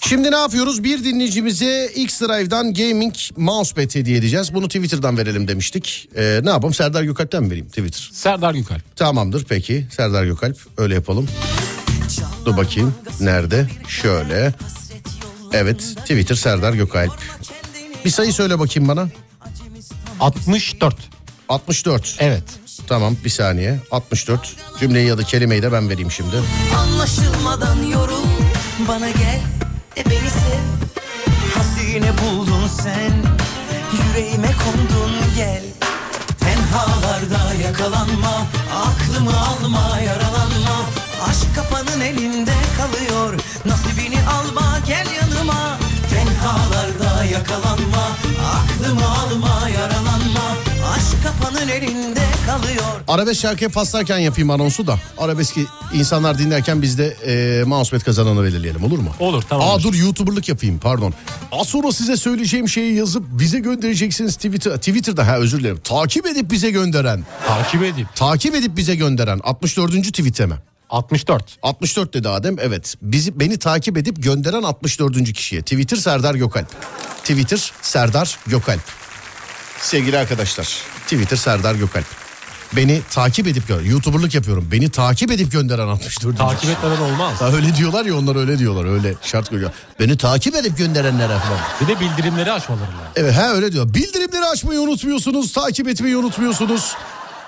Şimdi 0.08 0.30
ne 0.30 0.36
yapıyoruz? 0.36 0.84
Bir 0.84 1.04
dinleyicimize 1.04 1.90
X-Drive'dan 1.94 2.74
gaming 2.74 3.14
mousepad 3.36 3.94
hediye 3.94 4.16
edeceğiz. 4.18 4.54
Bunu 4.54 4.68
Twitter'dan 4.68 5.18
verelim 5.18 5.48
demiştik. 5.48 6.08
Ee, 6.16 6.40
ne 6.44 6.50
yapalım? 6.50 6.74
Serdar 6.74 7.02
Gökalp'ten 7.02 7.42
mi 7.42 7.50
vereyim 7.50 7.68
Twitter? 7.68 8.10
Serdar 8.12 8.54
Gökalp. 8.54 8.96
Tamamdır 8.96 9.44
peki. 9.44 9.86
Serdar 9.90 10.24
Gökalp 10.24 10.56
öyle 10.76 10.94
yapalım. 10.94 11.28
Dur 12.44 12.56
bakayım. 12.56 12.94
Nerede? 13.20 13.68
Şöyle. 13.88 14.54
Evet 15.52 15.80
Twitter 15.96 16.34
Serdar 16.34 16.72
Gökalp. 16.72 17.18
Bir 18.04 18.10
sayı 18.10 18.32
söyle 18.32 18.58
bakayım 18.58 18.88
bana. 18.88 19.08
64. 20.20 20.96
64. 21.48 22.16
Evet. 22.18 22.44
Tamam 22.86 23.16
bir 23.24 23.30
saniye. 23.30 23.80
64. 23.90 24.56
Cümleyi 24.80 25.08
ya 25.08 25.18
da 25.18 25.22
kelimeyi 25.22 25.62
de 25.62 25.72
ben 25.72 25.90
vereyim 25.90 26.10
şimdi. 26.10 26.36
Anlaşılmadan 26.76 27.82
yorul 27.82 28.26
Bana 28.88 29.10
gel 29.10 29.40
de 29.96 30.10
beni 30.10 30.30
sev. 30.30 30.64
Hazine 31.54 32.12
buldun 32.18 32.68
sen 32.82 33.12
Yüreğime 33.92 34.52
kondun 34.64 35.12
gel. 35.36 35.62
Tenhalarda 36.40 37.54
yakalanma 37.64 38.46
Aklımı 38.86 39.30
alma 39.30 40.00
yaralanma. 40.00 40.76
Aşk 41.28 41.54
kapanın 41.56 42.00
elinde 42.00 42.54
kalıyor 42.78 43.40
Nasibini 43.64 44.18
alma 44.28 44.78
gel 44.86 45.06
yanıma. 45.20 45.78
Tenhalarda 46.10 47.24
yakalanma 47.24 48.04
Aklımı 48.56 49.06
alma 49.08 49.68
yaralanma 49.68 50.35
kapanın 51.26 51.68
elinde 51.68 52.20
kalıyor 52.46 52.84
Arabesk 53.08 53.40
şarkıya 53.40 53.70
paslarken 53.70 54.18
yapayım 54.18 54.50
anonsu 54.50 54.86
da. 54.86 54.98
Arabeski 55.18 55.66
insanlar 55.94 56.38
dinlerken 56.38 56.82
biz 56.82 56.98
de 56.98 57.06
e, 57.06 57.64
mousepad 57.64 58.00
kazananı 58.04 58.44
belirleyelim 58.44 58.84
olur 58.84 58.98
mu? 58.98 59.10
Olur 59.20 59.42
tamam. 59.42 59.68
Aa 59.68 59.82
dur 59.82 59.94
YouTuber'lık 59.94 60.48
yapayım 60.48 60.78
pardon. 60.78 61.14
Az 61.52 61.68
sonra 61.68 61.92
size 61.92 62.16
söyleyeceğim 62.16 62.68
şeyi 62.68 62.94
yazıp 62.94 63.24
bize 63.30 63.58
göndereceksiniz 63.58 64.36
Twitter. 64.36 64.76
Twitter'da 64.76 65.26
ha 65.26 65.36
özür 65.38 65.60
dilerim. 65.60 65.80
Takip 65.84 66.26
edip 66.26 66.50
bize 66.50 66.70
gönderen. 66.70 67.24
Takip 67.46 67.82
edip. 67.82 68.06
Takip 68.14 68.54
edip 68.54 68.76
bize 68.76 68.94
gönderen 68.94 69.40
64. 69.44 69.92
tweet'e 69.92 70.46
mi? 70.46 70.54
64. 70.90 71.56
64 71.62 72.14
dedi 72.14 72.28
Adem 72.28 72.56
evet. 72.60 72.94
Bizi 73.02 73.40
beni 73.40 73.58
takip 73.58 73.96
edip 73.96 74.22
gönderen 74.22 74.62
64. 74.62 75.32
kişiye. 75.32 75.62
Twitter 75.62 75.96
Serdar 75.96 76.34
Gökalp. 76.34 76.68
Twitter 77.18 77.72
Serdar 77.82 78.38
Gökalp. 78.46 78.82
Sevgili 79.80 80.18
arkadaşlar. 80.18 80.95
Twitter 81.06 81.36
Serdar 81.36 81.74
Gökalp. 81.74 82.04
Beni 82.72 83.02
takip 83.10 83.46
edip 83.46 83.68
gö- 83.70 83.88
YouTuber'lık 83.88 84.34
yapıyorum. 84.34 84.68
Beni 84.72 84.90
takip 84.90 85.30
edip 85.30 85.52
gönderen 85.52 85.88
64. 85.88 86.38
Takip 86.38 86.70
etmeden 86.70 87.00
olmaz. 87.00 87.40
Ha, 87.40 87.52
öyle 87.52 87.76
diyorlar 87.76 88.04
ya 88.04 88.16
onlar 88.16 88.36
öyle 88.36 88.58
diyorlar. 88.58 88.84
Öyle 88.94 89.14
şart 89.22 89.48
koyuyor. 89.48 89.70
Beni 90.00 90.16
takip 90.16 90.54
edip 90.54 90.78
gönderenlere 90.78 91.38
falan. 91.38 91.58
Bir 91.80 91.86
de 91.86 92.00
bildirimleri 92.00 92.52
açmaları 92.52 92.82
lazım. 92.82 93.12
Evet 93.16 93.36
ha 93.36 93.52
öyle 93.54 93.72
diyor. 93.72 93.94
Bildirimleri 93.94 94.44
açmayı 94.44 94.80
unutmuyorsunuz. 94.80 95.52
Takip 95.52 95.88
etmeyi 95.88 96.16
unutmuyorsunuz. 96.16 96.94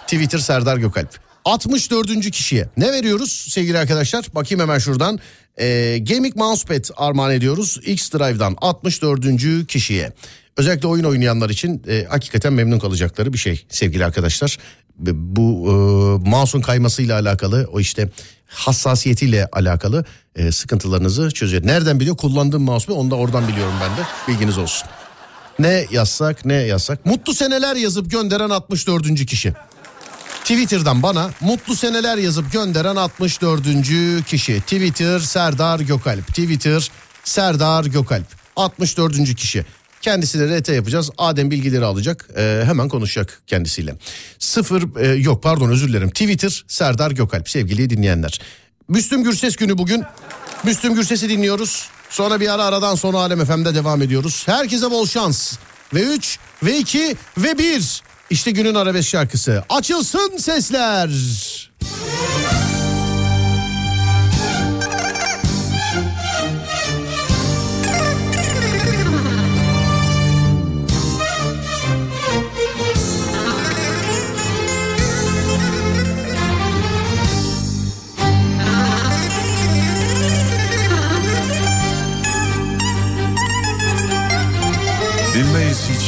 Twitter 0.06 0.38
Serdar 0.38 0.76
Gökalp. 0.76 1.18
64. 1.44 2.30
kişiye 2.30 2.68
ne 2.76 2.92
veriyoruz 2.92 3.46
sevgili 3.48 3.78
arkadaşlar? 3.78 4.24
Bakayım 4.34 4.60
hemen 4.62 4.78
şuradan. 4.78 5.18
Ee, 5.60 5.98
Gaming 6.08 6.36
Mousepad 6.36 6.84
armağan 6.96 7.30
ediyoruz. 7.32 7.80
X-Drive'dan 7.86 8.56
64. 8.60 9.66
kişiye. 9.68 10.12
Özellikle 10.58 10.88
oyun 10.88 11.04
oynayanlar 11.04 11.50
için 11.50 11.82
e, 11.88 12.04
hakikaten 12.08 12.52
memnun 12.52 12.78
kalacakları 12.78 13.32
bir 13.32 13.38
şey 13.38 13.66
sevgili 13.68 14.04
arkadaşlar. 14.04 14.58
bu 14.96 15.66
e, 15.66 15.72
mouse'un 16.30 16.62
kaymasıyla 16.62 17.20
alakalı 17.20 17.68
o 17.72 17.80
işte 17.80 18.08
hassasiyetiyle 18.46 19.48
alakalı 19.52 20.04
e, 20.36 20.52
sıkıntılarınızı 20.52 21.30
çözüyor. 21.30 21.66
Nereden 21.66 22.00
biliyor? 22.00 22.16
Kullandığım 22.16 22.62
mouse 22.62 22.92
mu? 22.92 22.98
Onu 22.98 23.10
da 23.10 23.14
oradan 23.14 23.48
biliyorum 23.48 23.74
ben 23.80 23.96
de. 23.96 24.08
Bilginiz 24.28 24.58
olsun. 24.58 24.88
Ne 25.58 25.86
yazsak 25.90 26.44
ne 26.44 26.54
yazsak. 26.54 27.06
Mutlu 27.06 27.34
seneler 27.34 27.76
yazıp 27.76 28.10
gönderen 28.10 28.50
64. 28.50 29.26
kişi. 29.26 29.54
Twitter'dan 30.40 31.02
bana 31.02 31.30
mutlu 31.40 31.76
seneler 31.76 32.18
yazıp 32.18 32.52
gönderen 32.52 32.96
64. 32.96 33.62
kişi. 34.26 34.60
Twitter 34.60 35.18
Serdar 35.18 35.80
Gökalp. 35.80 36.26
Twitter 36.26 36.90
Serdar 37.24 37.84
Gökalp. 37.84 38.26
64. 38.56 39.34
kişi. 39.34 39.64
Kendisiyle 40.02 40.60
RT 40.60 40.68
yapacağız. 40.68 41.10
Adem 41.18 41.50
bilgileri 41.50 41.84
alacak. 41.84 42.28
Ee, 42.36 42.62
hemen 42.64 42.88
konuşacak 42.88 43.42
kendisiyle. 43.46 43.94
Sıfır 44.38 45.00
e, 45.00 45.06
yok 45.14 45.42
pardon 45.42 45.70
özür 45.70 45.88
dilerim. 45.88 46.10
Twitter 46.10 46.64
Serdar 46.68 47.10
Gökalp 47.10 47.48
sevgili 47.48 47.90
dinleyenler. 47.90 48.40
Müslüm 48.88 49.24
Gürses 49.24 49.56
günü 49.56 49.78
bugün. 49.78 50.04
Müslüm 50.64 50.94
Gürses'i 50.94 51.28
dinliyoruz. 51.28 51.88
Sonra 52.10 52.40
bir 52.40 52.54
ara 52.54 52.64
aradan 52.64 52.94
sonra 52.94 53.18
Alem 53.18 53.44
FM'de 53.44 53.74
devam 53.74 54.02
ediyoruz. 54.02 54.42
Herkese 54.46 54.90
bol 54.90 55.06
şans. 55.06 55.56
Ve 55.94 56.02
3 56.02 56.38
ve 56.62 56.78
2 56.78 57.16
ve 57.38 57.58
1. 57.58 58.02
İşte 58.30 58.50
günün 58.50 58.74
arabesk 58.74 59.08
şarkısı. 59.08 59.64
Açılsın 59.68 60.36
sesler. 60.36 61.08
Bilmeyiz 61.08 62.87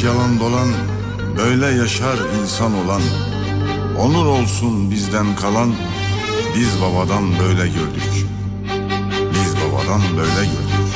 yalan 0.05 0.41
dolan 0.41 0.69
Böyle 1.39 1.67
yaşar 1.67 2.19
insan 2.41 2.75
olan. 2.85 3.03
Onur 3.99 4.27
olsun 4.27 4.91
bizden 4.91 5.37
kalan 5.37 5.75
Biz 6.57 6.81
babadan 6.83 7.39
böyle 7.39 7.69
gördük. 7.69 8.27
Biz 9.33 9.55
babadan 9.57 10.01
böyle 10.17 10.47
gördük 10.47 10.90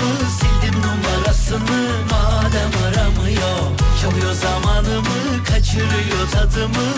tadımı 0.00 0.30
Sildim 0.30 0.80
numarasını. 0.82 1.90
Madem 2.10 2.70
aramıyor 2.86 3.60
Çalıyor 4.00 4.32
zamanımı 4.32 5.44
kaçırıyor 5.44 6.28
tadımı. 6.32 6.88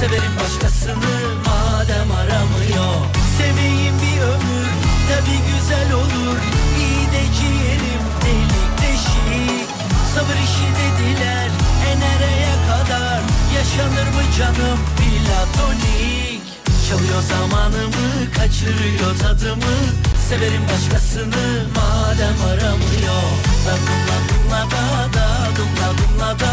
Severim 0.00 0.32
başkasını 0.40 1.14
madem 1.46 2.10
aramıyor. 2.10 2.94
Seveyim 3.38 3.94
bir 4.02 4.20
ömür 4.22 4.70
tabi 5.08 5.36
güzel 5.50 5.92
olur. 5.92 6.38
İyi 6.78 7.06
de 7.12 7.22
ciğerim 7.38 8.04
delik 8.24 8.78
deşik. 8.82 9.68
Sabır 10.14 10.38
işi 10.46 10.68
dediler 10.80 11.50
e 11.88 12.00
nereye 12.00 12.54
kadar. 12.68 13.20
Yaşanır 13.56 14.08
mı 14.14 14.22
canım 14.38 14.78
platonik? 14.96 16.42
Çalıyor 16.88 17.22
zamanımı 17.22 18.32
kaçırıyor 18.36 19.18
tadımı 19.18 20.09
Severim 20.30 20.62
başkasını. 20.68 21.66
Madem 21.76 22.38
aramıyor 22.50 23.26
Da 23.66 23.74
dumla 23.86 24.16
dumla 24.28 24.62
da 24.70 24.82
da 25.14 25.26
dumla 25.56 25.88
dumla 25.98 26.30
da 26.40 26.52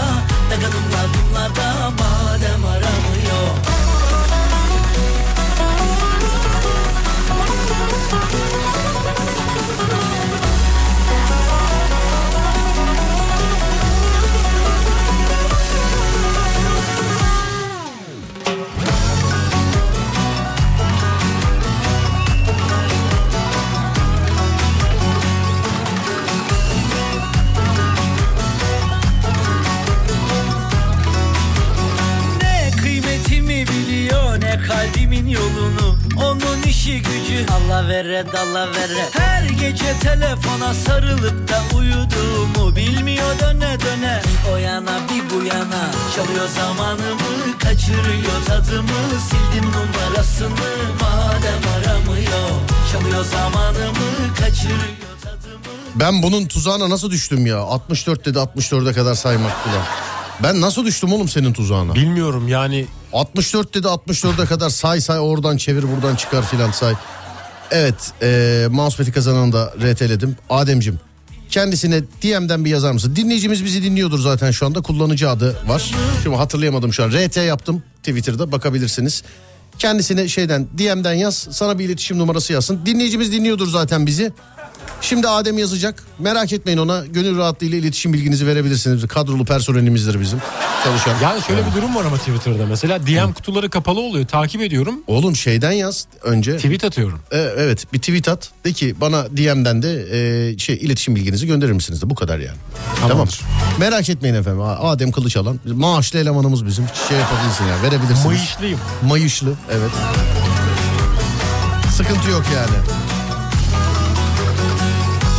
Da 0.49 0.55
da 0.55 0.67
dumla 0.71 1.03
dumla 1.13 1.45
da 1.55 1.89
madem 1.89 2.65
aramıyor 2.65 3.47
Ne 10.01 10.16
kalbimin 35.27 35.29
yolunu 35.29 35.95
Onun 36.25 36.61
işi 36.63 37.01
gücü 37.01 37.45
Allah 37.51 37.87
vere 37.87 38.25
dala 38.33 38.67
vere 38.67 39.05
Her 39.11 39.43
gece 39.43 39.99
telefona 39.99 40.73
sarılıp 40.73 41.47
da 41.47 41.77
uyuduğumu 41.77 42.75
Bilmiyor 42.75 43.39
döne 43.39 43.79
döne 43.79 44.21
Bir 44.23 44.51
o 44.53 44.57
yana 44.57 44.99
bir 45.09 45.35
bu 45.35 45.43
yana 45.43 45.91
Çalıyor 46.15 46.47
zamanımı 46.47 47.57
kaçırıyor 47.59 48.45
tadımı 48.47 49.19
Sildim 49.29 49.71
numarasını 49.71 50.49
madem 51.01 51.71
aramıyor 51.75 52.49
Çalıyor 52.91 53.25
zamanımı 53.25 54.35
kaçırıyor 54.39 54.97
Ben 55.95 56.23
bunun 56.23 56.45
tuzağına 56.45 56.89
nasıl 56.89 57.11
düştüm 57.11 57.45
ya? 57.45 57.57
64 57.57 58.25
dedi 58.25 58.37
64'e 58.37 58.93
kadar 58.93 59.15
saymak 59.15 59.67
bile. 59.67 59.81
Ben 60.43 60.61
nasıl 60.61 60.85
düştüm 60.85 61.13
oğlum 61.13 61.27
senin 61.27 61.53
tuzağına? 61.53 61.95
Bilmiyorum 61.95 62.47
yani. 62.47 62.87
64 63.13 63.73
dedi 63.73 63.87
64'e 63.87 64.45
kadar 64.45 64.69
say 64.69 65.01
say 65.01 65.19
oradan 65.19 65.57
çevir 65.57 65.83
buradan 65.95 66.15
çıkar 66.15 66.45
filan 66.45 66.71
say. 66.71 66.93
Evet 67.71 68.13
e, 68.21 68.67
mousepad'i 68.71 69.11
kazananı 69.11 69.53
da 69.53 69.73
RT'ledim. 69.81 70.35
Ademcim 70.49 70.99
kendisine 71.49 72.03
DM'den 72.03 72.65
bir 72.65 72.69
yazar 72.69 72.91
mısın? 72.91 73.15
Dinleyicimiz 73.15 73.65
bizi 73.65 73.83
dinliyordur 73.83 74.19
zaten 74.19 74.51
şu 74.51 74.65
anda 74.65 74.81
kullanıcı 74.81 75.29
adı 75.29 75.55
var. 75.67 75.93
Şimdi 76.23 76.35
hatırlayamadım 76.35 76.93
şu 76.93 77.03
an. 77.03 77.09
RT 77.09 77.37
yaptım 77.37 77.83
Twitter'da 78.03 78.51
bakabilirsiniz. 78.51 79.23
Kendisine 79.79 80.27
şeyden 80.27 80.67
DM'den 80.77 81.13
yaz 81.13 81.47
sana 81.51 81.79
bir 81.79 81.85
iletişim 81.85 82.17
numarası 82.17 82.53
yazsın. 82.53 82.85
Dinleyicimiz 82.85 83.31
dinliyordur 83.31 83.67
zaten 83.67 84.05
bizi. 84.05 84.31
Şimdi 85.01 85.27
Adem 85.27 85.57
yazacak. 85.57 86.03
Merak 86.19 86.53
etmeyin 86.53 86.77
ona. 86.77 87.05
Gönül 87.05 87.37
rahatlığıyla 87.37 87.77
iletişim 87.77 88.13
bilginizi 88.13 88.47
verebilirsiniz. 88.47 89.07
Kadrolu 89.07 89.45
personelimizdir 89.45 90.19
bizim. 90.21 90.39
Çalışan. 90.83 91.13
Yani 91.23 91.41
şöyle 91.41 91.61
bir 91.65 91.73
durum 91.73 91.95
var 91.95 92.05
ama 92.05 92.17
Twitter'da 92.17 92.65
mesela 92.65 93.07
DM 93.07 93.33
kutuları 93.33 93.69
kapalı 93.69 93.99
oluyor 93.99 94.27
takip 94.27 94.61
ediyorum. 94.61 94.95
Oğlum 95.07 95.35
şeyden 95.35 95.71
yaz 95.71 96.07
önce. 96.23 96.55
Tweet 96.55 96.83
atıyorum. 96.83 97.19
E, 97.31 97.37
evet 97.37 97.93
bir 97.93 97.99
tweet 97.99 98.27
at. 98.27 98.49
De 98.65 98.73
ki 98.73 98.95
bana 99.01 99.25
DM'den 99.25 99.81
de 99.81 100.07
e, 100.51 100.57
şey 100.57 100.75
iletişim 100.75 101.15
bilginizi 101.15 101.47
gönderir 101.47 101.71
misiniz 101.71 102.01
de 102.01 102.09
bu 102.09 102.15
kadar 102.15 102.39
yani. 102.39 102.57
Tamamdır. 103.07 103.39
Tamam. 103.41 103.79
Merak 103.79 104.09
etmeyin 104.09 104.35
efendim. 104.35 104.61
Adem 104.61 105.11
Kılıçalan 105.11 105.59
maaşlı 105.65 106.19
elemanımız 106.19 106.65
bizim. 106.65 106.85
Şey 107.09 107.17
yapabilirsin 107.17 107.65
yani 107.65 107.83
verebilirsiniz. 107.83 108.25
Mayışlıyım. 108.25 108.79
Mayışlı 109.07 109.53
evet. 109.71 109.91
Sıkıntı 111.97 112.29
yok 112.29 112.43
yani. 112.55 113.06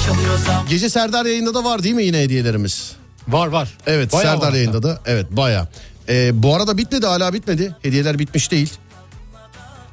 Çalıyor 0.08 0.38
zaman 0.46 0.66
Gece 0.68 0.88
Serdar 0.88 1.26
yayında 1.26 1.54
da 1.54 1.64
var 1.64 1.82
değil 1.82 1.94
mi 1.94 2.04
yine 2.04 2.18
hediyelerimiz? 2.20 2.92
Var 3.28 3.46
var. 3.46 3.68
Evet 3.86 4.12
Bayağı 4.12 4.32
Serdar 4.34 4.48
var 4.48 4.52
yayında 4.52 4.82
da 4.82 5.00
evet 5.06 5.26
baya. 5.30 5.68
bu 6.32 6.54
arada 6.54 6.78
bitmedi 6.78 7.06
hala 7.06 7.32
bitmedi. 7.32 7.74
Hediyeler 7.82 8.18
bitmiş 8.18 8.50
değil. 8.50 8.72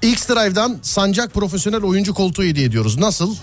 X 0.02 0.30
Drive'dan 0.30 0.78
Sancak 0.82 1.34
Profesyonel 1.34 1.84
Oyuncu 1.84 2.14
Koltuğu 2.14 2.44
hediye 2.44 2.66
ediyoruz. 2.66 2.98
Nasıl? 2.98 3.36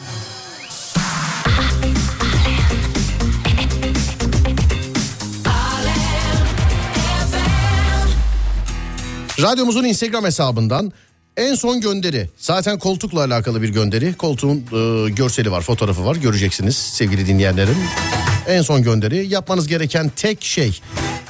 Radyomuzun 9.41 9.85
Instagram 9.85 10.25
hesabından 10.25 10.93
en 11.37 11.55
son 11.55 11.81
gönderi. 11.81 12.29
Zaten 12.37 12.79
koltukla 12.79 13.25
alakalı 13.25 13.63
bir 13.63 13.69
gönderi. 13.69 14.15
Koltuğun 14.15 14.57
e, 14.57 15.11
görseli 15.11 15.51
var, 15.51 15.63
fotoğrafı 15.63 16.05
var. 16.05 16.17
Göreceksiniz 16.17 16.77
sevgili 16.77 17.27
dinleyenlerim. 17.27 17.77
En 18.49 18.63
son 18.63 18.83
gönderi. 18.83 19.27
Yapmanız 19.27 19.69
gereken 19.69 20.13
tek 20.17 20.45
şey 20.45 20.81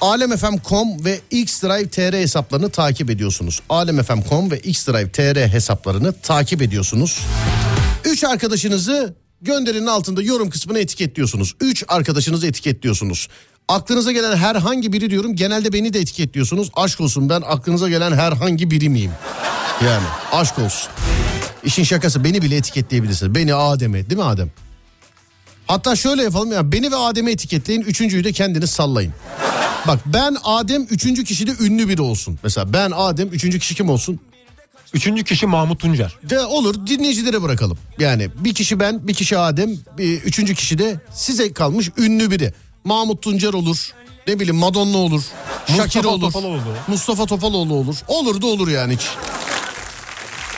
alemfm.com 0.00 1.04
ve 1.04 1.20
xdrive 1.30 1.88
tr 1.88 2.12
hesaplarını 2.12 2.70
takip 2.70 3.10
ediyorsunuz. 3.10 3.60
alemfm.com 3.68 4.50
ve 4.50 4.58
xdrive 4.58 5.10
tr 5.10 5.48
hesaplarını 5.48 6.12
takip 6.12 6.62
ediyorsunuz. 6.62 7.20
Üç 8.04 8.24
arkadaşınızı 8.24 9.14
gönderinin 9.42 9.86
altında 9.86 10.22
yorum 10.22 10.50
kısmına 10.50 10.78
etiketliyorsunuz. 10.78 11.54
Üç 11.60 11.84
arkadaşınızı 11.88 12.46
etiketliyorsunuz. 12.46 13.28
Aklınıza 13.68 14.12
gelen 14.12 14.36
herhangi 14.36 14.92
biri 14.92 15.10
diyorum 15.10 15.36
genelde 15.36 15.72
beni 15.72 15.92
de 15.92 16.00
etiketliyorsunuz. 16.00 16.70
Aşk 16.74 17.00
olsun 17.00 17.28
ben 17.28 17.42
aklınıza 17.46 17.88
gelen 17.88 18.12
herhangi 18.12 18.70
biri 18.70 18.88
miyim? 18.88 19.10
Yani 19.86 20.06
aşk 20.32 20.58
olsun. 20.58 20.90
İşin 21.64 21.84
şakası 21.84 22.24
beni 22.24 22.42
bile 22.42 22.56
etiketleyebilirsiniz. 22.56 23.34
Beni 23.34 23.54
Adem'e 23.54 24.10
değil 24.10 24.20
mi 24.20 24.24
Adem? 24.24 24.50
Hatta 25.66 25.96
şöyle 25.96 26.22
yapalım 26.22 26.52
ya 26.52 26.72
beni 26.72 26.92
ve 26.92 26.96
Adem'i 26.96 27.30
etiketleyin 27.30 27.80
üçüncüyü 27.82 28.24
de 28.24 28.32
kendiniz 28.32 28.70
sallayın. 28.70 29.14
Bak 29.86 29.98
ben 30.06 30.36
Adem 30.44 30.82
üçüncü 30.82 31.24
kişi 31.24 31.46
de 31.46 31.64
ünlü 31.64 31.88
biri 31.88 32.02
olsun. 32.02 32.38
Mesela 32.42 32.72
ben 32.72 32.92
Adem 32.94 33.28
üçüncü 33.28 33.58
kişi 33.58 33.74
kim 33.74 33.88
olsun? 33.90 34.20
Üçüncü 34.94 35.24
kişi 35.24 35.46
Mahmut 35.46 35.80
Tuncer. 35.80 36.16
De 36.22 36.40
olur 36.40 36.86
dinleyicilere 36.86 37.42
bırakalım. 37.42 37.78
Yani 37.98 38.30
bir 38.36 38.54
kişi 38.54 38.80
ben 38.80 39.08
bir 39.08 39.14
kişi 39.14 39.38
Adem 39.38 39.70
bir, 39.98 40.22
üçüncü 40.22 40.54
kişi 40.54 40.78
de 40.78 41.00
size 41.12 41.52
kalmış 41.52 41.90
ünlü 41.98 42.30
biri. 42.30 42.54
Mahmut 42.84 43.22
Tuncer 43.22 43.52
olur. 43.52 43.92
Ne 44.26 44.38
bileyim 44.40 44.56
Madonna 44.56 44.96
olur. 44.96 45.22
Mustafa 45.68 45.82
Şakir 45.82 46.04
olur. 46.04 46.32
Topaloğlu. 46.32 46.60
Mustafa 46.88 47.26
Topaloğlu 47.26 47.74
olur. 47.74 47.96
Olur 48.08 48.42
da 48.42 48.46
olur 48.46 48.68
yani 48.68 48.94
hiç. 48.94 49.10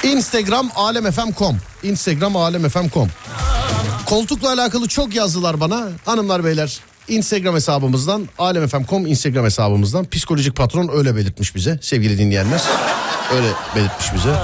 Instagram 0.05 0.71
alemfm.com 0.77 1.57
Instagram 1.83 2.37
alemfm.com 2.37 3.09
Koltukla 4.07 4.53
alakalı 4.53 4.89
çok 4.89 5.15
yazdılar 5.15 5.61
bana. 5.61 5.89
Hanımlar 6.05 6.45
beyler 6.45 6.81
Instagram 7.09 7.55
hesabımızdan 7.55 8.29
alemfm.com 8.39 9.07
Instagram 9.07 9.45
hesabımızdan 9.45 10.05
psikolojik 10.11 10.57
patron 10.57 10.91
öyle 10.95 11.17
belirtmiş 11.17 11.55
bize 11.55 11.79
sevgili 11.83 12.19
dinleyenler. 12.19 12.63
Öyle 13.35 13.49
belirtmiş 13.77 14.15
bize. 14.15 14.35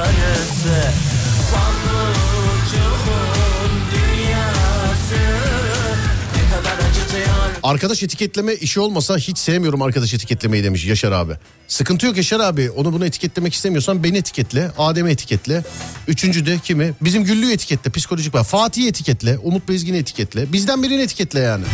Arkadaş 7.63 8.03
etiketleme 8.03 8.55
işi 8.55 8.81
olmasa 8.81 9.17
hiç 9.17 9.39
sevmiyorum 9.39 9.83
arkadaş 9.83 10.15
etiketlemeyi 10.15 10.65
demiş 10.65 10.87
Yaşar 10.87 11.13
abi. 11.13 11.33
Sıkıntı 11.69 12.07
yok 12.07 12.17
Yaşar 12.17 12.41
abi. 12.41 12.71
Onu 12.71 12.93
bunu 12.93 13.07
etiketlemek 13.07 13.55
istemiyorsan 13.55 14.05
beni 14.05 14.19
etiketle. 14.19 14.71
Adem'i 14.79 15.11
etiketle. 15.11 15.65
Üçüncü 16.09 16.47
de 16.47 16.59
kimi? 16.65 16.95
Bizim 17.01 17.25
Güllü'yü 17.25 17.53
etiketle. 17.53 17.91
Psikolojik 17.91 18.35
var. 18.35 18.45
Fatih'i 18.45 18.89
etiketle. 18.89 19.39
Umut 19.39 19.69
Bezgin'i 19.69 19.97
etiketle. 19.97 20.53
Bizden 20.53 20.83
birini 20.83 21.03
etiketle 21.03 21.41
yani. 21.41 21.65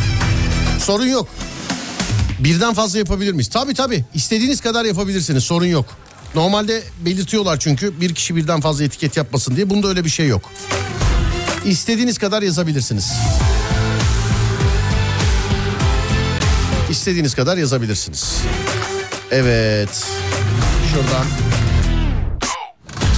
Sorun 0.80 1.06
yok. 1.06 1.28
Birden 2.38 2.74
fazla 2.74 2.98
yapabilir 2.98 3.32
miyiz? 3.32 3.48
Tabii 3.48 3.74
tabii. 3.74 4.04
İstediğiniz 4.14 4.60
kadar 4.60 4.84
yapabilirsiniz. 4.84 5.44
Sorun 5.44 5.66
yok. 5.66 5.86
Normalde 6.34 6.82
belirtiyorlar 7.04 7.58
çünkü 7.60 8.00
bir 8.00 8.14
kişi 8.14 8.36
birden 8.36 8.60
fazla 8.60 8.84
etiket 8.84 9.16
yapmasın 9.16 9.56
diye. 9.56 9.70
Bunda 9.70 9.88
öyle 9.88 10.04
bir 10.04 10.10
şey 10.10 10.28
yok. 10.28 10.50
İstediğiniz 11.64 12.18
kadar 12.18 12.42
yazabilirsiniz. 12.42 13.12
İstediğiniz 16.96 17.34
kadar 17.34 17.56
yazabilirsiniz. 17.56 18.42
Evet. 19.30 20.06
Şuradan. 20.92 21.26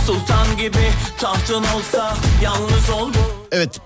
Sultan 0.06 0.56
gibi 0.56 0.90
tahtın 1.18 1.64
olsa 1.76 2.16
Yalnız 2.42 2.90
ol 2.90 3.12
Evet. 3.52 3.80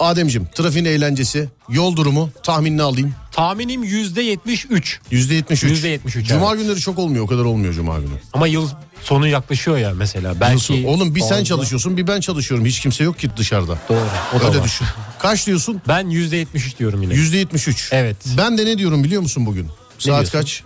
Ademcim 0.00 0.46
trafiğin 0.54 0.84
eğlencesi, 0.84 1.48
yol 1.68 1.96
durumu 1.96 2.30
tahminini 2.42 2.82
alayım. 2.82 3.14
Tahminim 3.32 3.84
yüzde 3.84 4.22
yetmiş 4.22 4.66
üç. 4.70 5.00
Yüzde 5.10 5.34
yetmiş 5.34 5.64
üç. 5.64 5.70
Yüzde 5.70 5.88
yetmiş 5.88 6.16
üç, 6.16 6.28
Cuma 6.28 6.50
evet. 6.50 6.62
günleri 6.62 6.80
çok 6.80 6.98
olmuyor 6.98 7.24
o 7.24 7.26
kadar 7.26 7.44
olmuyor 7.44 7.74
Cuma 7.74 7.98
günü. 7.98 8.10
Ama 8.32 8.46
yıl 8.46 8.68
sonu 9.02 9.26
yaklaşıyor 9.26 9.78
ya 9.78 9.92
mesela. 9.94 10.40
Belki 10.40 10.54
Nasıl? 10.56 10.84
Oğlum 10.84 11.14
bir 11.14 11.20
sen 11.20 11.28
fazla- 11.28 11.44
çalışıyorsun 11.44 11.96
bir 11.96 12.06
ben 12.06 12.20
çalışıyorum. 12.20 12.66
Hiç 12.66 12.80
kimse 12.80 13.04
yok 13.04 13.18
ki 13.18 13.30
dışarıda. 13.36 13.78
Doğru. 13.88 13.98
O 14.36 14.40
da 14.40 14.46
Öyle 14.46 14.58
var. 14.58 14.64
düşün. 14.64 14.86
Kaç 15.18 15.46
diyorsun? 15.46 15.82
Ben 15.88 16.08
yüzde 16.08 16.36
yetmiş 16.36 16.66
üç 16.66 16.78
diyorum 16.78 17.02
yine. 17.02 17.14
Yüzde 17.14 17.36
yetmiş 17.36 17.68
üç. 17.68 17.88
Evet. 17.92 18.16
Ben 18.36 18.58
de 18.58 18.64
ne 18.66 18.78
diyorum 18.78 19.04
biliyor 19.04 19.22
musun 19.22 19.46
bugün? 19.46 19.66
Saat 19.98 20.04
diyorsun? 20.20 20.38
kaç? 20.38 20.62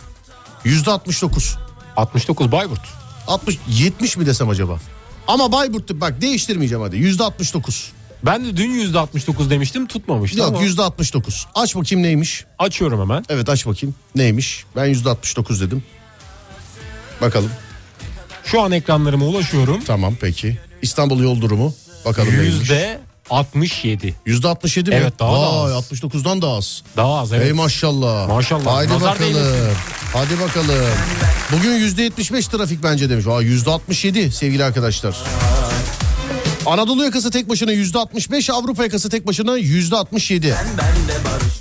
Yüzde 0.63 0.91
altmış 0.91 1.21
dokuz. 1.21 1.57
69 1.97 2.51
Bayburt. 2.51 2.81
60, 3.27 3.57
70 3.69 4.17
mi 4.17 4.25
desem 4.25 4.49
acaba? 4.49 4.79
Ama 5.27 5.51
Bayburt'ta 5.51 6.01
bak 6.01 6.21
değiştirmeyeceğim 6.21 6.83
hadi. 6.83 6.97
Yüzde 6.97 7.23
69. 7.23 7.91
Ben 8.25 8.45
de 8.45 8.57
dün 8.57 8.71
yüzde 8.71 8.99
69 8.99 9.49
demiştim 9.49 9.87
tutmamıştı 9.87 10.39
Yok 10.39 10.47
ama 10.47 10.61
yüzde 10.61 10.81
69. 10.81 11.47
Aç 11.55 11.75
bakayım 11.75 12.03
neymiş? 12.03 12.45
açıyorum 12.59 13.01
hemen. 13.01 13.25
Evet 13.29 13.49
aç 13.49 13.65
bakayım 13.65 13.95
neymiş? 14.15 14.63
Ben 14.75 14.85
yüzde 14.85 15.09
69 15.09 15.61
dedim. 15.61 15.83
Bakalım. 17.21 17.49
Şu 18.45 18.61
an 18.61 18.71
ekranlarıma 18.71 19.25
ulaşıyorum. 19.25 19.83
Tamam 19.87 20.13
peki. 20.21 20.57
İstanbul 20.81 21.19
yol 21.23 21.41
durumu. 21.41 21.73
Bakalım 22.05 22.29
neymiş? 22.37 22.47
Yüzde 22.47 22.99
67. 23.29 24.15
Yüzde 24.25 24.47
67 24.47 24.89
mi? 24.89 24.95
Evet, 24.95 25.19
daha 25.19 25.31
da 25.33 25.63
Vay, 25.63 25.73
az. 25.73 25.91
69'dan 25.91 26.41
da 26.41 26.47
az. 26.49 26.83
Daha 26.97 27.19
az 27.19 27.33
evet. 27.33 27.45
Ey 27.45 27.53
maşallah. 27.53 28.27
Maşallah. 28.27 28.75
Haydi 28.75 28.93
Nazar 28.93 29.11
bakalım. 29.13 29.33
değmesin. 29.35 29.77
Hadi 30.13 30.39
bakalım. 30.39 30.85
Bugün 31.51 31.71
yüzde 31.71 32.03
75 32.03 32.47
trafik 32.47 32.83
bence 32.83 33.09
demiş. 33.09 33.27
Aa, 33.27 33.41
yüzde 33.41 33.69
67 33.69 34.31
sevgili 34.31 34.63
arkadaşlar. 34.63 35.15
Anadolu 36.65 37.03
yakası 37.03 37.31
tek 37.31 37.49
başına 37.49 37.71
yüzde 37.71 37.99
65, 37.99 38.49
Avrupa 38.49 38.83
yakası 38.83 39.09
tek 39.09 39.27
başına 39.27 39.57
yüzde 39.57 39.95
67. 39.95 40.55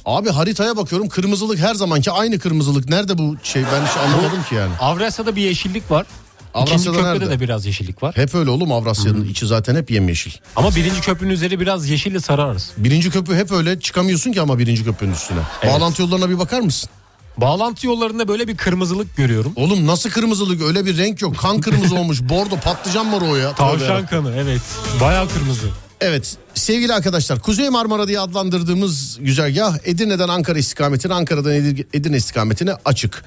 Abi 0.04 0.30
haritaya 0.30 0.76
bakıyorum 0.76 1.08
kırmızılık 1.08 1.58
her 1.58 1.74
zamanki 1.74 2.10
aynı 2.10 2.38
kırmızılık. 2.38 2.88
Nerede 2.88 3.18
bu 3.18 3.36
şey 3.42 3.62
ben 3.62 3.86
hiç 3.86 3.96
anlamadım 3.96 4.42
ki 4.48 4.54
yani. 4.54 4.72
Avrasya'da 4.80 5.36
bir 5.36 5.42
yeşillik 5.42 5.90
var. 5.90 6.06
İkinci 6.54 6.72
Avrasya'da 6.72 6.96
köprüde 6.96 7.24
nerede? 7.24 7.30
de 7.30 7.40
biraz 7.40 7.66
yeşillik 7.66 8.02
var. 8.02 8.16
Hep 8.16 8.34
öyle 8.34 8.50
oğlum 8.50 8.72
Avrasya'nın 8.72 9.24
içi 9.24 9.46
zaten 9.46 9.76
hep 9.76 9.90
yemyeşil. 9.90 10.30
Ama 10.56 10.74
birinci 10.74 11.00
köprünün 11.00 11.30
üzeri 11.30 11.60
biraz 11.60 11.88
yeşille 11.88 12.20
sararız. 12.20 12.70
Birinci 12.76 13.10
köprü 13.10 13.34
hep 13.34 13.52
öyle 13.52 13.80
çıkamıyorsun 13.80 14.32
ki 14.32 14.40
ama 14.40 14.58
birinci 14.58 14.84
köprünün 14.84 15.12
üstüne. 15.12 15.38
Bağlantı 15.66 16.02
yollarına 16.02 16.30
bir 16.30 16.38
bakar 16.38 16.60
mısın? 16.60 16.90
Bağlantı 17.36 17.86
yollarında 17.86 18.28
böyle 18.28 18.48
bir 18.48 18.56
kırmızılık 18.56 19.16
görüyorum. 19.16 19.52
Oğlum 19.56 19.86
nasıl 19.86 20.10
kırmızılık 20.10 20.62
öyle 20.62 20.86
bir 20.86 20.96
renk 20.98 21.22
yok. 21.22 21.38
Kan 21.38 21.60
kırmızı 21.60 21.94
olmuş. 21.94 22.22
Bordo 22.28 22.56
patlıcan 22.56 23.06
mor 23.06 23.22
o 23.22 23.36
ya. 23.36 23.54
Tövbe 23.54 23.56
Tavşan 23.78 24.06
kanı 24.06 24.32
evet. 24.36 24.60
Bayağı 25.00 25.28
kırmızı. 25.28 25.66
Evet 26.00 26.36
sevgili 26.54 26.94
arkadaşlar 26.94 27.40
Kuzey 27.40 27.68
Marmara 27.70 28.08
diye 28.08 28.20
adlandırdığımız 28.20 29.18
güzergah 29.20 29.78
Edirne'den 29.84 30.28
Ankara 30.28 30.58
istikametine 30.58 31.14
Ankara'dan 31.14 31.52
Edir- 31.52 31.86
Edirne 31.94 32.16
istikametine 32.16 32.74
açık. 32.84 33.24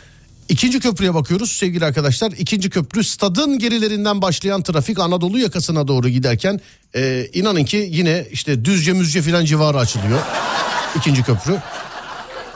İkinci 0.49 0.79
köprüye 0.79 1.13
bakıyoruz 1.13 1.51
sevgili 1.51 1.85
arkadaşlar. 1.85 2.31
İkinci 2.31 2.69
köprü 2.69 3.03
stadın 3.03 3.59
gerilerinden 3.59 4.21
başlayan 4.21 4.63
trafik 4.63 4.99
Anadolu 4.99 5.39
yakasına 5.39 5.87
doğru 5.87 6.09
giderken 6.09 6.61
e, 6.95 7.27
inanın 7.33 7.65
ki 7.65 7.89
yine 7.91 8.27
işte 8.31 8.65
Düzce 8.65 8.93
Müzce 8.93 9.21
filan 9.21 9.45
civarı 9.45 9.77
açılıyor. 9.77 10.19
İkinci 10.95 11.23
köprü. 11.23 11.61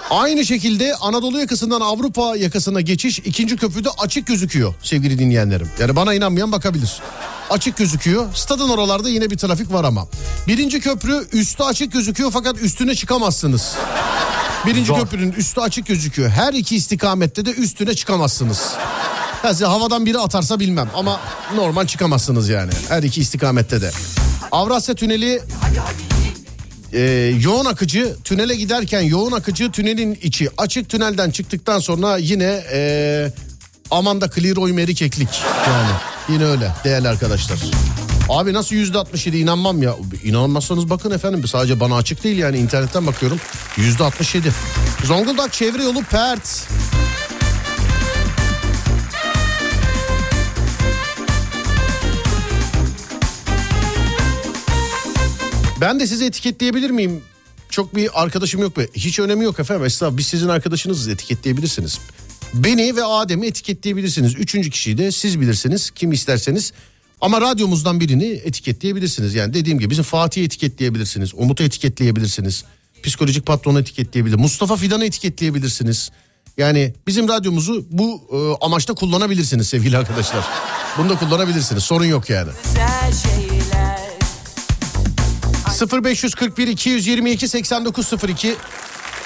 Aynı 0.09 0.45
şekilde 0.45 0.95
Anadolu 0.95 1.39
yakasından 1.39 1.81
Avrupa 1.81 2.35
yakasına 2.35 2.81
geçiş 2.81 3.19
ikinci 3.19 3.57
köprüde 3.57 3.89
açık 3.97 4.27
gözüküyor 4.27 4.73
sevgili 4.83 5.19
dinleyenlerim. 5.19 5.69
Yani 5.79 5.95
bana 5.95 6.13
inanmayan 6.13 6.51
bakabilir. 6.51 7.01
Açık 7.49 7.77
gözüküyor. 7.77 8.33
Stadın 8.35 8.69
oralarda 8.69 9.09
yine 9.09 9.29
bir 9.29 9.37
trafik 9.37 9.73
var 9.73 9.83
ama. 9.83 10.07
Birinci 10.47 10.79
köprü 10.79 11.27
üstü 11.31 11.63
açık 11.63 11.93
gözüküyor 11.93 12.31
fakat 12.31 12.61
üstüne 12.61 12.95
çıkamazsınız. 12.95 13.75
Birinci 14.65 14.85
Zor. 14.85 14.99
köprünün 14.99 15.31
üstü 15.31 15.61
açık 15.61 15.85
gözüküyor. 15.85 16.29
Her 16.29 16.53
iki 16.53 16.75
istikamette 16.75 17.45
de 17.45 17.51
üstüne 17.51 17.93
çıkamazsınız. 17.93 18.61
Ha, 19.41 19.53
size 19.53 19.65
havadan 19.65 20.05
biri 20.05 20.19
atarsa 20.19 20.59
bilmem 20.59 20.89
ama 20.95 21.19
normal 21.55 21.87
çıkamazsınız 21.87 22.49
yani. 22.49 22.71
Her 22.89 23.03
iki 23.03 23.21
istikamette 23.21 23.81
de. 23.81 23.91
Avrasya 24.51 24.95
Tüneli 24.95 25.41
e, 26.93 27.01
yoğun 27.41 27.65
akıcı 27.65 28.15
tünele 28.23 28.55
giderken 28.55 29.01
yoğun 29.01 29.31
akıcı 29.31 29.71
tünelin 29.71 30.19
içi 30.21 30.49
açık 30.57 30.89
tünelden 30.89 31.31
çıktıktan 31.31 31.79
sonra 31.79 32.17
yine 32.17 32.63
e, 32.71 33.31
Amanda 33.91 34.29
Clearoy 34.29 34.71
Meri 34.71 34.95
Keklik 34.95 35.41
yani 35.67 35.91
yine 36.29 36.45
öyle 36.45 36.71
değerli 36.83 37.07
arkadaşlar. 37.09 37.59
Abi 38.31 38.53
nasıl 38.53 38.75
yüzde 38.75 38.97
67 38.97 39.37
inanmam 39.37 39.83
ya. 39.83 39.95
İnanmazsanız 40.23 40.89
bakın 40.89 41.11
efendim 41.11 41.47
sadece 41.47 41.79
bana 41.79 41.95
açık 41.95 42.23
değil 42.23 42.37
yani 42.37 42.57
internetten 42.57 43.07
bakıyorum. 43.07 43.39
Yüzde 43.77 44.03
67. 44.03 44.51
Zonguldak 45.03 45.53
çevre 45.53 45.83
yolu 45.83 46.03
pert. 46.03 46.67
Ben 55.81 55.99
de 55.99 56.07
sizi 56.07 56.25
etiketleyebilir 56.25 56.89
miyim? 56.89 57.21
Çok 57.69 57.95
bir 57.95 58.23
arkadaşım 58.23 58.61
yok 58.61 58.77
be. 58.77 58.87
Hiç 58.93 59.19
önemi 59.19 59.43
yok 59.43 59.59
efendim. 59.59 59.85
Estağfurullah 59.85 60.17
biz 60.17 60.27
sizin 60.27 60.47
arkadaşınızız 60.47 61.07
etiketleyebilirsiniz. 61.07 61.99
Beni 62.53 62.95
ve 62.95 63.03
Adem'i 63.03 63.47
etiketleyebilirsiniz. 63.47 64.35
Üçüncü 64.35 64.69
kişiyi 64.69 64.97
de 64.97 65.11
siz 65.11 65.41
bilirsiniz. 65.41 65.91
Kim 65.91 66.11
isterseniz. 66.11 66.73
Ama 67.21 67.41
radyomuzdan 67.41 67.99
birini 67.99 68.25
etiketleyebilirsiniz. 68.25 69.35
Yani 69.35 69.53
dediğim 69.53 69.79
gibi 69.79 69.89
bizim 69.89 70.03
Fatih'i 70.03 70.43
etiketleyebilirsiniz. 70.43 71.31
Umut'u 71.35 71.63
etiketleyebilirsiniz. 71.63 72.63
Psikolojik 73.03 73.45
patronu 73.45 73.79
etiketleyebilir. 73.79 74.35
Mustafa 74.35 74.75
Fidan'ı 74.75 75.05
etiketleyebilirsiniz. 75.05 76.11
Yani 76.57 76.93
bizim 77.07 77.27
radyomuzu 77.27 77.85
bu 77.91 78.21
e, 78.31 78.65
amaçta 78.65 78.93
kullanabilirsiniz 78.93 79.69
sevgili 79.69 79.97
arkadaşlar. 79.97 80.45
Bunu 80.97 81.09
da 81.09 81.19
kullanabilirsiniz. 81.19 81.83
Sorun 81.83 82.05
yok 82.05 82.29
yani. 82.29 82.49
Güzel 82.63 83.13
şeyler 83.13 83.51
0541 86.03 86.67
222 86.67 87.47
8902 87.47 88.55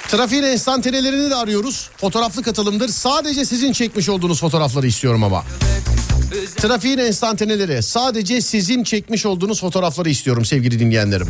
Trafiğin 0.08 0.42
enstantanelerini 0.42 1.30
de 1.30 1.34
arıyoruz. 1.34 1.90
Fotoğraflı 1.96 2.42
katılımdır. 2.42 2.88
Sadece 2.88 3.44
sizin 3.44 3.72
çekmiş 3.72 4.08
olduğunuz 4.08 4.40
fotoğrafları 4.40 4.86
istiyorum 4.86 5.24
ama. 5.24 5.44
Trafiğin 6.56 6.98
enstantaneleri 6.98 7.82
sadece 7.82 8.40
sizin 8.40 8.84
çekmiş 8.84 9.26
olduğunuz 9.26 9.60
fotoğrafları 9.60 10.08
istiyorum 10.08 10.44
sevgili 10.44 10.78
dinleyenlerim. 10.78 11.28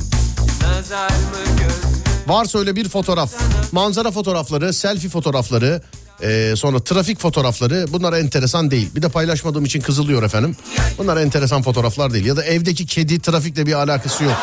Varsa 2.26 2.58
öyle 2.58 2.76
bir 2.76 2.88
fotoğraf, 2.88 3.32
manzara 3.72 4.10
fotoğrafları, 4.10 4.72
selfie 4.72 5.10
fotoğrafları, 5.10 5.82
e, 6.22 6.52
sonra 6.56 6.80
trafik 6.80 7.20
fotoğrafları 7.20 7.86
bunlar 7.92 8.12
enteresan 8.12 8.70
değil. 8.70 8.88
Bir 8.94 9.02
de 9.02 9.08
paylaşmadığım 9.08 9.64
için 9.64 9.80
kızılıyor 9.80 10.22
efendim. 10.22 10.56
Bunlar 10.98 11.16
enteresan 11.16 11.62
fotoğraflar 11.62 12.12
değil. 12.12 12.24
Ya 12.24 12.36
da 12.36 12.44
evdeki 12.44 12.86
kedi 12.86 13.20
trafikle 13.20 13.66
bir 13.66 13.72
alakası 13.72 14.24
yok 14.24 14.36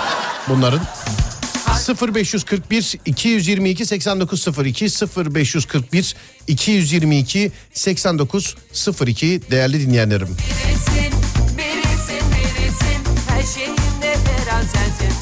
bunların. 0.50 0.80
0541 1.88 2.96
222 3.06 3.86
8902 3.86 4.86
0541 5.36 6.16
222 6.48 7.52
8902 7.74 9.42
değerli 9.52 9.80
dinleyenlerim. 9.80 10.28
Birisin, 10.28 11.14
birisin, 11.58 12.32
birisin 12.32 13.02
Her 13.28 13.44
şeyimde 13.44 14.16
biraz 14.26 14.66
sensin 14.66 15.14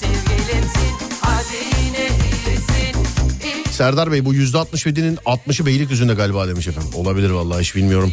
Sevgilimsin, 0.00 0.94
hadi 1.20 1.56
yine 1.86 2.08
iyisin 2.08 2.98
İyi 3.44 3.72
Serdar 3.72 4.12
Bey 4.12 4.24
bu 4.24 4.34
yüzde 4.34 4.56
67'nin 4.56 5.16
60'ı 5.16 5.66
Beylikdüzü'nde 5.66 6.14
galiba 6.14 6.48
demiş 6.48 6.68
efendim. 6.68 6.90
Olabilir 6.94 7.30
vallahi 7.30 7.60
hiç 7.60 7.76
bilmiyorum. 7.76 8.12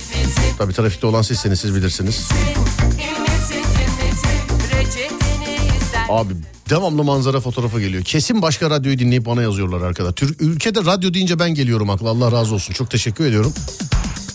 Tabii 0.58 0.74
trafikte 0.74 1.08
olan 1.08 1.22
sizseniz 1.22 1.60
siz 1.60 1.76
bilirsiniz. 1.76 2.30
Abi 6.10 6.34
devamlı 6.70 7.04
manzara 7.04 7.40
fotoğrafı 7.40 7.80
geliyor. 7.80 8.04
Kesin 8.04 8.42
başka 8.42 8.70
radyoyu 8.70 9.00
dinleyip 9.00 9.26
bana 9.26 9.42
yazıyorlar 9.42 9.82
arkada. 9.88 10.12
Türk 10.12 10.42
ülkede 10.42 10.86
radyo 10.86 11.14
deyince 11.14 11.40
ben 11.40 11.50
geliyorum 11.50 11.90
aklı. 11.90 12.10
Allah 12.10 12.32
razı 12.32 12.56
olsun. 12.56 12.74
Çok 12.74 12.90
teşekkür 12.92 13.26
ediyorum. 13.26 13.54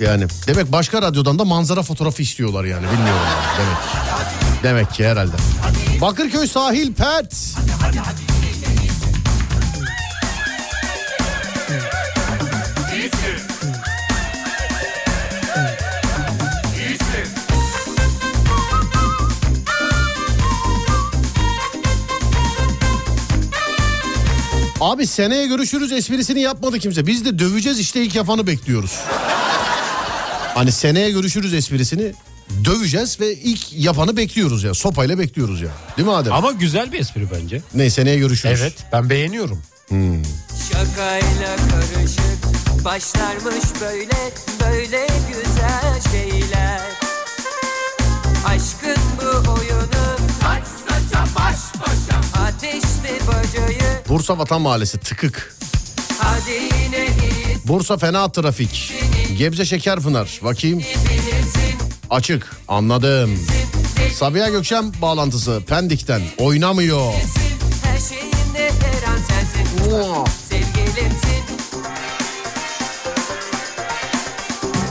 Yani 0.01 0.27
demek 0.47 0.73
başka 0.73 1.03
radyodan 1.03 1.39
da 1.39 1.45
manzara 1.45 1.83
fotoğrafı 1.83 2.23
istiyorlar 2.23 2.65
yani 2.65 2.87
bilmiyorum 2.87 3.23
demek. 3.59 3.79
Demek 4.63 4.93
ki 4.93 5.07
herhalde. 5.07 5.37
Bakırköy 6.01 6.47
sahil 6.47 6.93
pet. 6.93 7.55
Abi 24.83 25.07
seneye 25.07 25.47
görüşürüz 25.47 25.93
esprisini 25.93 26.41
yapmadı 26.41 26.79
kimse. 26.79 27.07
Biz 27.07 27.25
de 27.25 27.39
döveceğiz 27.39 27.79
işte 27.79 28.03
ilk 28.03 28.15
yapanı 28.15 28.47
bekliyoruz. 28.47 28.99
Hani 30.55 30.73
seneye 30.73 31.11
görüşürüz 31.11 31.55
esprisini 31.55 32.13
döveceğiz 32.65 33.21
ve 33.21 33.33
ilk 33.35 33.73
yapanı 33.73 34.17
bekliyoruz 34.17 34.65
ya. 34.65 34.75
Sopayla 34.75 35.19
bekliyoruz 35.19 35.61
ya. 35.61 35.69
Değil 35.97 36.09
mi 36.09 36.15
Adem? 36.15 36.33
Ama 36.33 36.53
güzel 36.53 36.93
bir 36.93 37.01
espri 37.01 37.27
bence. 37.31 37.63
Ne 37.75 37.91
seneye 37.91 38.19
görüşürüz. 38.19 38.61
Evet 38.63 38.75
ben 38.93 39.11
beğeniyorum. 39.11 39.63
Hmm. 39.89 40.23
Şakayla 40.73 41.57
karışık 41.57 42.85
başlarmış 42.85 43.65
böyle 43.81 44.33
böyle 44.61 45.07
güzel 45.29 46.13
şeyler 46.13 46.81
Bursa 54.13 54.39
Vatan 54.39 54.61
Mahallesi 54.61 54.99
tıkık. 54.99 55.57
Bursa 57.65 57.97
fena 57.97 58.33
trafik. 58.33 58.93
Gebze 59.39 59.65
Şekerpınar. 59.65 60.41
Bakayım. 60.45 60.83
Açık. 62.11 62.57
Anladım. 62.69 63.39
Sabiha 64.15 64.49
Gökçen 64.49 64.93
bağlantısı 65.03 65.63
Pendik'ten 65.67 66.23
oynamıyor. 66.39 67.13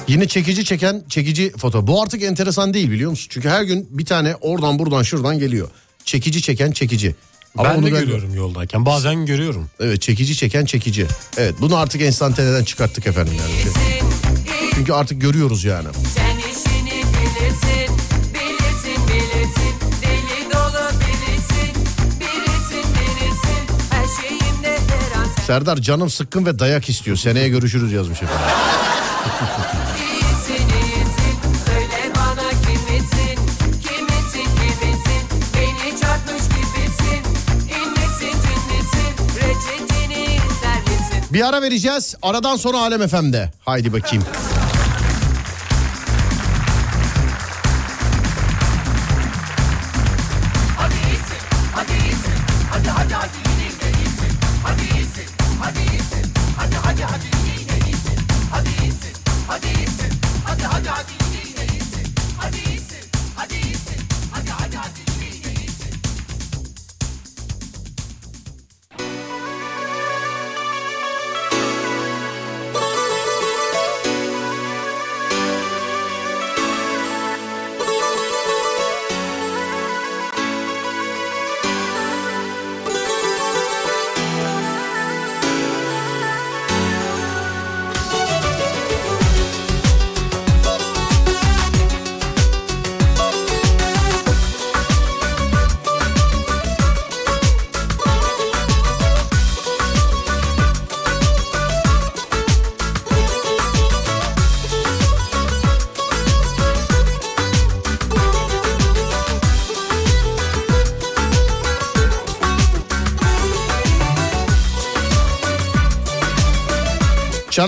Yine 0.08 0.28
çekici 0.28 0.66
çeken 0.66 1.04
çekici 1.10 1.52
foto. 1.58 1.88
Bu 1.88 2.02
artık 2.02 2.24
enteresan 2.24 2.74
değil 2.74 2.92
biliyor 2.92 3.12
musun? 3.12 3.28
Çünkü 3.30 3.50
her 3.50 3.64
gün 3.64 3.88
bir 3.92 4.06
tane 4.06 4.36
oradan 4.36 4.80
buradan 4.80 5.04
şuradan 5.04 5.40
geliyor. 5.40 5.70
Çekici 6.06 6.42
çeken 6.42 6.72
çekici. 6.72 7.16
Ama 7.58 7.70
ben 7.70 7.84
de 7.84 7.90
görüyorum 7.90 8.34
yoldayken 8.36 8.86
bazen 8.86 9.26
görüyorum. 9.26 9.70
Evet 9.80 10.02
çekici 10.02 10.36
çeken 10.36 10.66
çekici. 10.66 11.08
Evet 11.38 11.56
bunu 11.62 11.78
artık 11.78 12.02
enstantaneden 12.02 12.64
çıkarttık 12.64 13.08
efendim 13.08 13.34
yani. 13.40 13.64
Şey. 13.64 13.72
Çünkü 14.76 14.94
artık 14.94 15.22
görüyoruz 15.22 15.64
yani. 15.64 15.88
Sen 16.16 16.38
işini 16.38 16.92
bilirsin 16.92 17.96
Bilirsin 18.34 19.08
bilirsin 19.08 19.74
Deli 20.02 20.52
dolu 20.54 20.90
bilirsin 21.00 21.84
Bilirsin 22.20 22.94
bilirsin 22.94 23.64
Her 23.90 24.06
şeyinde 24.22 24.78
her 24.88 25.22
an 25.22 25.28
Serdar 25.48 25.78
canım 25.78 26.10
sıkkın 26.10 26.46
ve 26.46 26.60
dayak 26.60 26.90
istiyor. 26.90 27.18
Seneye 27.18 27.50
görüşürüz 27.50 27.92
yazmış 27.92 28.22
efendim. 28.24 28.46
Bir 41.34 41.48
ara 41.50 41.62
vereceğiz. 41.62 42.16
Aradan 42.22 42.56
sonra 42.56 42.78
Alem 42.78 43.08
FM'de. 43.08 43.50
Haydi 43.66 43.94
bakayım. 43.94 44.24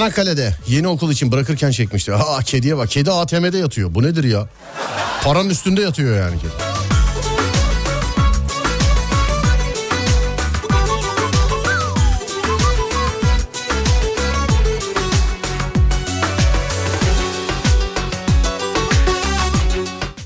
Çanakkale'de 0.04 0.56
yeni 0.68 0.88
okul 0.88 1.12
için 1.12 1.32
bırakırken 1.32 1.72
çekmişti. 1.72 2.14
Aa 2.14 2.42
kediye 2.42 2.78
bak. 2.78 2.90
Kedi 2.90 3.12
ATM'de 3.12 3.58
yatıyor. 3.58 3.96
Bu 3.96 4.04
nedir 4.04 4.24
ya? 4.24 4.48
Paranın 5.24 5.50
üstünde 5.50 5.82
yatıyor 5.82 6.18
yani 6.18 6.40
kedi. 6.40 6.52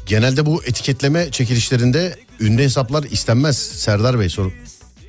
Genelde 0.05 0.45
bu 0.45 0.63
etiketleme 0.63 1.31
çekilişlerinde 1.31 2.15
ünlü 2.39 2.63
hesaplar 2.63 3.03
istenmez. 3.03 3.57
Serdar 3.57 4.19
Bey 4.19 4.29
soru. 4.29 4.51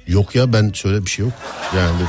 Yok 0.06 0.34
ya 0.34 0.52
ben 0.52 0.72
şöyle 0.72 1.04
bir 1.04 1.10
şey 1.10 1.24
yok. 1.24 1.34
Yani 1.76 2.00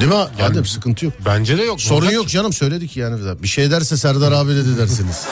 değil 0.00 0.12
mi? 0.12 0.42
Adem 0.42 0.64
sıkıntı 0.66 1.04
yok. 1.04 1.14
Bence 1.26 1.58
de 1.58 1.62
yok. 1.62 1.80
Sorun 1.80 2.10
yok 2.10 2.28
canım 2.28 2.52
söyledik 2.52 2.96
yani. 2.96 3.42
Bir 3.42 3.48
şey 3.48 3.70
derse 3.70 3.96
Serdar 3.96 4.32
abi 4.32 4.50
dedi 4.50 4.78
dersiniz. 4.78 5.26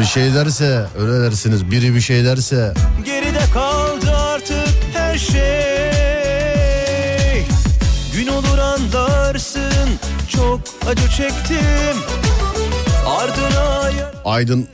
bir 0.00 0.04
şey 0.04 0.34
derse 0.34 0.86
öyle 0.98 1.20
dersiniz. 1.20 1.70
Biri 1.70 1.94
bir 1.94 2.00
şey 2.00 2.24
derse. 2.24 2.74
Geride 3.04 3.44
kaldı 3.54 4.10
artık 4.16 4.68
her 4.94 5.18
şey 5.18 5.46
Gün 8.12 8.26
olur 8.26 8.58
anlarsın 8.58 9.90
Çok 10.28 10.60
acı 10.88 11.08
çektim 11.08 11.96
Ardına 13.06 13.90
Aydın 14.24 14.68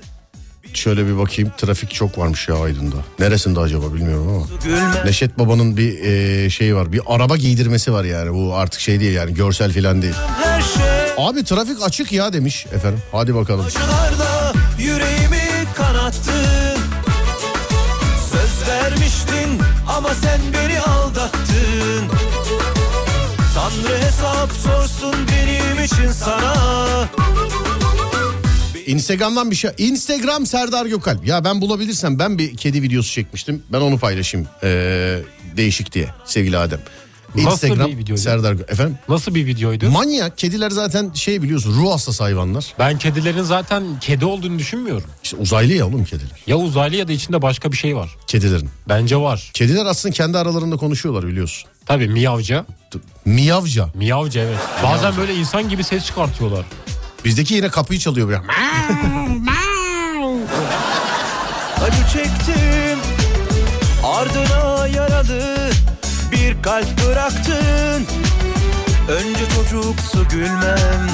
şöyle 0.77 1.07
bir 1.07 1.19
bakayım 1.19 1.53
trafik 1.59 1.91
çok 1.95 2.19
varmış 2.19 2.49
ya 2.49 2.55
Aydın'da. 2.63 2.97
Neresinde 3.19 3.61
acaba 3.61 3.95
bilmiyorum 3.95 4.29
ama. 4.29 4.47
Neşet 5.05 5.39
Baba'nın 5.39 5.77
bir 5.77 6.05
e, 6.05 6.51
şeyi 6.51 6.75
var. 6.77 6.93
Bir 6.93 7.01
araba 7.07 7.37
giydirmesi 7.37 7.93
var 7.93 8.05
yani. 8.05 8.35
Bu 8.35 8.55
artık 8.55 8.81
şey 8.81 9.01
değil 9.01 9.13
yani 9.13 9.35
görsel 9.35 9.73
falan 9.73 10.03
değil. 10.03 10.15
şey 10.75 11.25
Abi 11.27 11.45
trafik 11.45 11.83
açık 11.83 12.13
ya 12.13 12.33
demiş 12.33 12.67
efendim. 12.75 13.01
Hadi 13.13 13.35
bakalım. 13.35 13.67
Acılarda 13.67 14.53
yüreğimi 14.79 15.43
kanattın 15.77 16.81
Söz 18.33 18.69
vermiştin 18.69 19.61
ama 19.97 20.09
sen 20.15 20.41
beni 20.53 20.81
aldattın 20.81 22.05
Tanrı 23.55 23.99
hesap 23.99 24.51
sorsun 24.53 25.15
benim 25.29 25.85
için 25.85 26.13
sana 26.13 26.55
Instagram'dan 28.93 29.51
bir 29.51 29.57
şey. 29.57 29.71
Instagram 29.79 30.47
Serdar 30.47 30.87
Gökalp. 30.87 31.27
Ya 31.27 31.45
ben 31.45 31.61
bulabilirsem 31.61 32.19
ben 32.19 32.39
bir 32.39 32.57
kedi 32.57 32.83
videosu 32.83 33.13
çekmiştim. 33.13 33.63
Ben 33.73 33.81
onu 33.81 33.99
paylaşayım. 33.99 34.49
Ee, 34.63 35.19
değişik 35.57 35.93
diye 35.93 36.09
sevgili 36.25 36.59
Adem. 36.59 36.81
Instagram 37.37 37.79
Nasıl 37.79 37.93
bir 37.93 37.99
videoydu? 37.99 38.21
Serdar 38.21 38.53
efendim. 38.53 38.99
Nasıl 39.09 39.35
bir 39.35 39.47
videoydu? 39.47 39.91
Manyak 39.91 40.39
kediler 40.39 40.71
zaten 40.71 41.13
şey 41.15 41.43
biliyorsun 41.43 41.75
ruh 41.75 41.93
hastası 41.93 42.23
hayvanlar. 42.23 42.75
Ben 42.79 42.99
kedilerin 42.99 43.43
zaten 43.43 43.83
kedi 44.01 44.25
olduğunu 44.25 44.59
düşünmüyorum. 44.59 45.11
İşte 45.25 45.37
uzaylı 45.37 45.73
ya 45.73 45.87
oğlum 45.87 46.05
kediler. 46.05 46.31
Ya 46.47 46.57
uzaylı 46.57 46.97
ya 46.97 47.09
da 47.09 47.13
içinde 47.13 47.43
başka 47.43 47.73
bir 47.73 47.77
şey 47.77 47.97
var. 47.97 48.11
Kedilerin. 48.27 48.71
Bence 48.89 49.17
var. 49.17 49.51
Kediler 49.55 49.87
aslında 49.87 50.13
kendi 50.15 50.39
aralarında 50.39 50.77
konuşuyorlar 50.77 51.27
biliyorsun. 51.27 51.69
Tabii 51.87 52.09
miyavca. 52.09 52.67
Miyavca. 53.25 53.89
Miyavca 53.95 54.41
evet. 54.41 54.59
Bazen 54.85 55.17
böyle 55.17 55.35
insan 55.35 55.69
gibi 55.69 55.85
ses 55.85 56.07
çıkartıyorlar. 56.07 56.65
Bizdeki 57.25 57.55
yine 57.55 57.69
kapıyı 57.69 58.01
çalıyor 58.01 58.29
böyle. 58.29 58.41
Acı 61.85 62.13
çektim 62.13 62.99
Ardına 64.05 64.87
yaralı 64.87 65.71
Bir 66.33 66.63
kalp 66.63 67.07
bıraktın 67.07 68.07
Önce 69.09 69.45
çocuksu 69.55 70.29
gülmem 70.29 71.09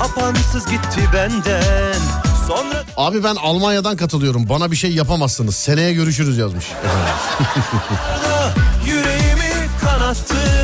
Apansız 0.00 0.66
gitti 0.66 1.00
benden 1.14 1.94
Sonra 2.48 2.84
Abi 2.96 3.24
ben 3.24 3.34
Almanya'dan 3.34 3.96
katılıyorum. 3.96 4.48
Bana 4.48 4.70
bir 4.70 4.76
şey 4.76 4.94
yapamazsınız. 4.94 5.56
Seneye 5.56 5.92
görüşürüz 5.92 6.38
yazmış. 6.38 6.64
yüreğimi 8.86 9.68
kanattın 9.80 10.63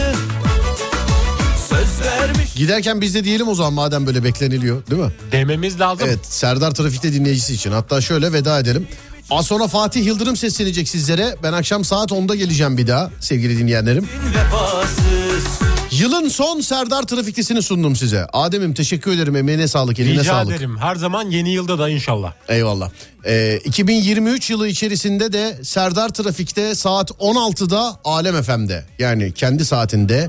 Giderken 2.61 3.01
biz 3.01 3.15
de 3.15 3.25
diyelim 3.25 3.49
o 3.49 3.55
zaman 3.55 3.73
madem 3.73 4.07
böyle 4.07 4.25
bekleniliyor 4.25 4.87
değil 4.91 5.03
mi? 5.03 5.11
Dememiz 5.33 5.81
lazım. 5.81 6.07
Evet 6.09 6.19
Serdar 6.23 6.71
Trafik'te 6.71 7.13
dinleyicisi 7.13 7.55
için. 7.55 7.73
Hatta 7.73 8.01
şöyle 8.01 8.33
veda 8.33 8.59
edelim. 8.59 8.89
Az 9.31 9.47
sonra 9.47 9.67
Fatih 9.67 10.07
Yıldırım 10.07 10.37
seslenecek 10.37 10.89
sizlere. 10.89 11.37
Ben 11.43 11.53
akşam 11.53 11.85
saat 11.85 12.11
10'da 12.11 12.35
geleceğim 12.35 12.79
bir 12.79 12.87
daha 12.87 13.11
sevgili 13.21 13.59
dinleyenlerim. 13.59 14.09
vefasız 14.35 15.59
Yılın 16.01 16.29
son 16.29 16.61
Serdar 16.61 17.03
Trafik'tisini 17.03 17.63
sundum 17.63 17.97
size. 17.97 18.27
Adem'im 18.33 18.75
teşekkür 18.75 19.13
ederim 19.13 19.37
emeğine 19.37 19.69
sağlık 19.69 19.99
eline 19.99 20.13
Rica 20.13 20.25
sağlık. 20.25 20.57
ederim. 20.57 20.79
Her 20.79 20.97
zaman 20.97 21.31
yeni 21.31 21.53
yılda 21.53 21.79
da 21.79 21.89
inşallah. 21.89 22.33
Eyvallah. 22.49 22.91
Ee, 23.27 23.61
2023 23.65 24.51
yılı 24.51 24.69
içerisinde 24.69 25.33
de 25.33 25.59
Serdar 25.63 26.09
Trafik'te 26.09 26.75
saat 26.75 27.11
16'da 27.11 27.97
Alem 28.05 28.43
FM'de. 28.43 28.85
Yani 28.99 29.33
kendi 29.33 29.65
saatinde, 29.65 30.29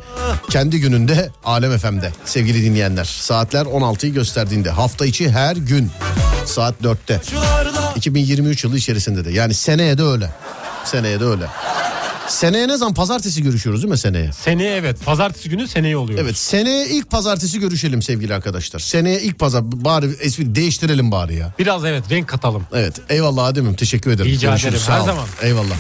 kendi 0.50 0.80
gününde 0.80 1.30
Alem 1.44 1.78
FM'de 1.78 2.12
sevgili 2.26 2.64
dinleyenler. 2.64 3.06
Saatler 3.06 3.66
16'yı 3.66 4.14
gösterdiğinde 4.14 4.70
hafta 4.70 5.06
içi 5.06 5.30
her 5.32 5.56
gün 5.56 5.92
saat 6.46 6.76
4'te. 6.84 7.22
2023 7.96 8.64
yılı 8.64 8.78
içerisinde 8.78 9.26
de. 9.26 9.32
Yani 9.32 9.54
seneye 9.54 9.98
de 9.98 10.04
öyle. 10.04 10.30
Seneye 10.86 11.20
de 11.20 11.26
öyle. 11.26 11.46
Seneye 12.32 12.68
ne 12.68 12.78
zaman? 12.78 12.94
Pazartesi 12.94 13.44
görüşüyoruz 13.44 13.82
değil 13.82 13.92
mi 13.92 13.98
seneye? 13.98 14.32
Seneye 14.34 14.76
evet. 14.76 15.06
Pazartesi 15.06 15.50
günü 15.50 15.68
seneye 15.68 15.98
oluyor. 15.98 16.20
Evet 16.20 16.38
seneye 16.38 16.88
ilk 16.88 17.10
pazartesi 17.12 17.60
görüşelim 17.60 18.02
sevgili 18.02 18.34
arkadaşlar. 18.36 18.80
Seneye 18.80 19.22
ilk 19.22 19.40
pazar 19.40 19.64
bari 19.72 20.06
espri 20.20 20.56
değiştirelim 20.56 21.12
bari 21.12 21.36
ya. 21.36 21.54
Biraz 21.60 21.86
evet 21.86 22.04
renk 22.12 22.28
katalım. 22.28 22.64
Evet 22.74 22.96
eyvallah 23.10 23.46
Adem'im 23.46 23.74
teşekkür 23.76 24.12
ederim. 24.12 24.32
Rica 24.32 24.50
Görüşürüz, 24.50 24.74
ederim, 24.74 24.86
sağ 24.88 24.94
her 24.96 25.00
ol. 25.00 25.06
zaman. 25.06 25.26
Eyvallah. 25.42 25.76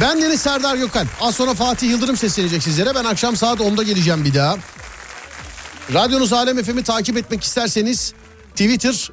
Ben 0.00 0.22
Deniz 0.22 0.40
Serdar 0.40 0.76
Gökhan. 0.76 1.06
Az 1.20 1.34
sonra 1.34 1.54
Fatih 1.54 1.90
Yıldırım 1.90 2.16
seslenecek 2.16 2.62
sizlere. 2.62 2.94
Ben 2.94 3.04
akşam 3.04 3.36
saat 3.36 3.60
10'da 3.60 3.82
geleceğim 3.82 4.24
bir 4.24 4.34
daha. 4.34 4.56
Radyonuz 5.94 6.32
Alem 6.32 6.62
FM'i 6.62 6.82
takip 6.82 7.16
etmek 7.16 7.44
isterseniz 7.44 8.12
Twitter 8.50 9.10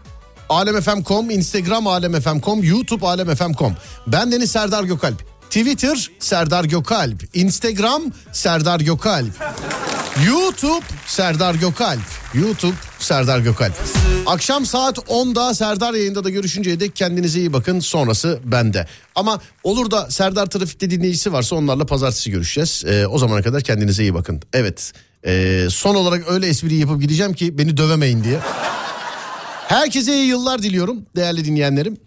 alemfm.com, 0.50 1.30
Instagram 1.30 1.88
alemfm.com, 1.88 2.64
YouTube 2.64 3.08
alemfm.com. 3.08 3.74
Ben 4.08 4.32
Deniz 4.32 4.52
Serdar 4.52 4.84
Gökalp. 4.84 5.37
Twitter 5.50 6.10
Serdar 6.20 6.64
Gökalp, 6.64 7.24
Instagram 7.34 8.04
Serdar 8.32 8.80
Gökalp. 8.80 9.32
YouTube 10.28 10.86
Serdar 11.06 11.56
Gökalp. 11.56 12.00
YouTube 12.34 12.76
Serdar 13.00 13.40
Gökalp. 13.40 13.74
Akşam 14.26 14.66
saat 14.66 14.98
10'da 14.98 15.54
Serdar 15.54 15.94
yayında 15.94 16.24
da 16.24 16.30
görüşünceye 16.30 16.80
dek 16.80 16.96
kendinize 16.96 17.40
iyi 17.40 17.54
bakın. 17.54 17.80
Sonrası 17.80 18.40
bende. 18.44 18.88
Ama 19.16 19.40
olur 19.64 19.92
da 19.92 20.12
Serdar 20.12 20.46
Trafik'te 20.46 20.90
dinleyicisi 20.90 21.34
varsa 21.34 21.56
onlarla 21.56 21.86
pazartesi 21.86 22.32
görüşeceğiz. 22.32 22.84
Ee, 22.88 23.08
o 23.08 23.18
zamana 23.18 23.42
kadar 23.42 23.62
kendinize 23.62 24.04
iyi 24.04 24.14
bakın. 24.14 24.42
Evet. 24.54 24.94
ee, 25.24 25.68
son 25.70 25.96
olarak 25.96 26.32
öyle 26.32 26.48
espri 26.48 26.76
yapıp 26.76 27.02
gideceğim 27.02 27.34
ki 27.34 27.58
beni 27.58 27.78
dövemeyin 27.78 28.24
diye. 28.24 28.40
Herkese 29.68 30.14
iyi 30.14 30.26
yıllar 30.26 30.64
diliyorum 30.64 31.06
değerli 31.16 31.46
dinleyenlerim. 31.46 31.98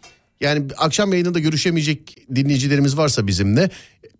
Yani 0.41 0.67
akşam 0.79 1.13
yayınında 1.13 1.39
görüşemeyecek 1.39 2.17
dinleyicilerimiz 2.35 2.97
varsa 2.97 3.27
bizimle. 3.27 3.71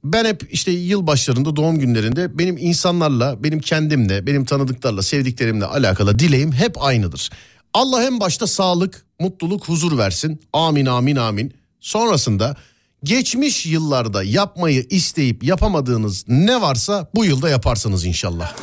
Ben 0.05 0.25
hep 0.25 0.49
işte 0.51 0.71
yıl 0.71 1.07
başlarında 1.07 1.57
doğum 1.57 1.79
günlerinde 1.79 2.39
benim 2.39 2.57
insanlarla, 2.57 3.45
benim 3.45 3.61
kendimle, 3.61 4.27
benim 4.27 4.45
tanıdıklarla, 4.45 5.03
sevdiklerimle 5.03 5.65
alakalı 5.65 6.19
dileğim 6.19 6.53
hep 6.53 6.83
aynıdır. 6.83 7.31
Allah 7.75 8.05
en 8.05 8.21
başta 8.21 8.47
sağlık, 8.47 9.07
mutluluk, 9.21 9.69
huzur 9.69 9.99
versin. 9.99 10.41
Amin 10.53 10.87
amin 10.87 11.17
amin. 11.17 11.55
Sonrasında 11.81 12.57
geçmiş 13.05 13.67
yıllarda 13.67 14.23
yapmayı 14.23 14.87
isteyip 14.91 15.45
yapamadığınız 15.45 16.25
ne 16.29 16.61
varsa 16.61 17.11
bu 17.15 17.25
yılda 17.25 17.49
yaparsınız 17.49 18.05
inşallah. 18.05 18.57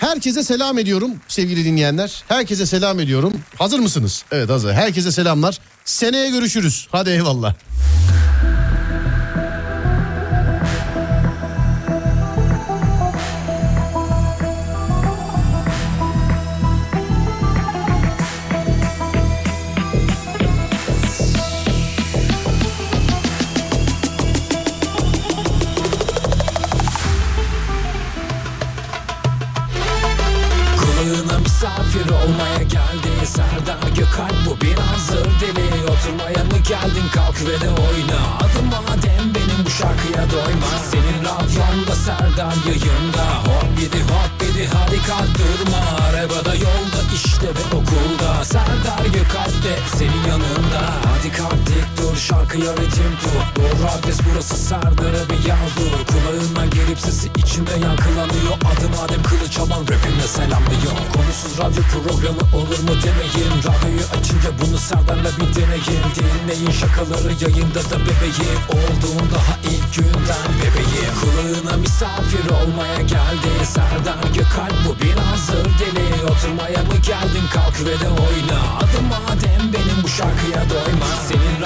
Herkese 0.00 0.42
selam 0.42 0.78
ediyorum 0.78 1.10
sevgili 1.28 1.64
dinleyenler. 1.64 2.24
Herkese 2.28 2.66
selam 2.66 3.00
ediyorum. 3.00 3.32
Hazır 3.58 3.78
mısınız? 3.78 4.24
Evet 4.32 4.50
hazır. 4.50 4.72
Herkese 4.72 5.12
selamlar. 5.12 5.58
Seneye 5.84 6.30
görüşürüz. 6.30 6.88
Hadi 6.92 7.10
eyvallah. 7.10 7.54
Serdar 42.50 42.66
yayında 42.66 43.24
Hop 43.44 43.78
gidi 43.78 44.02
hop 44.02 44.40
gidi 44.40 44.68
hadi 44.74 45.02
kalk 45.06 45.38
durma 45.38 45.78
Arabada 46.06 46.54
yolda 46.54 47.00
işte 47.14 47.46
ve 47.46 47.76
okulda. 47.76 48.44
Serdar 48.44 49.04
Gökalp 49.04 49.64
de 49.64 49.74
senin 49.96 50.24
yanında 50.28 50.69
şarkıya 52.30 52.72
ritim 52.72 53.12
tut. 53.22 53.56
Doğru 53.56 53.86
adres 53.94 54.18
burası 54.26 54.56
Serdar'a 54.56 55.22
bir 55.30 55.48
yaz 55.48 55.70
dur 55.76 55.92
Kulağına 56.10 56.66
gelip 56.66 56.98
sesi 56.98 57.28
içimde 57.36 57.70
yankılanıyor. 57.70 58.54
Adım 58.70 58.94
Adem 59.04 59.22
Kılıç 59.22 59.58
alan 59.58 59.82
rapimle 59.90 60.28
selamlıyor 60.36 60.96
Konusuz 61.14 61.58
radyo 61.58 61.82
programı 61.92 62.42
olur 62.58 62.80
mu 62.86 62.94
demeyin. 63.04 63.52
Radyoyu 63.68 64.04
açınca 64.16 64.50
bunu 64.60 64.78
Serdar'la 64.78 65.30
bir 65.38 65.50
deneyin. 65.56 66.04
Dinleyin 66.16 66.70
şakaları 66.70 67.32
yayında 67.40 67.82
da 67.90 67.96
bebeğim. 68.06 68.60
Olduğun 68.78 69.26
daha 69.34 69.54
ilk 69.72 69.94
günden 69.96 70.50
bebeğim. 70.60 71.12
Kulağına 71.20 71.76
misafir 71.76 72.44
olmaya 72.60 73.00
geldi. 73.14 73.50
Serdar 73.64 74.24
Gökalp 74.34 74.76
bu 74.86 74.92
bir 75.02 75.16
hazır 75.28 75.64
deli 75.80 76.24
Oturmaya 76.30 76.82
mı 76.88 76.96
geldin? 77.06 77.46
Kalk 77.54 77.80
ve 77.80 77.94
de 78.02 78.08
oyna. 78.08 78.58
Adım 78.82 79.08
Adem 79.30 79.72
benim 79.72 79.98
bu 80.02 80.08
şarkıya 80.08 80.62
doyma. 80.70 81.10
Senin 81.28 81.62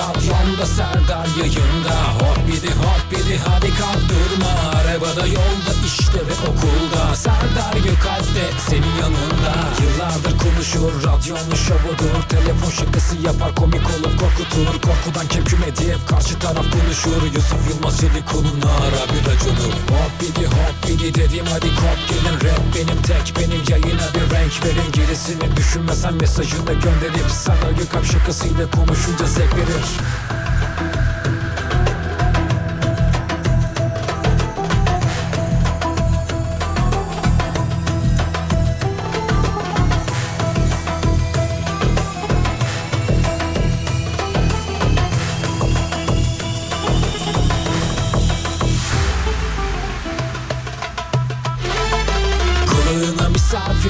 radyonda 0.54 0.66
Serdar 0.66 1.26
yayında. 1.38 1.94
Hop 2.18 2.48
bidi 2.48 2.70
hop 2.70 3.10
bidi 3.10 3.40
hadi 3.46 3.70
kalk 3.74 4.00
durma 4.08 4.50
Arabada 4.78 5.26
yolda 5.26 5.72
işte 5.86 6.18
ve 6.18 6.48
okulda. 6.48 7.16
Serdar 7.16 7.74
Gökalp 7.84 8.34
de 8.34 8.44
senin 8.68 8.94
yanında. 9.00 9.52
Yıllardır 9.82 10.38
konuşur 10.38 10.92
radyonun 11.04 11.54
şovudur. 11.54 12.28
Telefon 12.28 12.70
şakası 12.70 13.16
yapar 13.16 13.54
komik 13.54 13.86
olup 13.86 14.20
korkutur. 14.20 14.80
Korkudan 14.82 15.28
kemküm 15.28 15.62
edip 15.62 16.08
karşı 16.08 16.38
taraf 16.38 16.66
konuşur. 16.72 17.22
Yusuf 17.34 17.70
Yılmaz 17.70 18.00
Çelikun'un 18.00 18.62
ara 18.62 19.04
bir 19.12 19.22
raconu 19.30 19.66
Hop 19.90 20.12
bidi 20.20 20.46
hop 20.46 20.88
bidi 20.88 21.14
dedim 21.14 21.46
hadi 21.52 21.68
kop 21.68 21.98
gelin. 22.08 22.34
Rap 22.34 22.62
benim 22.74 23.02
tek 23.02 23.34
benim 23.38 23.62
yayına 23.68 24.06
bir 24.14 24.34
renk 24.34 24.64
verin. 24.64 24.92
Gerisini 24.92 25.56
düşünmesen 25.56 26.14
mesajını 26.14 26.72
gönderip 26.72 27.30
Sana 27.30 27.70
Gökalp 27.78 28.06
şakasıyla 28.12 28.70
konuşunca 28.70 29.26
zevk 29.26 29.56
verir 29.56 29.84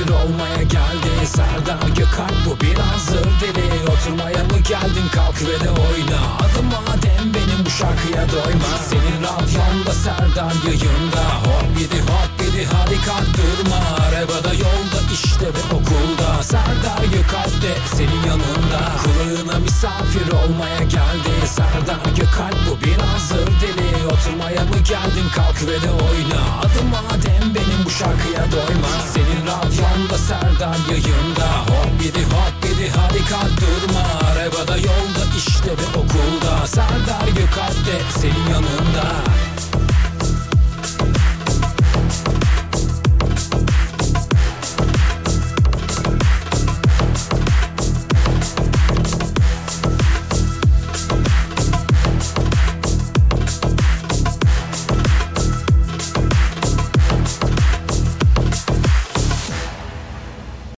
misafir 0.04 0.24
olmaya 0.24 0.62
geldi. 0.62 1.26
Serdar 1.26 1.88
Gökalp 1.96 2.46
bu 2.46 2.60
biraz 2.60 3.04
zır 3.04 3.40
deli 3.40 3.90
Oturmaya 3.90 4.44
mı 4.44 4.58
geldin? 4.68 5.08
Kalk 5.14 5.42
ve 5.42 5.64
de 5.64 5.70
oyna. 5.70 6.18
Adım 6.38 6.66
madem 6.66 7.34
benim 7.34 7.66
bu 7.66 7.70
şarkıya 7.70 8.26
doyma. 8.32 8.78
Senin 8.88 9.22
radyonda 9.22 9.92
Serdar 9.92 10.54
yayında. 10.66 11.24
Hop 11.44 11.78
gidi 11.78 12.00
hop 12.00 12.43
gidi 12.54 12.66
hadi 12.72 12.96
durma 13.36 13.76
Arabada 14.06 14.54
yolda 14.54 15.00
işte 15.12 15.46
ve 15.46 15.74
okulda. 15.74 16.42
Serdar 16.42 17.04
Gökalp 17.12 17.62
de 17.62 17.72
senin 17.96 18.22
yanında. 18.26 18.80
Kulağına 19.02 19.58
misafir 19.58 20.32
olmaya 20.32 20.82
geldi. 20.82 21.32
Serdar 21.46 22.16
Gökalp 22.16 22.56
bu 22.70 22.84
biraz 22.84 23.28
zır 23.28 23.46
deli. 23.46 24.06
Oturmaya 24.06 24.64
mı 24.64 24.78
geldin? 24.88 25.28
Kalk 25.34 25.62
ve 25.62 25.82
de 25.82 25.90
oyna. 25.90 26.42
Adım 26.64 26.88
madem 26.88 27.54
benim 27.54 27.84
bu 27.84 27.90
şarkıya 27.90 28.52
doyma. 28.52 28.92
Senin 29.14 29.42
radyonda 29.46 30.18
Serdar 30.18 30.78
yayında. 30.90 31.48
Hop 31.68 32.02
gidi 32.02 32.24
hop 32.24 32.62
gidi 32.62 32.92
hadi 32.96 33.18
durma 33.60 34.04
Arabada 34.30 34.76
yolda 34.76 35.24
işte 35.36 35.70
ve 35.70 35.98
okulda. 35.98 36.66
Serdar 36.66 37.28
Gökalp 37.28 37.86
de 37.86 37.96
senin 38.20 38.46
yanında 38.52 39.04